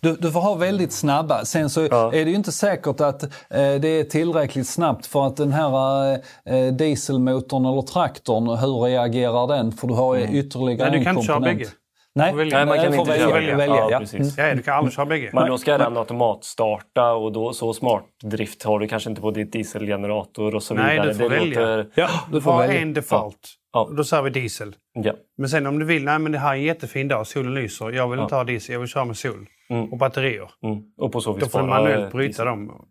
[0.00, 1.44] Du, du får ha väldigt snabba.
[1.44, 2.06] Sen så Ja.
[2.14, 6.12] är det ju inte säkert att eh, det är tillräckligt snabbt för att den här
[6.44, 9.72] eh, dieselmotorn eller traktorn, hur reagerar den?
[9.72, 11.58] För du har ju ytterligare Nej, du en kan inte köra komponent.
[11.58, 11.70] bägge.
[12.18, 12.56] Nej, välja.
[12.56, 13.32] Nej, man kan inte välja.
[13.34, 13.56] välja.
[13.56, 13.98] välja Ja, ja.
[13.98, 14.38] precis.
[14.38, 15.30] Ja, du kan aldrig köra bägge.
[15.32, 19.30] Men då ska den automatstarta och då, så smart drift har du kanske inte på
[19.30, 21.08] ditt dieselgenerator och så Nej, vidare.
[21.08, 21.60] du får det välja.
[21.60, 21.86] Låter...
[21.94, 22.80] Ja, du får välja.
[22.80, 23.38] en default.
[23.72, 23.90] Ja.
[23.96, 24.74] Då säger vi diesel.
[24.92, 25.12] Ja.
[25.38, 27.90] Men sen om du vill, nej men det här är en jättefin dag, solen lyser.
[27.90, 29.46] Jag vill inte ha diesel, jag vill köra med sol.
[29.70, 29.92] Mm.
[29.92, 30.50] Och batterier.
[30.62, 30.78] Mm.
[30.98, 32.46] Och på så vis Då får du spara, manuellt eh, bryta diesel.
[32.46, 32.84] dem.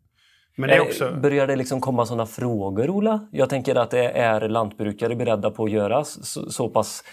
[0.60, 1.12] Men det är Eh, också...
[1.22, 3.28] Börjar det liksom komma sådana frågor, Ola?
[3.32, 7.04] Jag tänker att det är lantbrukare beredda på att göra så, så pass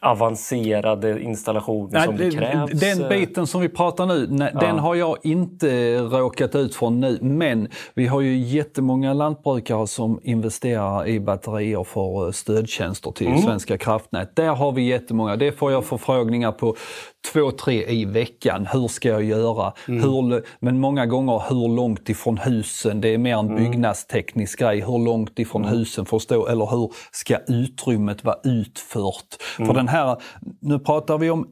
[0.00, 2.70] avancerade installationer Nej, som det krävs.
[2.70, 4.26] Den biten som vi pratar nu,
[4.60, 7.18] den har jag inte råkat ut för nu.
[7.22, 13.46] Men vi har ju jättemånga lantbrukare som investerar i batterier för stödtjänster till Mm.
[13.46, 14.36] Svenska kraftnät.
[14.36, 15.36] Där har vi jättemånga.
[15.36, 16.76] Det får jag förfrågningar på
[17.32, 18.68] två, tre i veckan.
[18.72, 19.72] Hur ska jag göra?
[19.88, 20.02] Mm.
[20.02, 23.00] Hur, men många gånger hur långt ifrån husen?
[23.00, 23.56] Det är mer en Mm.
[23.56, 24.80] byggnadsteknisk grej.
[24.80, 26.46] Hur långt ifrån husen får stå?
[26.46, 29.36] Eller hur ska utrymmet vara utfört?
[29.58, 29.66] Mm.
[29.66, 30.16] För den här,
[30.60, 31.46] nu pratar vi om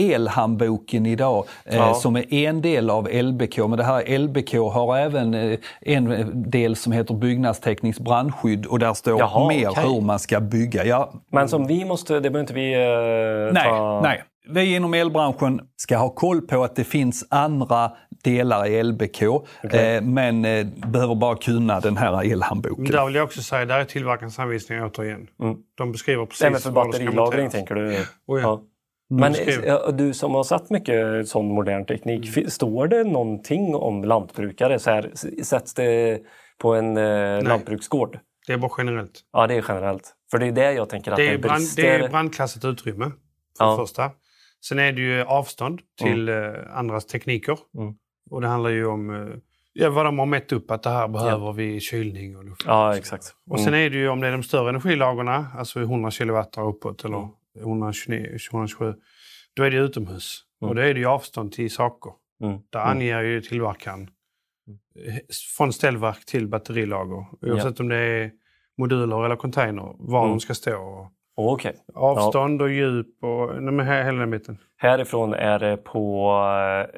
[0.00, 1.94] elhandboken idag eh, Ja.
[1.94, 3.58] som är en del av LBK.
[3.58, 8.94] Men det här LBK har även eh, en del som heter byggnadstekniskt brandskydd och där
[8.94, 9.84] står Jaha, mer okej.
[9.84, 10.84] hur man ska bygga.
[10.84, 14.00] Ja, Men som vi måste, det behöver inte vi eh, nej, ta...
[14.02, 14.22] nej.
[14.48, 17.92] Vi inom elbranschen ska ha koll på att det finns andra
[18.24, 22.82] delar i LBK eh, men eh, behöver bara kunna den här elhandboken.
[22.82, 25.26] Men där vill jag också säga, där är tillverkarens anvisningar återigen.
[25.42, 25.56] Mm.
[25.74, 27.96] De beskriver precis Även för det batterilagring tänker du?
[28.26, 28.62] Oh ja.
[29.10, 29.88] Men beskriver.
[29.88, 34.78] eh, du som har satt mycket sån modern teknik, fi- står det någonting om lantbrukare?
[34.78, 35.10] Så här,
[35.42, 36.18] sätts det
[36.58, 38.18] på en eh, lantbruksgård?
[38.46, 39.20] Det är bara generellt.
[39.32, 40.12] Ja, det är generellt.
[40.30, 41.82] För det är det jag tänker att Det det, är, brand, brister.
[41.82, 43.04] det är brandklassat utrymme,
[43.58, 43.70] för Ja.
[43.70, 44.10] det första.
[44.68, 47.58] Sen är det ju avstånd till eh, andras tekniker.
[47.78, 47.94] Mm.
[48.30, 49.36] Och det handlar ju om eh,
[49.72, 52.62] ja, vad de har mätt upp att det här behöver vi kylning och luft.
[52.66, 53.34] Ja, exakt.
[53.50, 56.68] Och sen är det ju om det är de större energilagren, alltså 100 kilowatt och
[56.68, 57.28] uppåt eller
[57.60, 58.94] 129, 127,
[59.56, 60.44] då är det utomhus.
[60.62, 60.68] Mm.
[60.68, 62.12] Och då är det ju avstånd till saker.
[62.42, 62.58] Mm.
[62.70, 64.10] Där anger ju tillverkaren
[65.56, 67.26] från ställverk till batterilager.
[67.40, 68.30] Oavsett om det är
[68.78, 70.30] moduler eller container, var Mm.
[70.30, 71.10] de ska stå.
[71.36, 71.74] Okej.
[71.94, 74.58] avstånd och djup och nej, men he- hela den biten.
[74.76, 76.30] Härifrån är det på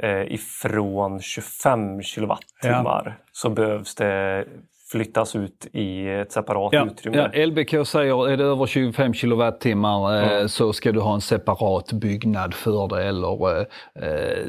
[0.02, 4.44] eh, ifrån 25 kilowattimmar så behövs det
[4.92, 7.30] flyttas ut i ett separat Ja, utrymme.
[7.34, 11.92] ja, LBK säger är det över 25 kilowattimmar eh, så ska du ha en separat
[11.92, 13.04] byggnad för det.
[13.04, 13.66] Eller, eh,
[14.10, 14.46] eh,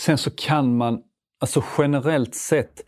[0.00, 1.00] sen så kan man,
[1.40, 2.80] alltså generellt sett,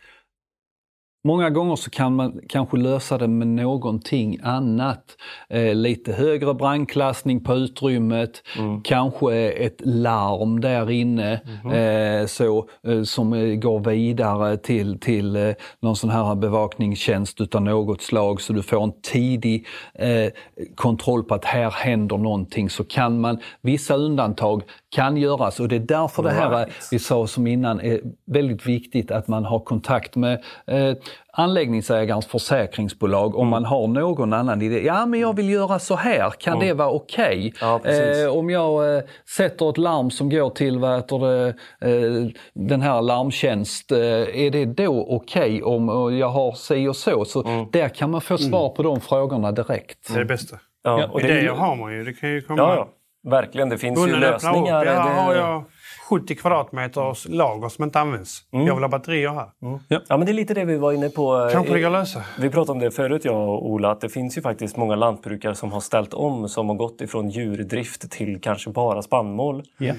[1.29, 5.17] Många gånger så kan man kanske lösa det med någonting annat.
[5.49, 8.43] Eh, lite högre brandklassning på utrymmet,
[8.85, 11.33] kanske ett larm där inne
[11.73, 17.63] eh, så, eh, som eh, går vidare till, till eh, någon sån här bevakningstjänst utav
[17.63, 20.33] något slag så du får en tidig eh,
[20.75, 22.71] kontroll på att här händer någonting.
[22.71, 26.89] Så kan man, vissa undantag kan göras och det är därför det här Right.
[26.91, 30.95] vi sa som innan är väldigt viktigt att man har kontakt med eh,
[31.33, 34.81] anläggningsägarens försäkringsbolag om man har någon annan idé.
[34.85, 37.55] Ja men jag vill göra så här, kan det vara okej?
[37.61, 38.25] Ja, precis.
[38.25, 39.03] eh, om jag eh,
[39.37, 41.49] sätter ett larm som går till vad heter det,
[41.81, 43.99] eh, den här larmtjänst, eh,
[44.45, 47.25] är det då okej om eh, jag har si och så?
[47.25, 50.09] Så där kan man få svar på de frågorna direkt.
[50.09, 50.57] Det är det bästa.
[50.83, 52.05] Ja, och det Idéer har man ju.
[52.05, 52.63] Det kan ju komma...
[52.63, 52.89] Ja, ja.
[53.31, 53.69] Verkligen.
[53.69, 54.21] Det finns ju upp.
[54.21, 54.85] lösningar.
[54.85, 55.65] Ja, här Det- har jag
[56.09, 58.39] 70 kvadratmeters lager som inte används.
[58.53, 58.67] Mm.
[58.67, 59.47] Jag vill ha batterier här.
[59.89, 61.49] Ja, men det är lite det vi var inne på.
[61.53, 62.23] Kanske det Eh, går lösa.
[62.39, 65.55] Vi pratade om det förut, jag och Ola, att det finns ju faktiskt många lantbrukare
[65.55, 69.63] som har ställt om, som har gått ifrån djurdrift till kanske bara spannmål.
[69.79, 69.95] Ja.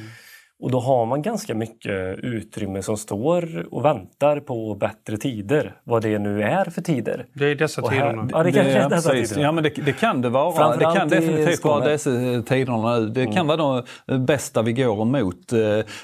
[0.61, 5.75] Och då har man ganska mycket utrymme som står och väntar på bättre tider.
[5.83, 7.25] Vad det nu är för tider.
[7.33, 8.29] Det är dessa här- tiderna.
[8.31, 9.29] Ja, det kanske är dessa precis.
[9.29, 9.41] tider.
[9.41, 10.77] Ja, men det, det kan det vara.
[10.77, 12.09] Det kan definitivt vara dessa
[12.47, 13.07] tiderna nu.
[13.09, 15.53] Det kan vara de bästa vi går emot.
[15.53, 15.59] eh,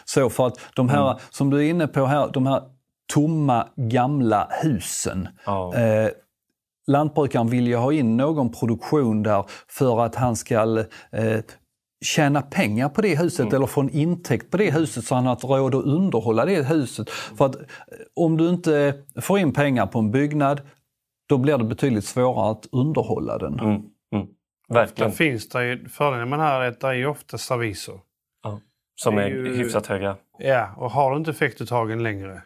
[0.06, 2.62] Så för att de här, som du är inne på här, de här
[3.14, 5.28] tomma gamla husen.
[5.46, 5.76] Ja.
[5.76, 6.10] Eh,
[6.88, 10.80] lantbrukaren vill ju ha in någon produktion där för att han ska
[11.12, 11.40] eh,
[12.06, 15.36] tjäna pengar på det huset eller få en intäkt på det huset så han har
[15.36, 17.10] råd att underhålla det huset.
[17.10, 17.62] För att eh,
[18.16, 20.62] om du inte får in pengar på en byggnad
[21.30, 23.60] då blir det betydligt svårare att underhålla den.
[23.60, 23.82] Mm,
[24.16, 24.28] mm.
[24.70, 25.12] Verkligen.
[25.12, 28.00] finns det ju, fördelen med det här är att det är ju ofta serviser.
[28.96, 30.16] Som det är är ju- hyfsat höga.
[30.40, 32.42] Ja, och har du inte effektuttagen längre,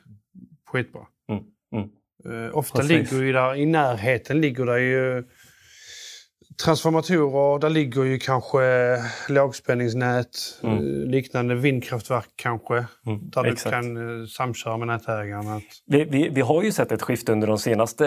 [0.71, 1.01] skitbra.
[1.31, 1.43] Mm,
[1.75, 1.89] mm.
[2.47, 3.11] Eh, ofta Precis.
[3.11, 5.23] ligger ju där, i närheten ligger det ju
[6.65, 8.59] transformatorer, där ligger ju kanske
[9.29, 10.27] lågspänningsnät,
[10.63, 10.75] Mm.
[10.77, 12.75] eh, liknande vindkraftverk kanske.
[13.05, 13.73] Mm, Där du exakt.
[13.73, 15.47] kan eh, samköra med nätägaren.
[15.47, 18.03] Att, Vi, vi, vi har ju sett ett skifte under de senaste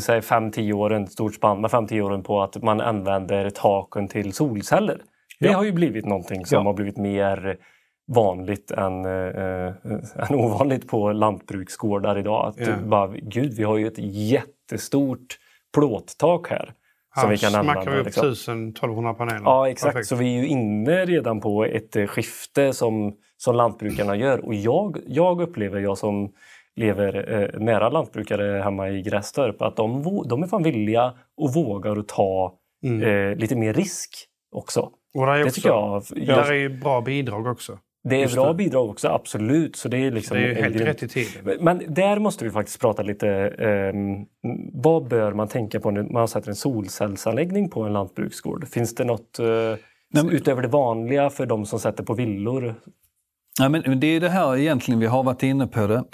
[0.00, 4.32] säg 5-10 åren, ett stort spann med 5-10 åren på att man använder taken till
[4.32, 5.02] solceller.
[5.40, 5.56] Det Ja.
[5.56, 6.62] har ju blivit någonting som Ja.
[6.62, 7.56] har blivit mer
[8.12, 9.72] vanligt än, eh,
[10.30, 12.48] än ovanligt på lantbruksgårdar idag.
[12.48, 12.76] Att Ja.
[12.84, 15.38] bara, Gud, vi har ju ett jättestort
[15.74, 16.72] plåttak här.
[17.10, 17.90] Här som vi kan använda.
[17.90, 18.26] vi upp liksom.
[18.26, 19.40] 1000-1200 paneler.
[19.44, 19.92] Ja, exakt.
[19.92, 20.08] Perfekt.
[20.08, 24.46] Så vi är ju inne redan på ett eh, skifte som, som lantbrukarna gör.
[24.46, 26.32] Och jag, jag upplever, jag som
[26.76, 31.96] lever eh, nära lantbrukare hemma i Grästorp, att de, de är fan villiga och vågar
[31.96, 33.02] att ta Mm.
[33.30, 34.10] eh, lite mer risk
[34.52, 34.80] också.
[35.14, 36.02] Och där är Det tycker jag.
[36.10, 37.78] Där är bra bidrag också.
[38.08, 38.54] Det är just bra det.
[38.54, 39.76] bidrag också, absolut.
[39.76, 40.88] Så det är, liksom Det är ju helt grymt.
[40.88, 41.58] rätt i tiden.
[41.60, 43.28] Men- där måste vi faktiskt prata lite.
[43.58, 44.26] ehm,
[44.82, 48.68] vad bör man tänka på när man sätter en solcellsanläggning på en lantbruksgård?
[48.68, 49.46] Finns det något eh,
[50.14, 52.74] men- utöver det vanliga för de som sätter på villor?
[53.60, 56.04] Ja, men det är det här egentligen, vi har varit inne på det.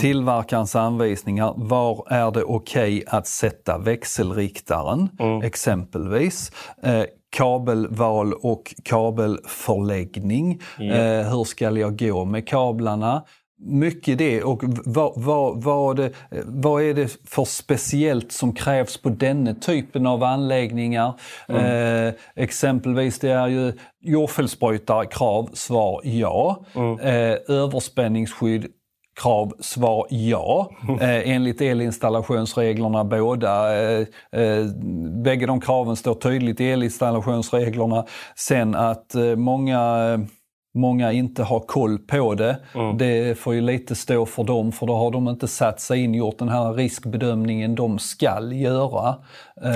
[0.00, 1.54] Tillverkarens anvisningar.
[1.56, 5.08] Var är det okej att sätta växelriktaren
[5.42, 6.52] exempelvis?
[6.82, 7.02] Eh,
[7.36, 10.60] kabelval och kabelförläggning.
[10.80, 13.22] Eh, hur ska jag gå med kablarna?
[13.58, 16.12] Mycket det och vad, vad, vad, det,
[16.44, 21.14] vad är det för speciellt som krävs på denna typen av anläggningar?
[21.48, 26.64] Eh, exempelvis det är ju jordfelsbrytare, krav, svar ja.
[27.02, 28.66] Eh, överspänningsskydd,
[29.16, 30.70] krav, svar ja.
[31.00, 33.82] Eh, enligt elinstallationsreglerna båda.
[33.82, 34.66] Eh, eh,
[35.24, 38.04] bägge de kraven står tydligt i elinstallationsreglerna.
[38.34, 39.78] Sen att eh, många
[40.12, 40.18] eh,
[40.76, 42.56] många inte har koll på det.
[42.74, 42.98] Mm.
[42.98, 46.14] Det får ju lite stå för dem för då har de inte satt sig in,
[46.14, 49.14] gjort den här riskbedömningen de skall göra.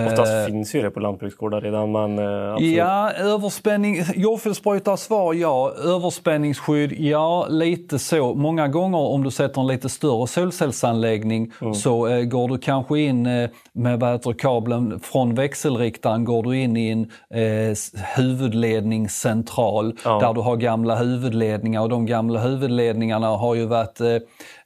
[0.07, 1.93] Oftast Eh, finns ju det på lantbruksgårdar redan.
[1.93, 2.77] Men, eh, absolut.
[2.77, 3.97] Ja, överspänning.
[4.15, 5.73] Jordfelssprutar svar ja.
[5.85, 8.35] Överspänningsskydd, ja lite så.
[8.35, 11.75] Många gånger om du sätter en lite större solcellsanläggning Mm.
[11.75, 16.59] så eh, går du kanske in eh, med vad heter, kabeln från växelriktaren går du
[16.59, 17.11] in i en
[17.41, 17.77] eh,
[18.17, 20.19] huvudledningscentral Ja.
[20.21, 24.09] där du har gamla huvudledningar och de gamla huvudledningarna har ju varit eh,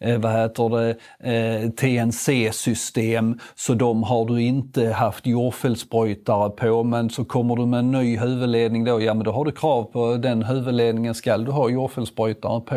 [0.01, 0.91] eh, vad heter det,
[1.65, 7.79] eh, TNC-system så de har du inte haft jordfelsbrytare på men så kommer du med
[7.79, 11.51] en ny huvudledning då, ja men då har du krav på den huvudledningen ska du
[11.51, 12.77] ha jordfelsbrytare på.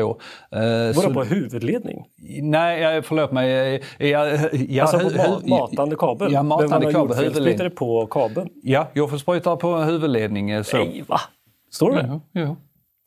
[0.51, 2.05] Eh, Vadå så- på huvudledning?
[2.41, 3.81] Nej, ja, förlåt mig.
[3.99, 4.37] Ja, ja,
[4.69, 6.33] ja, alltså på matande kabel?
[6.33, 6.93] Ja, matande kabel.
[6.93, 8.49] jordfelsbrytare på kabeln?
[8.63, 10.49] Ja, jordfelsbrytare på huvudledning.
[10.49, 10.77] eh, Så.
[10.77, 11.19] Nej, va?
[11.71, 12.05] Står det?
[12.09, 12.55] Jo, jo.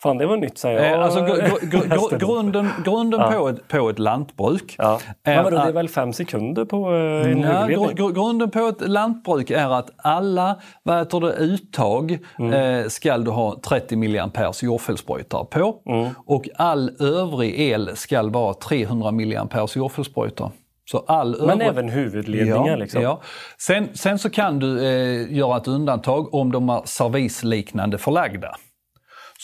[0.02, 0.92] Fan, det var nytt jag.
[0.92, 4.98] Eh, Alltså, gr- gr- gr- grunden grunden på, ett, på ett lantbruk Ja.
[5.24, 7.78] är Men vadå, det är väl fem sekunder på eh, en Ja, huvudledning?
[7.88, 12.52] gr- gr- grunden på ett lantbruk är att alla vad det, uttag Mm.
[12.82, 16.08] eh, ska du ha 30 mA jordfelsbrytare på Mm.
[16.26, 20.50] och all övrig el ska vara 300 mA jordfelsbrytare.
[20.90, 23.02] Så all Men även huvudledningar Ja, liksom?
[23.02, 23.20] ja.
[23.58, 28.54] Sen, sen så kan du eh, göra ett undantag om de är servisliknande förlagda.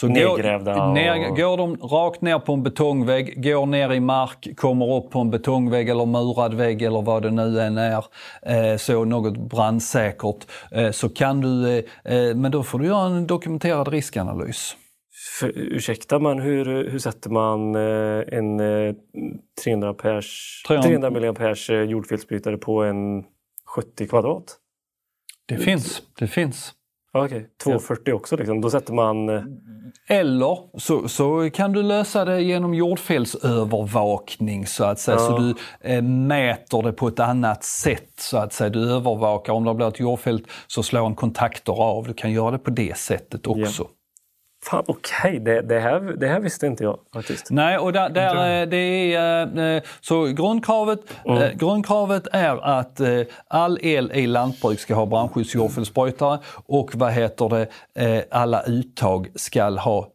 [0.01, 4.01] Så Nedgrävda Går, och- ner, går de rakt ner på en betongvägg, går ner i
[4.01, 8.05] mark, kommer upp på en betongvägg eller murad vägg eller vad det nu än är,
[8.43, 11.85] eh, så något brandsäkert, eh, så kan du, eh,
[12.17, 14.77] eh, men då får du göra en dokumenterad riskanalys.
[15.41, 18.95] För, ursäkta, men hur, hur sätter man eh, en eh,
[19.65, 23.25] 300, pers, 300 300 milliampers eh, jordfelsbrytare på en
[23.67, 24.57] 70 kvadrat?
[25.47, 26.73] Det finns, det finns.
[27.17, 28.61] Ja, Okej, 240 också liksom.
[28.61, 29.29] Då sätter man...
[29.29, 29.43] eh,
[30.09, 35.19] Eller så, så kan du lösa det genom jordfelsövervakning så att säga.
[35.19, 35.39] Så Ja.
[35.39, 35.55] du
[35.95, 38.71] eh, mäter det på ett annat sätt så att säga.
[38.71, 42.07] Du övervakar, om det blir ett jordfält så slår en kontaktor av.
[42.07, 43.89] Du kan göra det på det sättet också.
[44.71, 47.51] Fan okej, det, det, här, det här visste inte jag faktiskt.
[47.51, 53.21] Nej, och där, där, eh, det är, eh, så grundkravet, eh, grundkravet är att eh,
[53.49, 57.69] all el i lantbruk ska ha brandskyddsjordfelsbrytare och vad heter det,
[58.05, 60.09] eh, alla uttag ska ha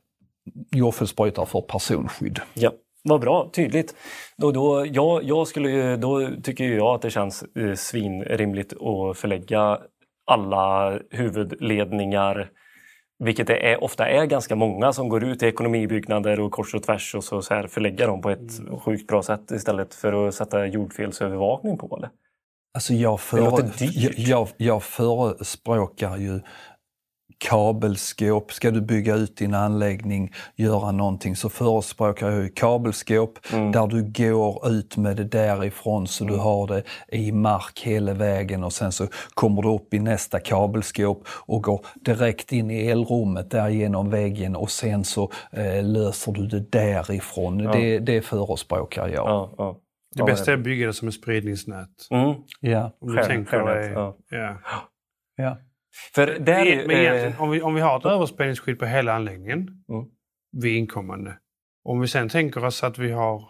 [0.72, 2.40] jordfelsbrytare för personskydd.
[2.54, 2.72] Ja,
[3.04, 3.96] vad bra, tydligt.
[4.38, 9.80] Då, då, jag, jag skulle, då tycker jag att det känns eh, svinrimligt att förlägga
[10.26, 12.50] alla huvudledningar
[13.22, 16.84] vilket det är, ofta är ganska många som går ut i ekonomibyggnader och kors och
[16.84, 20.36] tvärs och så, så här förlägga dem på ett sjukt bra sätt istället för att
[20.36, 21.98] sätta jordfelsövervakning på.
[21.98, 22.10] Eller?
[22.74, 23.96] Alltså jag, Det låter före, dyrt.
[23.96, 26.40] jag, jag, jag förespråkar ju
[27.50, 28.54] kabelskåp.
[28.54, 33.72] Ska du bygga ut din anläggning, göra någonting, så förespråkar jag ju kabelskåp Mm.
[33.72, 38.64] där du går ut med det därifrån så du har det i mark hela vägen
[38.64, 43.52] och sen så kommer du upp i nästa kabelskåp och går direkt in i elrummet
[43.52, 47.58] där genom väggen och sen så eh, löser du det därifrån.
[47.58, 49.16] Det, det förespråkar jag.
[49.26, 49.78] Ja, ja.
[50.16, 51.90] Det Ja, bästa är att bygga det som ett spridningsnät.
[52.10, 52.36] Mm.
[52.60, 52.92] Ja.
[53.02, 53.92] Om du Stjärn- tänker dig...
[53.92, 54.16] ja.
[55.38, 55.58] Ja.
[56.14, 59.14] För där, Men, men eh, egentligen, om, vi, om vi har ett överspänningsskydd på hela
[59.14, 60.06] anläggningen Mm.
[60.52, 61.38] vid inkommande.
[61.84, 63.50] Om vi sen tänker oss att vi har...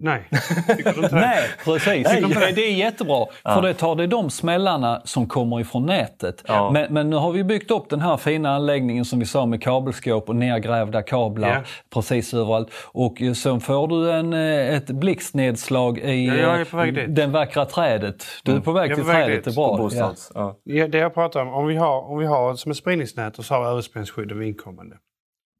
[0.00, 0.28] Nej,
[0.76, 1.20] tycker du inte det?
[1.20, 2.06] Nej, precis.
[2.06, 2.20] Nej.
[2.22, 3.26] Det, det är jättebra.
[3.42, 6.44] För det tar det de smällarna som kommer ifrån nätet.
[6.46, 6.70] Ja.
[6.70, 9.62] Men, men nu har vi byggt upp den här fina anläggningen som vi sa med
[9.62, 11.62] kabelskåp och nergrävda kablar Ja.
[11.94, 12.68] precis överallt.
[12.84, 16.64] Och eh, sen får du en, eh, ett blixtnedslag i Ja,
[17.08, 18.26] den vackra trädet.
[18.44, 19.90] Du är på väg till på väg trädet, det är bra.
[20.34, 20.56] Ja.
[20.64, 23.44] Ja, det jag pratar om, om vi har, om vi har som ett spridningsnät och
[23.44, 24.96] så har vi överspänningsskydd vid inkommande.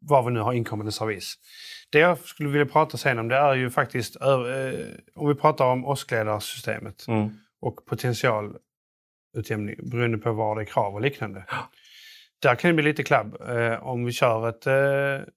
[0.00, 1.34] Var vi nu har inkommande servis.
[1.92, 4.28] Det jag skulle vilja prata sen om det är ju faktiskt eh,
[5.14, 7.30] om vi pratar om åskledarsystemet Mm.
[7.60, 11.44] och potentialutjämning beroende på var det är krav och liknande.
[12.42, 15.28] Där kan det bli lite klabb eh, om vi kör ett eh,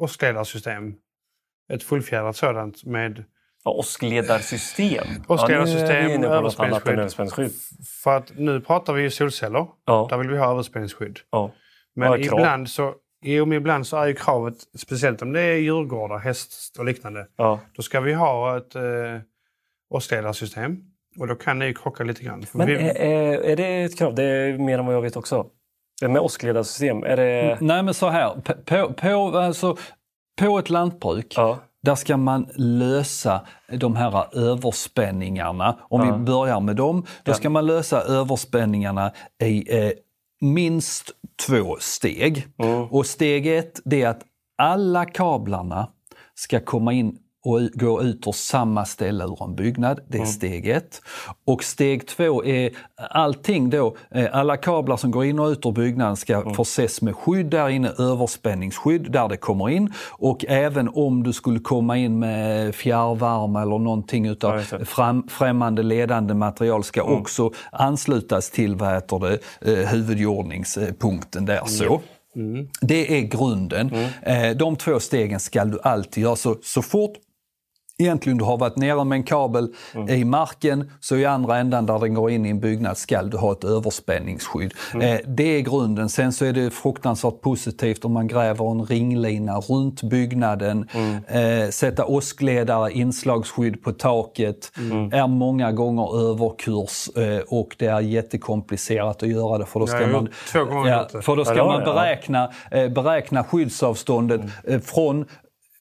[0.00, 0.94] åskledarsystem.
[1.72, 3.24] Ett fullfjädrat sådant med
[3.64, 5.06] Ja, åskledarsystem.
[5.28, 6.98] Åskledarsystem, ja, överspänningsskydd.
[6.98, 7.52] överspänningsskydd.
[8.02, 9.66] För att nu pratar vi ju solceller.
[9.84, 11.18] Ja, Där vill vi ha överspänningsskydd.
[11.30, 11.52] ja.
[11.94, 16.18] Men ibland så, jo, men ibland så är ju kravet, speciellt om det är djurgårdar,
[16.18, 17.60] häst och liknande, ja.
[17.76, 18.82] då ska vi ha ett eh.
[21.18, 22.44] Och då kan det ju krocka lite grann.
[22.52, 24.14] Men vi, är, är, det ett krav?
[24.14, 25.46] Det är mer än vad jag vet också.
[26.00, 27.58] Det med åskledarsystem, är det...
[27.60, 29.76] Nej men så här, på, på, på, alltså,
[30.40, 33.40] på ett lantbruk Ja, Där ska man lösa
[33.78, 35.78] de här överspänningarna.
[35.80, 36.16] Om Ja.
[36.16, 39.92] vi börjar med dem, då ska man lösa överspänningarna i eh,
[40.40, 41.10] minst
[41.46, 42.46] två steg.
[42.58, 42.82] Mm.
[42.82, 44.22] Och steg ett, det är att
[44.58, 45.88] alla kablarna
[46.34, 50.00] ska komma in och gå ut ur samma ställe ur en byggnad.
[50.08, 51.02] Det är steg ett.
[51.46, 52.70] Och steg två är
[53.10, 57.16] allting då, eh, alla kablar som går in och ut ur byggnaden ska förses med
[57.16, 59.92] skydd där inne, överspänningsskydd där det kommer in.
[60.10, 66.34] Och även om du skulle komma in med fjärrvärme eller någonting utav fram, främmande ledande
[66.34, 69.38] material ska också anslutas till vad heter det,
[69.72, 71.64] eh, huvudjordningspunkten där.
[71.66, 72.00] Så.
[72.80, 73.90] Det är grunden.
[74.22, 76.36] Eh, De två stegen ska du alltid göra.
[76.36, 77.12] Så, så fort
[78.00, 79.68] egentligen du har varit nere med en kabel
[80.08, 83.36] i marken så i andra ändan där den går in i en byggnad ska du
[83.36, 84.72] ha ett överspänningsskydd.
[84.94, 86.08] Eh, det är grunden.
[86.08, 90.88] Sen så är det fruktansvärt positivt om man gräver en ringlina runt byggnaden,
[91.28, 94.72] eh, sätta åskledare, inslagsskydd på taket.
[95.12, 100.06] är många gånger överkurs eh, och det är jättekomplicerat att göra det för då ska
[100.06, 100.28] man,
[100.86, 105.24] ja, för då ska man beräkna, eh, beräkna skyddsavståndet eh, från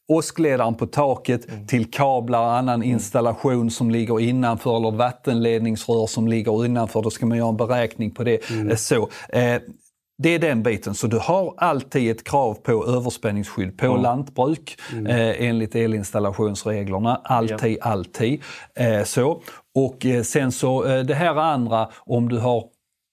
[0.09, 6.65] åskledaren på taket till kablar och annan installation som ligger innanför eller vattenledningsrör som ligger
[6.65, 7.01] innanför.
[7.01, 8.49] Då ska man göra en beräkning på det.
[8.69, 9.61] Eh, Så, eh,
[10.23, 10.95] det är den biten.
[10.95, 14.77] Så du har alltid ett krav på överspänningsskydd på lantbruk
[15.07, 17.21] eh, enligt elinstallationsreglerna.
[17.23, 18.41] Alltid, alltid.
[18.75, 19.41] Eh, så.
[19.75, 22.63] Och eh, sen så eh, det här andra om du har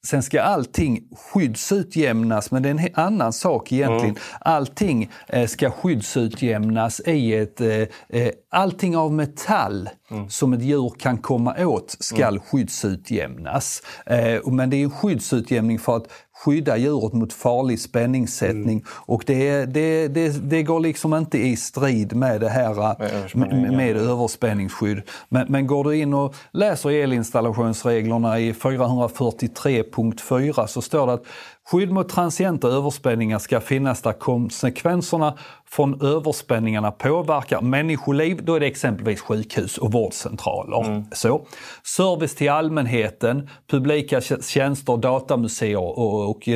[0.06, 4.16] Sen ska allting skyddsutjämnas, men det är en annan sak egentligen.
[4.40, 7.60] Allting eh, ska skyddsutjämnas i ett...
[7.60, 9.88] Eh, eh, allting av metall
[10.28, 13.82] som ett djur kan komma åt ska skyddsutjämnas.
[14.06, 16.08] Eh, och men det är en skyddsutjämning för att
[16.44, 18.84] skydda djuret mot farlig spänningssättning.
[18.88, 22.92] Och det, det, det, det går liksom inte i strid med det här eh,
[23.34, 25.02] med, med överspänningsskydd.
[25.28, 31.24] Men, men går du in och läser elinstallationsreglerna i 443.4 så står det att
[31.70, 35.38] skydd mot transienta överspänningar ska finnas där konsekvenserna
[35.68, 38.44] från överspänningarna påverkar människoliv.
[38.44, 41.04] Då är det exempelvis sjukhus och vårdcentraler.
[41.12, 41.46] Så.
[41.82, 46.48] Service till allmänheten, publika tjänster, datamuseer och, och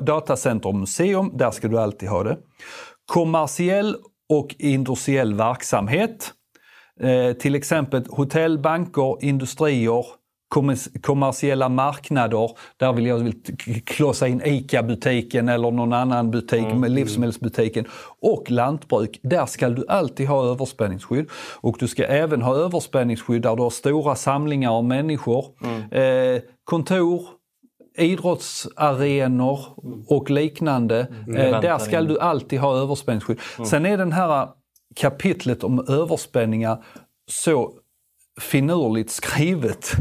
[0.00, 1.30] datacenter och museum.
[1.34, 2.38] Där ska du alltid ha det.
[3.06, 3.96] Kommersiell
[4.28, 6.32] och industriell verksamhet.
[7.00, 10.04] Eh, till exempel hotell, banker, industrier,
[11.02, 12.50] kommersiella marknader.
[12.76, 13.32] Där vill jag
[13.84, 17.84] klossa in ICA-butiken eller någon annan butik, med livsmedelsbutiken.
[18.20, 21.26] Och lantbruk, där ska du alltid ha överspänningsskydd.
[21.60, 25.44] Och du ska även ha överspänningsskydd där du har stora samlingar av människor.
[25.90, 27.22] Eh, kontor,
[27.98, 29.60] idrottsarenor
[30.08, 31.00] och liknande.
[31.36, 33.38] Eh, där ska du alltid ha överspänningsskydd.
[33.66, 34.48] Sen är den här
[34.94, 36.84] kapitlet om överspänningar
[37.30, 37.72] så
[38.40, 39.92] finurligt skrivet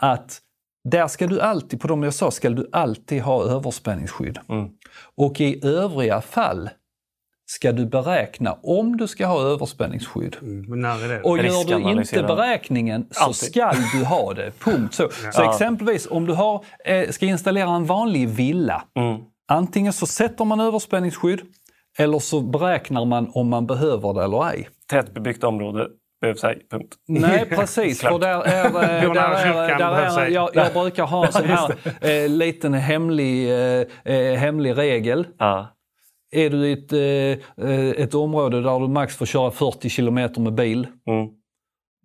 [0.00, 0.40] att
[0.88, 4.38] där ska du alltid, på de jag sa, ska du alltid ha överspänningsskydd.
[5.16, 6.70] Och i övriga fall
[7.46, 10.36] ska du beräkna om du ska ha överspänningsskydd.
[10.40, 11.22] Men när är det?
[11.22, 12.26] Och gör du inte Riskanalysera.
[12.26, 13.50] beräkningen så Alltid.
[13.50, 14.50] ska du ha det.
[14.58, 14.94] Punkt.
[14.94, 18.84] Så, så exempelvis om du har, eh, ska installera en vanlig villa.
[19.48, 21.40] Antingen så sätter man överspänningsskydd
[21.98, 24.68] eller så beräknar man om man behöver det eller ej.
[24.90, 25.88] Tätbebyggt område
[26.22, 26.66] behövs ej.
[26.70, 26.94] Punkt.
[27.08, 28.72] Nej precis, för där är, eh,
[29.12, 33.86] där är, där är jag, jag brukar ha en sån här eh, liten hemlig, eh,
[34.04, 35.26] eh, hemlig regel.
[35.38, 35.68] Ja.
[36.34, 40.40] Är du i ett, eh, eh, ett område där du max får köra 40 kilometer
[40.40, 41.28] med bil, Mm.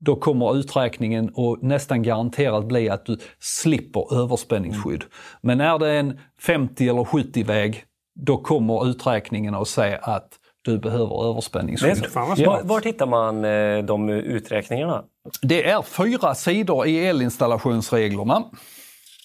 [0.02, 5.04] då kommer uträkningen och nästan garanterat bli att du slipper överspänningsskydd.
[5.42, 7.84] Men är det en 50 eller 70-väg,
[8.20, 10.30] då kommer uträkningen att säga att
[10.62, 12.06] du behöver överspänningsskydd.
[12.14, 15.04] Var, var hittar man eh, de uträkningarna?
[15.42, 18.44] Det är fyra sidor i elinstallationsreglerna.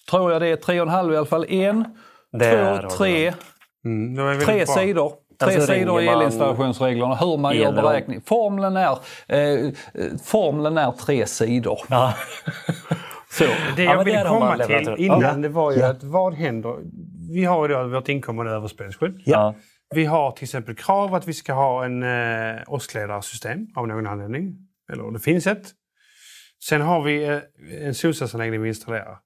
[0.09, 1.45] Tror jag det är tre och en halv i alla fall.
[1.49, 1.85] En,
[2.31, 3.33] Där två, du tre,
[3.85, 4.75] Mm, tre bra.
[4.75, 5.13] sidor.
[5.39, 8.21] Tre Alltså sidor i elinstallationsreglerna, hur man gör beräkning.
[8.25, 8.91] Formeln är,
[9.27, 9.71] eh,
[10.25, 11.79] formeln är tre sidor.
[11.89, 12.13] Ja.
[13.31, 13.43] Så.
[13.75, 15.33] Det Ja, jag men ville komma till innan Ja.
[15.33, 16.75] det var ju att vad händer?
[17.33, 19.21] Vi har ju då vårt inkommande överspänningsskydd.
[19.25, 19.55] Ja.
[19.93, 24.57] Vi har till exempel krav att vi ska ha en eh, åskledarsystem av någon anledning.
[24.93, 25.71] Eller det finns ett.
[26.63, 27.39] Sen har vi eh,
[27.87, 29.17] en solcellsanläggning vi installerar.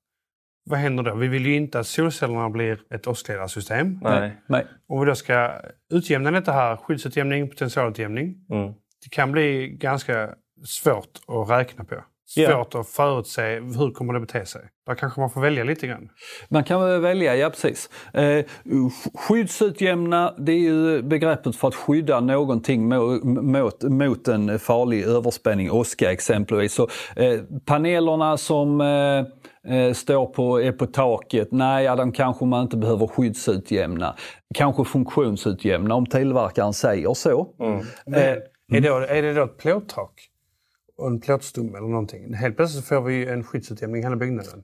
[0.70, 1.16] Vad händer då?
[1.16, 4.00] Vi vill ju inte att solcellerna blir ett åskledarsystem.
[4.04, 4.42] Nej.
[4.48, 4.68] Nej.
[4.88, 5.62] Om vi då ska
[5.94, 8.46] utjämna detta här, skyddsutjämning, potentialutjämning.
[8.50, 8.74] Mm.
[9.04, 10.36] Det kan bli ganska
[10.66, 11.96] svårt att räkna på.
[12.28, 14.62] Svårt att förutse hur kommer det bete sig.
[14.88, 16.10] Där kanske man får välja lite grann.
[16.50, 17.90] Man kan väl välja, ja precis.
[18.14, 18.46] Eh,
[19.28, 25.72] skyddsutjämna, det är ju begreppet för att skydda någonting mot, mot, mot en farlig överspänning,
[25.72, 26.74] åska exempelvis.
[26.74, 32.46] Så, eh, panelerna som eh, eh, står på, är på taket, nej, ja, de kanske
[32.46, 34.16] man inte behöver skyddsutjämna.
[34.56, 37.48] Kanske funktionsutjämna om tillverkaren säger så.
[37.60, 37.80] Mm.
[38.16, 38.38] Eh,
[38.78, 40.30] är, det, är det då ett plåttak?
[40.98, 42.34] Och en plåtstomme eller någonting?
[42.34, 44.64] Helt plötsligt får vi en skyddsutjämning i hela byggnaden.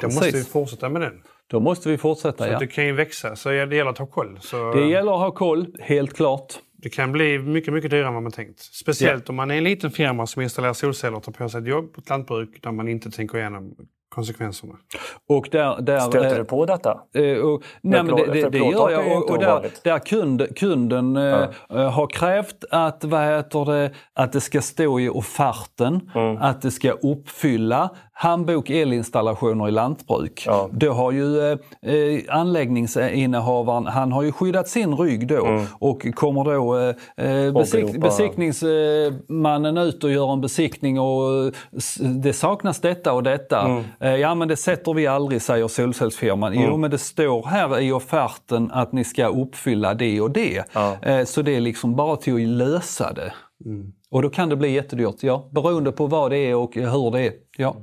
[0.00, 1.22] Då måste vi fortsätta med den.
[1.46, 2.58] Då måste vi fortsätta, så ja.
[2.58, 4.38] Det kan ju växa, så det gäller att ha koll.
[4.40, 6.54] Så det gäller att ha koll, helt klart.
[6.72, 8.60] Det kan bli mycket, mycket dyrare än vad man tänkt.
[8.60, 9.32] Speciellt ja.
[9.32, 11.92] om man är en liten firma som installerar solceller och tar på sig ett jobb
[11.92, 13.76] på ett lantbruk där man inte tänker igenom
[14.14, 14.74] konsekvenserna.
[15.28, 17.00] Och där, där, Stöter eh, du på detta?
[17.14, 19.16] Eh, och, nej, men det, det, det gör jag.
[19.16, 21.48] Och, och där, där kund, kunden ja.
[21.70, 26.36] eh, har krävt att, vad heter det, att det ska stå i offerten, mm.
[26.36, 30.44] att det ska uppfylla handbok elinstallationer i lantbruk.
[30.46, 30.68] Ja.
[30.72, 35.64] Då har ju eh, eh, anläggningsinnehavaren, han har ju skyddat sin rygg då mm.
[35.78, 41.52] och kommer då eh, eh besik, besiktningsmannen ut och gör en besiktning och
[42.00, 43.60] det saknas detta och detta.
[43.60, 43.84] Mm.
[44.04, 46.52] Eh, ja men det sätter vi aldrig, säger solcellsfirman.
[46.52, 46.68] Mm.
[46.68, 50.64] Jo men det står här i offerten att ni ska uppfylla det och det.
[50.72, 50.98] Ja.
[51.02, 53.34] Eh, så det är liksom bara till att lösa det.
[53.64, 53.92] Mm.
[54.10, 55.50] Och då kan det bli jättedyrt, ja.
[55.52, 57.32] Beroende på vad det är och hur det är.
[57.56, 57.76] Ja.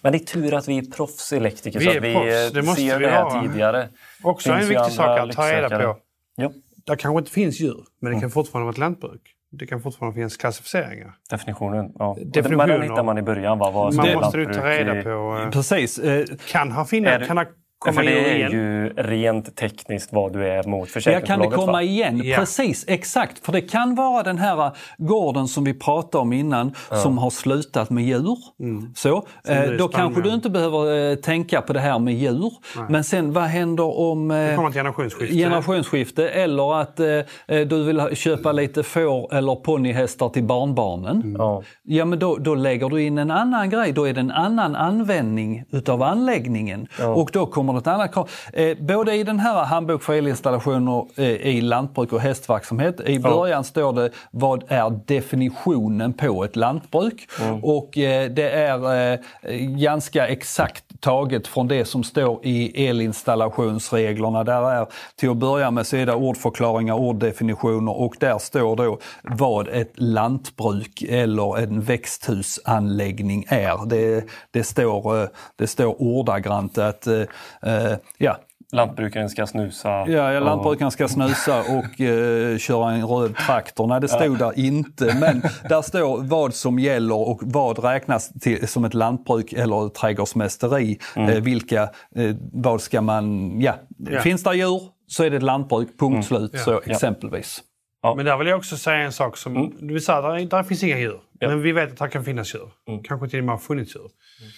[0.00, 2.52] Men det är tur att vi är proffselektriker vi så att vi proffs.
[2.52, 3.42] det måste ser vi det här ha.
[3.42, 3.88] tidigare.
[4.22, 5.96] Också en viktig sak att ta reda på.
[6.36, 6.52] Ja.
[6.86, 8.30] Det kanske inte finns djur, men det kan mm.
[8.30, 9.34] fortfarande vara ett lantbruk.
[9.52, 11.14] Det kan fortfarande finnas klassificeringar.
[11.30, 12.16] Definitionen, ja.
[12.24, 12.66] Definitioner.
[12.66, 13.70] Men den hittar man i början, va?
[13.70, 15.38] Vad man måste ju ta reda på.
[15.44, 15.98] Eh, Precis.
[15.98, 17.44] Eh, kan ha finnas, kan ha
[17.80, 18.52] komma För det är igen.
[18.52, 21.28] ju rent tekniskt vad du är mot försäkringsbolaget.
[21.28, 21.82] Ja, kan det komma va?
[21.82, 22.20] igen?
[22.24, 22.36] Ja.
[22.36, 23.44] Precis, exakt.
[23.44, 26.96] För det kan vara den här gården som vi pratade om innan ja.
[26.96, 28.38] som har slutat med djur.
[28.60, 28.92] Mm.
[28.96, 32.52] Så, eh, då kanske du inte behöver eh, tänka på det här med djur.
[32.76, 32.84] Nej.
[32.88, 35.36] Men sen vad händer om eh, generationsskifte.
[35.36, 37.24] generationsskifte eller att eh, eh,
[37.66, 41.22] du vill köpa lite får eller ponnyhästar till barnbarnen.
[41.22, 41.36] Mm.
[41.38, 41.62] Ja.
[41.82, 43.92] ja, men då, då lägger du in en annan grej.
[43.92, 46.86] Då är det en annan användning utav anläggningen.
[47.16, 48.30] Och då kommer kommer något annat krav.
[48.52, 53.00] Eh, både i den här handbok för elinstallationer eh, i lantbruk och hästverksamhet.
[53.00, 53.62] I början ja.
[53.62, 57.28] står det vad är definitionen på ett lantbruk?
[57.40, 57.64] Mm.
[57.64, 59.18] Och eh, det är eh,
[59.58, 64.44] ganska exakt taget från det som står i elinstallationsreglerna.
[64.44, 64.86] Där är
[65.16, 69.92] till att börja med så är det ordförklaringar, orddefinitioner och där står då vad ett
[69.94, 73.86] lantbruk eller en växthusanläggning är.
[73.86, 77.22] Det, det, står, eh, det står ordagrant att eh,
[77.62, 78.36] eh, ja,
[78.72, 79.88] Lantbrukaren ska snusa?
[79.88, 83.86] Ja, ja lantbrukaren ska snusa och uh, köra en röd traktor.
[83.86, 84.46] Nej, det stod ja.
[84.46, 85.16] där inte.
[85.20, 89.94] Men där står vad som gäller och vad räknas till, som ett lantbruk eller ett
[89.94, 90.98] trädgårdsmästeri.
[91.16, 91.30] Mm.
[91.30, 93.74] Uh, vilka, uh, vad ska man, ja.
[93.98, 94.20] ja.
[94.20, 96.22] Finns det djur så är det ett lantbruk, punkt mm.
[96.22, 96.50] slut.
[96.54, 96.60] Ja.
[96.60, 97.62] Så exempelvis.
[98.02, 98.14] Ja.
[98.14, 99.88] Men där vill jag också säga en sak som, mm.
[99.88, 101.20] du sa, där, där finns inga djur.
[101.40, 102.70] Men vi vet att det kan finnas djur.
[102.88, 103.02] Mm.
[103.02, 104.00] Kanske till och med har funnits djur.
[104.00, 104.52] Mm.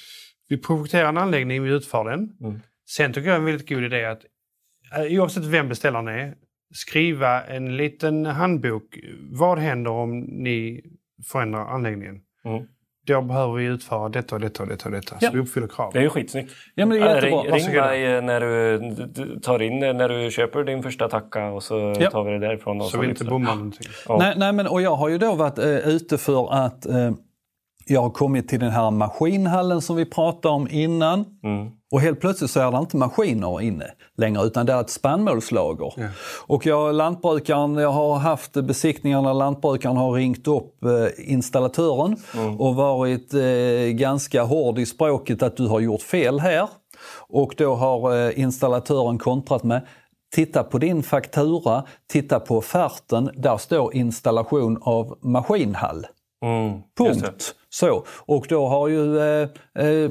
[0.49, 2.31] Vi projekterar en anläggning, vi utför den.
[2.97, 4.21] Sen tycker jag en väldigt god idé att
[4.97, 6.35] eh, oavsett vem beställaren är,
[6.75, 8.99] skriva en liten handbok.
[9.31, 10.83] Vad händer om ni
[11.33, 12.21] förändrar anläggningen?
[12.45, 12.63] Mm.
[13.07, 15.17] Då behöver vi utföra detta och detta och detta och detta.
[15.21, 15.29] Ja.
[15.29, 15.91] Så vi uppfyller krav.
[15.93, 16.53] Det är ju skitsnyggt.
[16.75, 17.43] Ja, men det är jättebra.
[17.43, 21.95] Ring, ring mig när du tar in när du köper din första tacka och så
[22.01, 22.11] ja.
[22.11, 22.81] tar vi det därifrån.
[22.81, 23.89] Och så, så vi inte bommar någonting.
[24.09, 24.17] Ja.
[24.19, 27.13] Nej, nej, men, och jag har ju då varit uh, ute för att uh,
[27.87, 31.25] jag har kommit till den här maskinhallen som vi pratade om innan.
[31.43, 31.71] Mm.
[31.93, 33.87] Och helt plötsligt så är det inte maskiner inne
[34.17, 35.93] längre utan det är ett spannmålslager.
[35.97, 36.09] Ja.
[36.47, 42.61] Och jag, lantbrukaren, jag har haft besiktningar när lantbrukaren har ringt upp eh, installatören mm.
[42.61, 43.41] och varit eh,
[43.91, 46.69] ganska hård i språket att du har gjort fel här.
[47.29, 49.87] Och då har eh, installatören kontrat med
[50.35, 56.07] Titta på din faktura, titta på offerten, där står installation av maskinhall.
[56.43, 57.55] Mm, Punkt.
[57.69, 58.05] Så.
[58.27, 59.49] Och då har ju eh,
[59.79, 60.11] eh,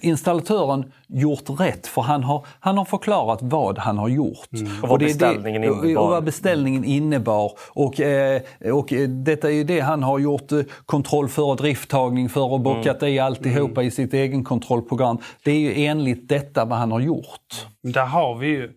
[0.00, 4.52] installatören gjort rätt för han har, han har förklarat vad han har gjort.
[4.52, 4.82] Mm.
[4.82, 6.02] Och vad beställningen innebar.
[6.02, 7.52] Och vad beställningen innebar.
[7.68, 12.28] Och, eh, och detta är ju det han har gjort eh, kontroll för och drifttagning
[12.28, 13.14] för och bockat mm.
[13.14, 13.88] i alltihopa mm.
[13.88, 15.18] i sitt egen kontrollprogram.
[15.44, 17.66] Det är ju enligt detta vad han har gjort.
[17.82, 18.70] Där har vi ju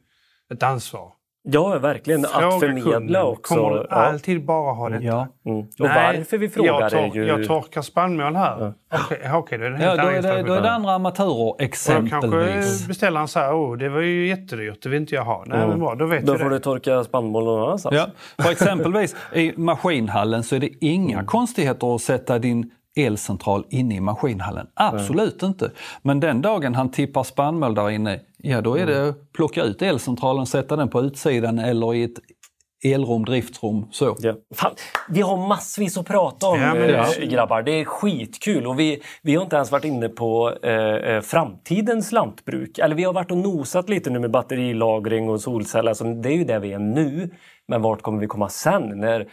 [0.53, 1.14] ett ansvar.
[1.47, 2.23] Ja, verkligen.
[2.23, 3.21] Fråga att förmedla kunden.
[3.21, 3.55] också.
[3.55, 5.03] Kommer du alltid bara ha detta?
[5.03, 5.27] Ja.
[5.45, 5.59] Mm.
[5.59, 7.25] Och Nej, varför vi frågar jag, tor är ju...
[7.25, 8.59] jag torkar spannmål här.
[8.59, 8.73] Ja.
[8.97, 12.23] Okej, okay, då är det ja, då är det, då är det andra amatörer exempelvis.
[12.23, 15.43] Och då kanske beställaren säger oh, det var ju jättedyrt, det vill inte jag ha.
[15.47, 15.69] Nej, mm.
[15.69, 16.55] men bra, då vet Då vi får det.
[16.55, 17.95] du torka spannmål någon annanstans.
[17.95, 18.07] Ja.
[18.43, 21.25] För exempelvis i maskinhallen så är det inga mm.
[21.25, 24.67] konstigheter att sätta din elcentral inne i maskinhallen.
[24.73, 25.51] Absolut mm.
[25.51, 25.71] inte.
[26.01, 29.81] Men den dagen han tippar spannmål där inne, ja då är det att plocka ut
[29.81, 32.19] elcentralen, sätta den på utsidan eller i ett
[32.83, 33.85] elrum, driftsrum.
[33.91, 34.15] Så.
[34.19, 34.33] Ja.
[34.55, 34.71] Fan,
[35.09, 37.61] vi har massvis att prata om ja, äh, grabbar.
[37.61, 42.77] Det är skitkul och vi, vi har inte ens varit inne på äh, framtidens lantbruk.
[42.77, 45.89] Eller vi har varit och nosat lite nu med batterilagring och solceller.
[45.89, 47.29] Alltså, det är ju där vi är nu.
[47.67, 48.99] Men vart kommer vi komma sen?
[48.99, 49.27] När,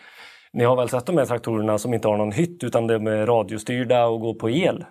[0.53, 3.27] ni har väl sett de här traktorerna som inte har någon hytt utan de är
[3.27, 4.85] radiostyrda och går på el?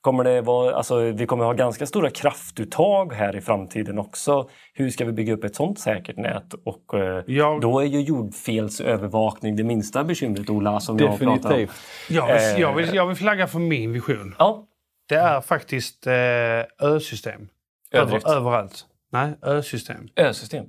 [0.00, 4.48] Kommer det vara, alltså, vi kommer ha ganska stora kraftuttag här i framtiden också.
[4.74, 6.54] Hur ska vi bygga upp ett sånt säkert nät?
[6.64, 7.60] Och eh, jag...
[7.60, 11.22] då är ju jordfelsövervakning det minsta bekymret, Ola, som Definitivt.
[11.22, 11.66] jag pratar om.
[12.08, 14.34] Jag vill, eh, jag, vill, jag vill flagga för min vision.
[14.38, 14.66] Ja.
[15.08, 16.12] Det är faktiskt eh,
[16.88, 17.48] ö-system.
[17.92, 18.86] Över, överallt.
[19.12, 20.08] Nej, ö-system.
[20.16, 20.66] Ö-system?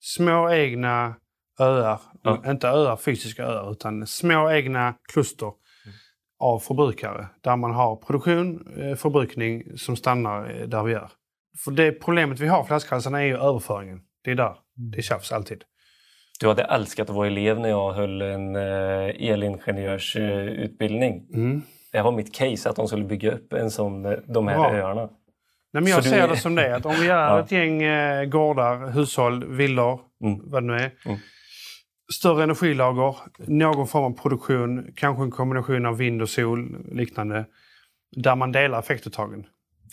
[0.00, 1.14] Små egna
[1.60, 2.00] öar.
[2.22, 2.42] Ja.
[2.46, 5.52] Inte öar, fysiska öar, utan små egna kluster
[6.38, 7.26] av förbrukare.
[7.40, 11.10] Där man har produktion, eh, förbrukning som stannar eh, där vi är.
[11.64, 14.00] För det problemet vi har, flaskhalsarna, är ju överföringen.
[14.24, 14.44] Det är där
[14.78, 14.90] mm.
[14.96, 15.64] det tjafs alltid.
[16.40, 21.26] Du hade älskat att vara elev när jag höll en eh, elingenjörsutbildning.
[21.34, 21.62] Mm.
[21.92, 24.74] Det var mitt case, att de skulle bygga upp en sån, de här Bra.
[24.74, 25.08] öarna.
[25.72, 26.34] Nej, men jag Så ser du...
[26.34, 27.40] det som det, att om vi är ja.
[27.40, 27.78] ett gäng
[28.30, 30.40] gårdar, hushåll, villor, mm.
[30.50, 30.90] vad det nu är.
[31.06, 31.18] Mm
[32.12, 37.44] större energilager, någon form av produktion, kanske en kombination av vind och sol liknande,
[38.16, 39.46] där man delar effektuttagen.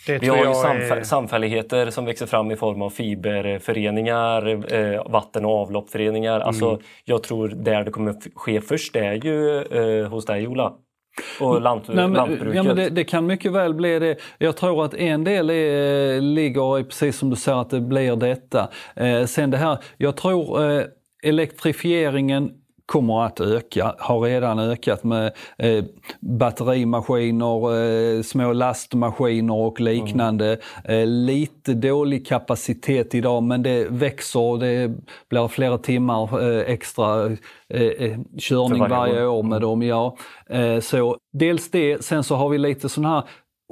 [0.07, 1.03] Det Vi har ju samfä är...
[1.03, 6.35] samfälligheter som växer fram i form av fiberföreningar, eh, vatten och avloppsföreningar.
[6.35, 6.47] Mm.
[6.47, 10.73] Alltså, jag tror där det kommer ske först är ju eh, hos dig Ola.
[11.39, 12.55] Och lant Nej, men, lantbruket.
[12.55, 14.17] Ja, men det, det, kan mycket väl bli det.
[14.37, 18.15] Jag tror att en del är, ligger i precis som du säger att det blir
[18.15, 18.69] detta.
[18.95, 20.83] Eh, sen det här, jag tror eh,
[21.21, 22.51] elektrifieringen
[22.91, 25.83] kommer att öka, har redan ökat med eh,
[26.19, 27.75] batterimaskiner,
[28.17, 30.57] eh, små lastmaskiner och liknande.
[30.83, 30.99] Mm.
[30.99, 34.91] Eh, lite dålig kapacitet idag men det växer, det
[35.29, 39.61] blir flera timmar eh, extra eh, eh, körning varje, varje år med mm.
[39.61, 39.81] dem.
[39.83, 40.17] Ja.
[40.81, 43.23] så dels det, sen så har vi lite sån här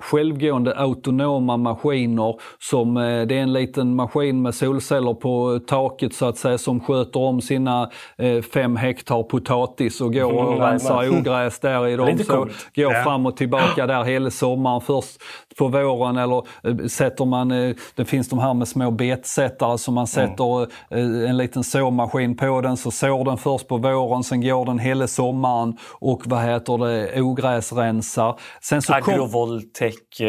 [0.02, 6.26] självgående autonoma maskiner som eh, det är en liten maskin med solceller på taket så
[6.26, 11.20] att säga som sköter om sina eh, fem hektar potatis och går och mm, rensar
[11.20, 12.18] ogräs där i dem.
[12.18, 14.82] Så går fram och tillbaka där hela sommaren.
[14.82, 15.22] Först
[15.60, 17.50] på våren eller eh, sätter man,
[17.96, 20.30] det finns de här med små betsättare som man mm.
[20.30, 21.26] sätter mm.
[21.26, 25.08] en liten såmaskin på den så sår den först på våren, sen går den hela
[25.08, 28.40] sommaren och vad heter det, ogräsrensar.
[28.62, 30.28] Sen så Agrovoltec tech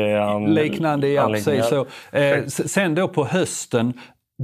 [0.48, 1.86] Liknande, ja precis så.
[2.12, 3.94] Eh, sen då på hösten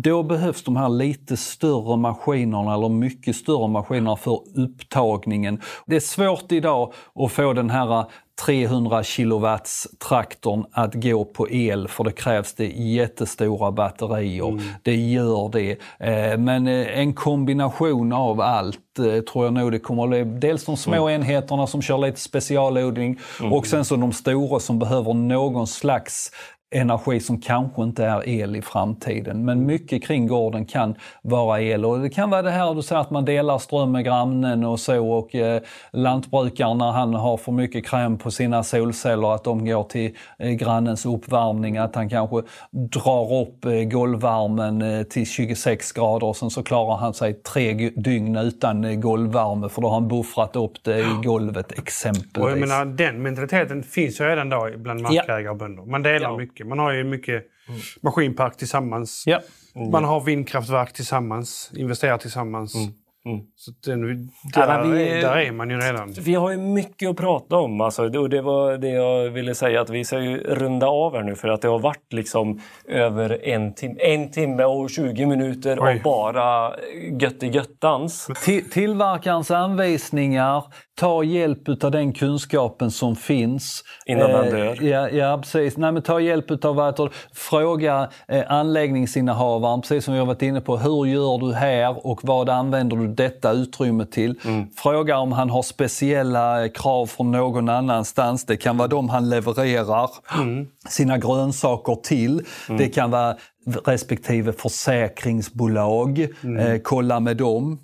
[0.03, 5.61] då behövs de här lite större maskinerna eller mycket större maskinerna för upptagningen.
[5.87, 8.05] Det är svårt idag att få den här
[8.45, 14.49] 300 kilowatts traktorn att gå på el för det krävs det jättestora batterier.
[14.49, 14.65] Mm.
[14.83, 15.71] Det gör det.
[15.99, 20.25] Eh, men eh, en kombination av allt eh, tror jag nog det kommer att bli.
[20.25, 21.21] Dels de små mm.
[21.21, 23.53] enheterna som kör lite specialodling mm.
[23.53, 26.33] och sen så de stora som behöver någon slags
[26.75, 29.45] energi som kanske inte är el i framtiden.
[29.45, 33.01] Men mycket kring gården kan vara el och det kan vara det här du säger
[33.01, 35.63] att man delar ström med grannen och så och eh,
[35.93, 40.51] lantbrukaren när han har för mycket kräm på sina solceller att de går till eh,
[40.51, 46.51] grannens uppvärmning, att han kanske drar upp eh, golvvärmen eh, till 26 grader och sen
[46.51, 50.85] så klarar han sig tre dygn utan eh, golvvärme för då har han buffrat upp
[50.85, 52.45] det i golvet exempelvis.
[52.45, 55.83] Och jag menar, den mentaliteten finns ju redan då bland markägare och bönder.
[55.83, 56.37] Man delar ja.
[56.37, 56.67] mycket mycket.
[56.67, 57.81] Man har ju mycket mm.
[58.03, 59.25] maskinpark tillsammans.
[59.27, 59.41] Ja.
[59.75, 59.91] Mm.
[59.91, 62.75] Man har vindkraftverk tillsammans, investerar tillsammans.
[62.75, 62.93] Mm.
[63.27, 63.41] Mm.
[63.57, 66.13] Så den, där, ja, vi, där är man ju redan.
[66.13, 67.81] Vi har ju mycket att prata om.
[67.81, 71.35] Alltså, det var det jag ville säga, att vi ska ju runda av här nu
[71.35, 75.95] för att det har varit liksom över en, tim en timme och 20 minuter Oj.
[75.95, 76.73] och bara
[77.21, 78.31] gött i göttans.
[78.45, 80.65] Till, tillverkarens anvisningar,
[80.97, 83.85] ta hjälp av den kunskapen som finns.
[84.07, 84.83] Innan man eh, dör?
[84.83, 85.77] Ja, ja precis.
[85.77, 87.01] Nej, men ta hjälp av att
[87.33, 90.77] fråga eh, anläggningsinnehavaren, precis som vi har varit inne på.
[90.77, 94.41] Hur gör du här och vad använder du detta utrymme till?
[94.45, 94.71] Mm.
[94.77, 98.47] Fråga om han har speciella krav från någon annanstans.
[98.47, 100.67] Det kan vara de han levererar mm.
[100.89, 102.43] sina grönsaker till.
[102.69, 102.79] Mm.
[102.79, 103.37] Det kan vara
[103.85, 106.29] respektive försäkringsbolag.
[106.45, 106.57] Mm.
[106.57, 107.79] Eh, kolla med dem.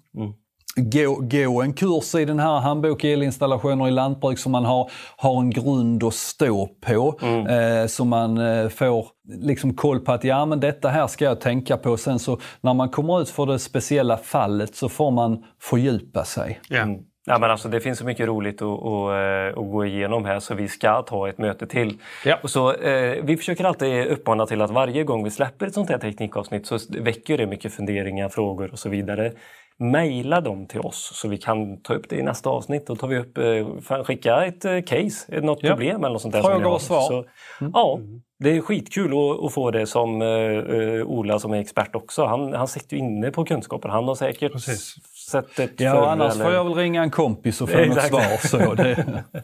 [0.76, 5.40] Gå, gå en kurs i den här handbok elinstallationer i lantbruk som man har, har
[5.40, 7.18] en grund att stå på.
[7.22, 7.46] Mm.
[7.46, 11.40] Eh, så man eh, får liksom koll på att ja men detta här ska jag
[11.40, 11.96] tänka på.
[11.96, 16.60] Sen så när man kommer ut för det speciella fallet så får man fördjupa sig.
[16.68, 16.80] Ja.
[16.80, 17.00] Mm.
[17.24, 20.54] Ja, men alltså, det finns så mycket roligt att, att, att gå igenom här så
[20.54, 21.98] vi ska ta ett möte till.
[22.24, 22.38] Ja.
[22.42, 25.90] Och så, eh, vi försöker alltid uppmana till att varje gång vi släpper ett sånt
[25.90, 29.32] här teknikavsnitt så väcker det mycket funderingar, frågor och så vidare.
[29.78, 32.86] Mejla dem till oss så vi kan ta upp det i nästa avsnitt.
[32.86, 35.68] Då tar vi upp, eh, skicka ett eh, case, något Ja.
[35.70, 36.42] problem eller något sånt där.
[36.42, 37.00] Frågor och svar.
[37.02, 37.24] Så,
[37.72, 37.98] Ja,
[38.38, 42.24] det är skitkul att, att få det som uh, Ola som är expert också.
[42.24, 43.88] Han, han sitter ju inne på kunskaper.
[43.88, 44.94] Han har säkert Precis.
[45.30, 47.86] sett ett Ja, förr annars eller- får jag väl ringa en kompis och få något
[47.96, 48.08] Exakt.
[48.48, 48.58] svar.
[48.64, 49.22] Så det,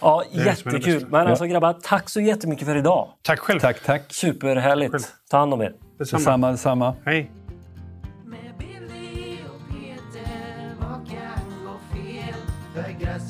[0.00, 1.06] Ja, det jättekul.
[1.10, 3.08] Men alltså grabbar, tack så jättemycket för idag.
[3.22, 3.60] Tack själv.
[3.60, 4.02] tack, tack.
[4.14, 4.94] Superhärligt.
[5.30, 5.72] Ta hand om er.
[5.98, 6.18] Detsamma.
[6.18, 6.94] Detsamma, detsamma.
[7.04, 7.30] Hej.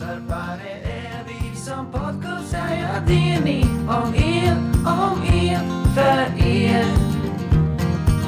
[0.09, 3.65] För gräsarpare är vi som podcastar, ja det är ni.
[3.89, 4.57] Om el,
[4.87, 5.61] om el,
[5.95, 6.85] för er.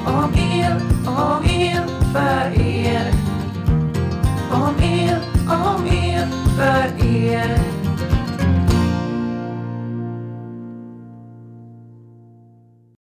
[0.06, 0.72] Om el,
[1.06, 3.12] om el, för er.
[4.52, 7.89] Om el, om el, för er.